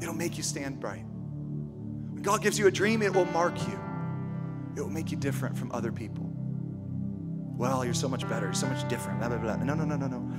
It'll 0.00 0.14
make 0.14 0.36
you 0.36 0.42
stand 0.42 0.80
bright. 0.80 1.04
When 1.04 2.22
God 2.22 2.42
gives 2.42 2.58
you 2.58 2.66
a 2.66 2.70
dream, 2.70 3.02
it 3.02 3.14
will 3.14 3.26
mark 3.26 3.58
you 3.68 3.91
it 4.76 4.80
will 4.80 4.90
make 4.90 5.10
you 5.10 5.16
different 5.16 5.56
from 5.56 5.70
other 5.72 5.92
people. 5.92 6.30
Well, 7.56 7.84
you're 7.84 7.94
so 7.94 8.08
much 8.08 8.28
better, 8.28 8.46
you're 8.46 8.54
so 8.54 8.66
much 8.66 8.88
different, 8.88 9.18
blah, 9.20 9.28
blah, 9.28 9.38
blah. 9.38 9.56
No, 9.56 9.74
no, 9.74 9.84
no, 9.84 9.96
no, 9.96 10.06
no. 10.06 10.32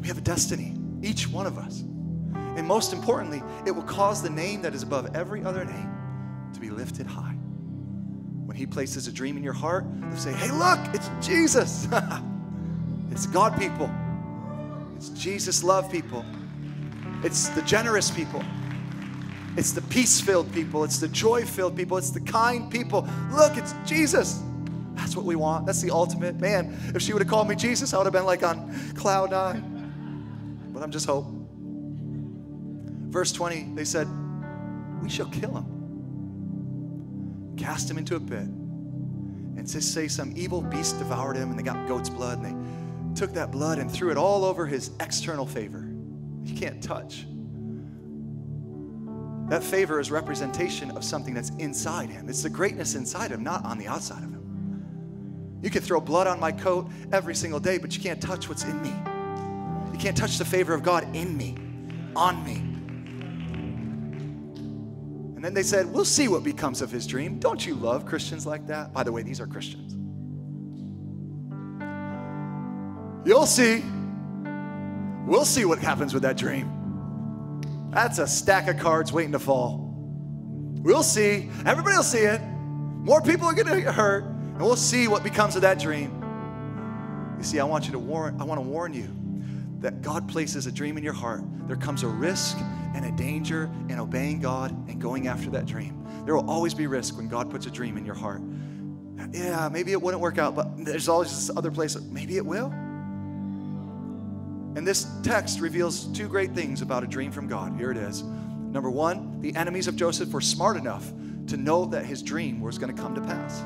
We 0.00 0.08
have 0.08 0.18
a 0.18 0.22
destiny, 0.22 0.74
each 1.02 1.28
one 1.28 1.46
of 1.46 1.58
us. 1.58 1.80
And 2.56 2.66
most 2.66 2.92
importantly, 2.92 3.42
it 3.66 3.70
will 3.70 3.82
cause 3.82 4.22
the 4.22 4.30
name 4.30 4.62
that 4.62 4.74
is 4.74 4.82
above 4.82 5.14
every 5.14 5.44
other 5.44 5.64
name 5.64 6.50
to 6.52 6.60
be 6.60 6.70
lifted 6.70 7.06
high. 7.06 7.34
When 8.46 8.56
He 8.56 8.66
places 8.66 9.06
a 9.06 9.12
dream 9.12 9.36
in 9.36 9.42
your 9.42 9.52
heart, 9.52 9.84
they'll 10.00 10.16
say, 10.16 10.32
Hey, 10.32 10.50
look, 10.50 10.78
it's 10.94 11.10
Jesus. 11.26 11.88
it's 13.10 13.26
God 13.26 13.58
people. 13.58 13.90
It's 14.96 15.08
Jesus 15.10 15.64
love 15.64 15.90
people. 15.90 16.24
It's 17.22 17.48
the 17.50 17.62
generous 17.62 18.10
people. 18.10 18.42
It's 19.56 19.72
the 19.72 19.82
peace 19.82 20.20
filled 20.20 20.52
people. 20.52 20.82
It's 20.84 20.98
the 20.98 21.08
joy 21.08 21.44
filled 21.44 21.76
people. 21.76 21.96
It's 21.96 22.10
the 22.10 22.20
kind 22.20 22.70
people. 22.70 23.08
Look, 23.30 23.56
it's 23.56 23.74
Jesus. 23.86 24.42
That's 24.94 25.16
what 25.16 25.24
we 25.24 25.36
want. 25.36 25.66
That's 25.66 25.80
the 25.80 25.90
ultimate. 25.90 26.40
Man, 26.40 26.76
if 26.94 27.02
she 27.02 27.12
would 27.12 27.22
have 27.22 27.30
called 27.30 27.48
me 27.48 27.54
Jesus, 27.54 27.94
I 27.94 27.98
would 27.98 28.06
have 28.06 28.12
been 28.12 28.26
like 28.26 28.42
on 28.42 28.74
cloud 28.94 29.30
nine. 29.30 30.72
But 30.72 30.82
I'm 30.82 30.90
just 30.90 31.06
hope. 31.06 31.26
Verse 33.10 33.30
20, 33.30 33.74
they 33.74 33.84
said, 33.84 34.08
We 35.02 35.08
shall 35.08 35.26
kill 35.26 35.56
him, 35.56 35.66
cast 37.56 37.88
him 37.88 37.96
into 37.96 38.16
a 38.16 38.20
pit. 38.20 38.48
And 39.56 39.68
to 39.68 39.80
say 39.80 40.08
some 40.08 40.32
evil 40.36 40.60
beast 40.62 40.98
devoured 40.98 41.36
him, 41.36 41.50
and 41.50 41.58
they 41.58 41.62
got 41.62 41.86
goat's 41.86 42.10
blood, 42.10 42.42
and 42.42 42.46
they 42.46 43.20
took 43.20 43.32
that 43.34 43.52
blood 43.52 43.78
and 43.78 43.88
threw 43.88 44.10
it 44.10 44.16
all 44.16 44.44
over 44.44 44.66
his 44.66 44.90
external 44.98 45.46
favor. 45.46 45.88
You 46.42 46.56
can't 46.56 46.82
touch 46.82 47.26
That 49.48 49.62
favor 49.62 50.00
is 50.00 50.10
representation 50.10 50.90
of 50.92 51.04
something 51.04 51.34
that's 51.34 51.50
inside 51.58 52.08
him. 52.08 52.28
It's 52.28 52.42
the 52.42 52.50
greatness 52.50 52.94
inside 52.94 53.30
him, 53.30 53.42
not 53.42 53.64
on 53.64 53.78
the 53.78 53.86
outside 53.86 54.22
of 54.22 54.30
him. 54.30 54.44
You 55.62 55.70
can 55.70 55.82
throw 55.82 56.00
blood 56.00 56.26
on 56.26 56.40
my 56.40 56.52
coat 56.52 56.90
every 57.12 57.34
single 57.34 57.60
day, 57.60 57.78
but 57.78 57.94
you 57.96 58.02
can't 58.02 58.20
touch 58.20 58.48
what's 58.48 58.64
in 58.64 58.82
me. 58.82 58.92
You 59.92 59.98
can't 59.98 60.16
touch 60.16 60.38
the 60.38 60.44
favor 60.44 60.74
of 60.74 60.82
God 60.82 61.04
in 61.14 61.36
me, 61.36 61.56
on 62.16 62.44
me. 62.44 62.56
And 65.36 65.44
then 65.44 65.54
they 65.54 65.62
said, 65.62 65.92
We'll 65.92 66.04
see 66.04 66.28
what 66.28 66.42
becomes 66.42 66.82
of 66.82 66.90
his 66.90 67.06
dream. 67.06 67.38
Don't 67.38 67.64
you 67.66 67.74
love 67.74 68.06
Christians 68.06 68.46
like 68.46 68.66
that? 68.66 68.92
By 68.92 69.02
the 69.02 69.12
way, 69.12 69.22
these 69.22 69.40
are 69.40 69.46
Christians. 69.46 69.94
You'll 73.26 73.46
see. 73.46 73.82
We'll 75.26 75.44
see 75.44 75.64
what 75.64 75.78
happens 75.78 76.12
with 76.12 76.22
that 76.24 76.36
dream. 76.36 76.73
That's 77.94 78.18
a 78.18 78.26
stack 78.26 78.66
of 78.66 78.78
cards 78.78 79.12
waiting 79.12 79.32
to 79.32 79.38
fall. 79.38 79.94
We'll 80.82 81.04
see. 81.04 81.48
Everybody 81.64 81.96
will 81.96 82.02
see 82.02 82.18
it. 82.18 82.40
More 82.40 83.22
people 83.22 83.46
are 83.46 83.54
going 83.54 83.68
to 83.68 83.80
get 83.80 83.94
hurt, 83.94 84.24
and 84.24 84.60
we'll 84.60 84.74
see 84.74 85.06
what 85.06 85.22
becomes 85.22 85.54
of 85.54 85.62
that 85.62 85.78
dream. 85.78 86.10
You 87.38 87.44
see, 87.44 87.60
I 87.60 87.64
want 87.64 87.86
you 87.86 87.92
to 87.92 87.98
warn, 88.00 88.40
I 88.40 88.44
want 88.44 88.58
to 88.58 88.66
warn 88.66 88.94
you 88.94 89.08
that 89.78 90.02
God 90.02 90.28
places 90.28 90.66
a 90.66 90.72
dream 90.72 90.98
in 90.98 91.04
your 91.04 91.12
heart. 91.12 91.42
There 91.68 91.76
comes 91.76 92.02
a 92.02 92.08
risk 92.08 92.56
and 92.94 93.04
a 93.04 93.12
danger 93.12 93.70
in 93.88 94.00
obeying 94.00 94.40
God 94.40 94.72
and 94.88 95.00
going 95.00 95.28
after 95.28 95.50
that 95.50 95.66
dream. 95.66 96.04
There 96.24 96.34
will 96.34 96.50
always 96.50 96.74
be 96.74 96.88
risk 96.88 97.16
when 97.16 97.28
God 97.28 97.48
puts 97.48 97.66
a 97.66 97.70
dream 97.70 97.96
in 97.96 98.04
your 98.04 98.14
heart. 98.16 98.42
Yeah, 99.30 99.68
maybe 99.72 99.92
it 99.92 100.02
wouldn't 100.02 100.20
work 100.20 100.38
out, 100.38 100.56
but 100.56 100.84
there's 100.84 101.08
always 101.08 101.30
this 101.30 101.56
other 101.56 101.70
place. 101.70 101.96
Maybe 102.00 102.38
it 102.38 102.44
will. 102.44 102.74
And 104.76 104.86
this 104.86 105.06
text 105.22 105.60
reveals 105.60 106.06
two 106.06 106.28
great 106.28 106.52
things 106.52 106.82
about 106.82 107.04
a 107.04 107.06
dream 107.06 107.30
from 107.30 107.46
God. 107.46 107.76
Here 107.76 107.90
it 107.90 107.96
is. 107.96 108.22
Number 108.22 108.90
one, 108.90 109.40
the 109.40 109.54
enemies 109.54 109.86
of 109.86 109.94
Joseph 109.94 110.32
were 110.32 110.40
smart 110.40 110.76
enough 110.76 111.12
to 111.46 111.56
know 111.56 111.84
that 111.86 112.04
his 112.04 112.22
dream 112.22 112.60
was 112.60 112.76
going 112.76 112.94
to 112.94 113.00
come 113.00 113.14
to 113.14 113.20
pass. 113.20 113.62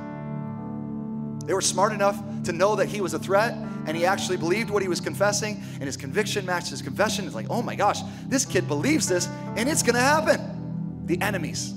They 1.47 1.55
were 1.55 1.63
smart 1.63 1.93
enough 1.93 2.23
to 2.45 2.53
know 2.53 2.77
that 2.77 2.89
he 2.89 3.01
was 3.01 3.15
a 3.15 3.19
threat 3.19 3.55
and 3.87 3.97
he 3.97 4.05
actually 4.05 4.37
believed 4.37 4.69
what 4.69 4.83
he 4.83 4.89
was 4.89 5.01
confessing, 5.01 5.63
and 5.75 5.85
his 5.85 5.97
conviction 5.97 6.45
matched 6.45 6.69
his 6.69 6.83
confession. 6.83 7.25
It's 7.25 7.35
like, 7.35 7.47
oh 7.49 7.63
my 7.63 7.75
gosh, 7.75 8.01
this 8.27 8.45
kid 8.45 8.69
believes 8.69 9.09
this 9.09 9.29
and 9.57 9.67
it's 9.67 9.83
going 9.83 9.95
to 9.95 10.01
happen. 10.01 11.07
The 11.07 11.19
enemies. 11.23 11.73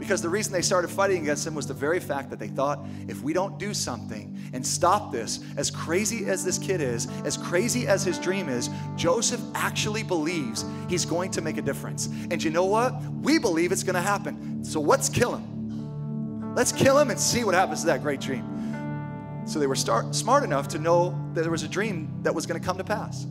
Because 0.00 0.22
the 0.22 0.28
reason 0.30 0.52
they 0.52 0.62
started 0.62 0.88
fighting 0.88 1.22
against 1.22 1.46
him 1.46 1.54
was 1.54 1.66
the 1.66 1.74
very 1.74 2.00
fact 2.00 2.30
that 2.30 2.38
they 2.38 2.48
thought 2.48 2.84
if 3.06 3.22
we 3.22 3.34
don't 3.34 3.58
do 3.58 3.74
something 3.74 4.36
and 4.54 4.66
stop 4.66 5.12
this, 5.12 5.44
as 5.58 5.70
crazy 5.70 6.24
as 6.24 6.42
this 6.42 6.58
kid 6.58 6.80
is, 6.80 7.06
as 7.24 7.36
crazy 7.36 7.86
as 7.86 8.02
his 8.02 8.18
dream 8.18 8.48
is, 8.48 8.70
Joseph 8.96 9.42
actually 9.54 10.02
believes 10.02 10.64
he's 10.88 11.04
going 11.04 11.30
to 11.32 11.42
make 11.42 11.58
a 11.58 11.62
difference. 11.62 12.06
And 12.30 12.42
you 12.42 12.50
know 12.50 12.64
what? 12.64 13.00
We 13.20 13.38
believe 13.38 13.72
it's 13.72 13.82
going 13.82 13.94
to 13.94 14.00
happen. 14.00 14.64
So 14.64 14.80
let's 14.80 15.10
kill 15.10 15.36
him. 15.36 16.54
Let's 16.54 16.72
kill 16.72 16.98
him 16.98 17.10
and 17.10 17.20
see 17.20 17.44
what 17.44 17.54
happens 17.54 17.80
to 17.80 17.86
that 17.88 18.02
great 18.02 18.20
dream. 18.20 19.44
So 19.46 19.58
they 19.58 19.66
were 19.66 19.76
start, 19.76 20.14
smart 20.14 20.44
enough 20.44 20.66
to 20.68 20.78
know 20.78 21.10
that 21.34 21.42
there 21.42 21.50
was 21.50 21.62
a 21.62 21.68
dream 21.68 22.10
that 22.22 22.34
was 22.34 22.46
going 22.46 22.58
to 22.58 22.66
come 22.66 22.78
to 22.78 22.84
pass. 22.84 23.26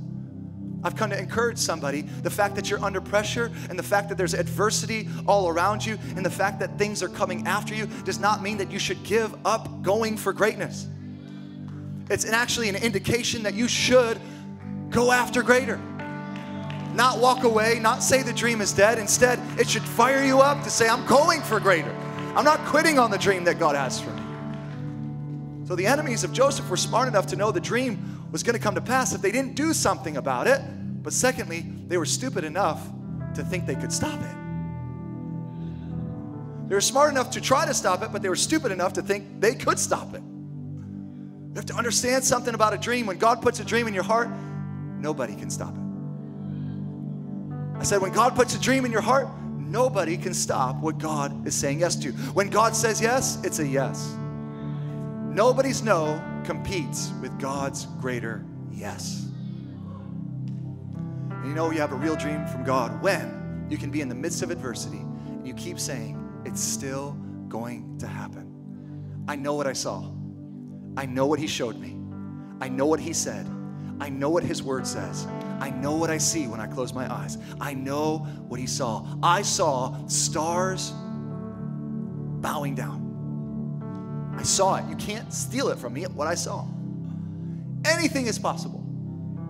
I've 0.83 0.95
come 0.95 1.09
to 1.09 1.19
encourage 1.19 1.57
somebody. 1.57 2.01
The 2.01 2.29
fact 2.29 2.55
that 2.55 2.69
you're 2.69 2.83
under 2.83 3.01
pressure 3.01 3.51
and 3.69 3.77
the 3.77 3.83
fact 3.83 4.09
that 4.09 4.17
there's 4.17 4.33
adversity 4.33 5.09
all 5.27 5.49
around 5.49 5.85
you 5.85 5.97
and 6.15 6.25
the 6.25 6.29
fact 6.29 6.59
that 6.59 6.77
things 6.77 7.03
are 7.03 7.09
coming 7.09 7.45
after 7.45 7.75
you 7.75 7.85
does 8.05 8.19
not 8.19 8.41
mean 8.41 8.57
that 8.57 8.71
you 8.71 8.79
should 8.79 9.01
give 9.03 9.35
up 9.45 9.81
going 9.81 10.15
for 10.15 10.31
greatness. 10.31 10.87
It's 12.09 12.23
an 12.23 12.33
actually 12.33 12.69
an 12.69 12.75
indication 12.75 13.43
that 13.43 13.53
you 13.53 13.67
should 13.67 14.19
go 14.89 15.11
after 15.11 15.43
greater. 15.43 15.77
Not 16.93 17.19
walk 17.19 17.43
away, 17.43 17.79
not 17.79 18.01
say 18.01 18.23
the 18.23 18.33
dream 18.33 18.61
is 18.61 18.73
dead. 18.73 18.97
Instead, 18.97 19.39
it 19.59 19.69
should 19.69 19.83
fire 19.83 20.23
you 20.23 20.39
up 20.39 20.63
to 20.63 20.69
say, 20.69 20.89
I'm 20.89 21.05
going 21.05 21.41
for 21.41 21.59
greater. 21.59 21.95
I'm 22.35 22.45
not 22.45 22.59
quitting 22.65 22.97
on 22.97 23.11
the 23.11 23.17
dream 23.17 23.43
that 23.43 23.59
God 23.59 23.75
has 23.75 23.99
for 23.99 24.09
me. 24.11 24.21
So 25.67 25.75
the 25.75 25.85
enemies 25.85 26.23
of 26.23 26.33
Joseph 26.33 26.67
were 26.67 26.77
smart 26.77 27.07
enough 27.07 27.27
to 27.27 27.35
know 27.35 27.51
the 27.51 27.59
dream 27.59 28.18
was 28.31 28.43
going 28.43 28.53
to 28.53 28.61
come 28.61 28.75
to 28.75 28.81
pass 28.81 29.13
if 29.13 29.21
they 29.21 29.31
didn't 29.31 29.55
do 29.55 29.73
something 29.73 30.17
about 30.17 30.47
it. 30.47 30.61
But 31.01 31.13
secondly, 31.13 31.65
they 31.87 31.97
were 31.97 32.05
stupid 32.05 32.43
enough 32.43 32.87
to 33.35 33.43
think 33.43 33.65
they 33.65 33.75
could 33.75 33.91
stop 33.91 34.19
it. 34.19 34.35
They 36.67 36.75
were 36.75 36.81
smart 36.81 37.09
enough 37.11 37.31
to 37.31 37.41
try 37.41 37.65
to 37.65 37.73
stop 37.73 38.03
it, 38.03 38.11
but 38.11 38.21
they 38.21 38.29
were 38.29 38.35
stupid 38.35 38.71
enough 38.71 38.93
to 38.93 39.01
think 39.01 39.41
they 39.41 39.55
could 39.55 39.79
stop 39.79 40.13
it. 40.13 40.21
You 40.21 41.55
have 41.55 41.65
to 41.65 41.73
understand 41.73 42.23
something 42.23 42.53
about 42.53 42.73
a 42.73 42.77
dream. 42.77 43.07
When 43.07 43.17
God 43.17 43.41
puts 43.41 43.59
a 43.59 43.65
dream 43.65 43.87
in 43.87 43.93
your 43.93 44.03
heart, 44.03 44.29
nobody 44.99 45.35
can 45.35 45.49
stop 45.49 45.73
it. 45.73 45.81
I 47.79 47.83
said, 47.83 48.01
when 48.01 48.11
God 48.11 48.35
puts 48.35 48.53
a 48.55 48.59
dream 48.59 48.85
in 48.85 48.91
your 48.91 49.01
heart, 49.01 49.27
nobody 49.57 50.15
can 50.15 50.33
stop 50.33 50.75
what 50.81 50.99
God 50.99 51.47
is 51.47 51.55
saying 51.55 51.79
yes 51.79 51.95
to. 51.97 52.11
When 52.11 52.49
God 52.49 52.75
says 52.75 53.01
yes, 53.01 53.39
it's 53.43 53.57
a 53.59 53.67
yes. 53.67 54.15
Nobody's 55.29 55.81
no 55.81 56.21
competes 56.49 57.11
with 57.21 57.39
God's 57.39 57.85
greater 58.01 58.43
yes. 58.71 59.27
And 61.29 61.45
you 61.45 61.53
know 61.53 61.69
you 61.69 61.79
have 61.79 61.91
a 61.91 61.95
real 61.95 62.15
dream 62.15 62.47
from 62.47 62.63
God 62.63 63.03
when 63.03 63.67
you 63.69 63.77
can 63.77 63.91
be 63.91 64.01
in 64.01 64.09
the 64.09 64.15
midst 64.15 64.41
of 64.41 64.49
adversity 64.49 64.97
and 64.97 65.47
you 65.47 65.53
keep 65.53 65.79
saying, 65.79 66.17
It's 66.45 66.59
still 66.59 67.11
going 67.49 67.99
to 67.99 68.07
happen. 68.07 69.23
I 69.27 69.35
know 69.35 69.53
what 69.53 69.67
I 69.67 69.73
saw. 69.73 70.11
I 70.97 71.05
know 71.05 71.27
what 71.27 71.37
He 71.37 71.45
showed 71.45 71.77
me. 71.79 71.95
I 72.59 72.67
know 72.67 72.87
what 72.87 72.99
He 72.99 73.13
said. 73.13 73.47
I 73.99 74.09
know 74.09 74.31
what 74.31 74.41
His 74.41 74.63
Word 74.63 74.87
says. 74.87 75.27
I 75.59 75.69
know 75.69 75.97
what 75.97 76.09
I 76.09 76.17
see 76.17 76.47
when 76.47 76.59
I 76.59 76.65
close 76.65 76.93
my 76.93 77.13
eyes. 77.13 77.37
I 77.61 77.75
know 77.75 78.25
what 78.47 78.59
He 78.59 78.65
saw. 78.65 79.05
I 79.21 79.43
saw 79.43 80.07
stars 80.07 80.93
bowing 82.41 82.73
down. 82.73 83.08
I 84.39 84.43
saw 84.43 84.75
it. 84.75 84.85
You 84.89 84.95
can't 84.95 85.33
steal 85.33 85.67
it 85.67 85.77
from 85.77 85.91
me, 85.93 86.03
what 86.05 86.25
I 86.25 86.33
saw. 86.33 86.65
Anything 87.83 88.27
is 88.27 88.39
possible. 88.39 88.79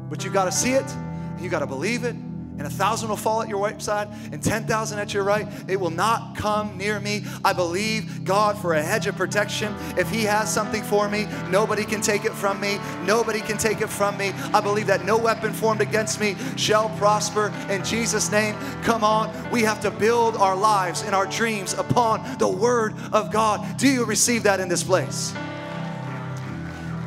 But 0.10 0.24
you've 0.24 0.34
got 0.34 0.46
to 0.46 0.52
see 0.52 0.72
it, 0.72 0.92
and 0.92 1.42
you 1.42 1.48
got 1.48 1.60
to 1.60 1.68
believe 1.68 2.06
it, 2.06 2.16
and 2.60 2.68
a 2.68 2.70
thousand 2.70 3.08
will 3.08 3.16
fall 3.16 3.42
at 3.42 3.48
your 3.48 3.60
right 3.60 3.82
side 3.82 4.10
and 4.34 4.44
10,000 4.44 5.00
at 5.00 5.14
your 5.14 5.24
right. 5.24 5.48
It 5.70 5.80
will 5.80 5.90
not 5.90 6.36
come 6.36 6.78
near 6.78 7.00
me. 7.00 7.24
I 7.44 7.54
believe 7.54 8.26
God 8.26 8.58
for 8.58 8.74
a 8.74 8.82
hedge 8.82 9.08
of 9.08 9.16
protection. 9.16 9.74
If 9.98 10.10
He 10.10 10.24
has 10.24 10.54
something 10.54 10.84
for 10.84 11.08
me, 11.08 11.26
nobody 11.50 11.86
can 11.86 12.02
take 12.02 12.26
it 12.26 12.34
from 12.34 12.60
me. 12.60 12.78
Nobody 13.06 13.40
can 13.40 13.58
take 13.58 13.80
it 13.80 13.88
from 13.88 14.18
me. 14.18 14.34
I 14.54 14.60
believe 14.60 14.88
that 14.88 15.06
no 15.06 15.18
weapon 15.18 15.54
formed 15.54 15.80
against 15.80 16.20
me 16.20 16.36
shall 16.58 16.90
prosper 16.98 17.54
in 17.70 17.84
Jesus' 17.86 18.30
name. 18.30 18.56
Come 18.84 19.06
on. 19.06 19.34
We 19.52 19.62
have 19.64 19.80
to 19.82 19.92
build 19.92 20.36
our 20.36 20.56
lives 20.56 21.04
and 21.04 21.16
our 21.16 21.28
dreams 21.28 21.74
upon 21.74 22.38
the 22.40 22.50
Word 22.50 22.94
of 23.14 23.32
God. 23.32 23.78
Do 23.78 23.88
you 23.88 24.04
receive 24.04 24.44
that 24.44 24.60
in 24.60 24.68
this 24.68 24.84
place? 24.84 25.34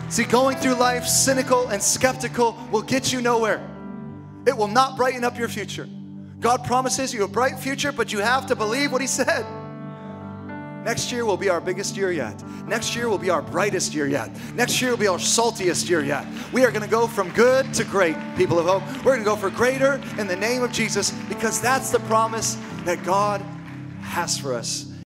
See, 0.09 0.25
going 0.25 0.57
through 0.57 0.75
life 0.75 1.07
cynical 1.07 1.69
and 1.69 1.83
skeptical 1.83 2.57
will 2.71 2.83
get 2.83 3.13
you 3.13 3.21
nowhere. 3.21 3.67
It 4.47 4.57
will 4.57 4.69
not 4.69 4.97
brighten 4.97 5.25
up 5.25 5.39
your 5.39 5.49
future. 5.49 5.89
God 6.41 6.65
promises 6.65 7.15
you 7.15 7.25
a 7.25 7.29
bright 7.29 7.59
future, 7.59 7.93
but 7.93 8.13
you 8.13 8.19
have 8.19 8.47
to 8.47 8.57
believe 8.57 8.93
what 8.93 9.01
He 9.01 9.07
said. 9.07 9.47
Next 10.85 11.13
year 11.13 11.25
will 11.25 11.37
be 11.37 11.49
our 11.49 11.61
biggest 11.61 11.97
year 11.97 12.11
yet. 12.11 12.43
Next 12.67 12.97
year 12.97 13.09
will 13.09 13.19
be 13.19 13.31
our 13.31 13.41
brightest 13.41 13.95
year 13.95 14.09
yet. 14.09 14.31
Next 14.55 14.83
year 14.83 14.91
will 14.91 14.99
be 14.99 15.07
our 15.07 15.19
saltiest 15.19 15.89
year 15.89 16.03
yet. 16.03 16.27
We 16.53 16.65
are 16.65 16.73
going 16.73 16.83
to 16.83 16.91
go 16.91 17.07
from 17.07 17.31
good 17.31 17.73
to 17.75 17.85
great, 17.85 18.17
people 18.37 18.59
of 18.59 18.67
hope. 18.67 18.83
We're 19.05 19.13
going 19.13 19.21
to 19.21 19.25
go 19.25 19.37
for 19.37 19.51
greater 19.51 20.01
in 20.19 20.27
the 20.27 20.35
name 20.35 20.65
of 20.65 20.73
Jesus 20.73 21.13
because 21.29 21.61
that's 21.61 21.91
the 21.91 22.01
promise 22.01 22.59
that 22.85 23.05
God 23.05 23.41
has 24.01 24.37
for 24.37 24.55
us 24.55 24.92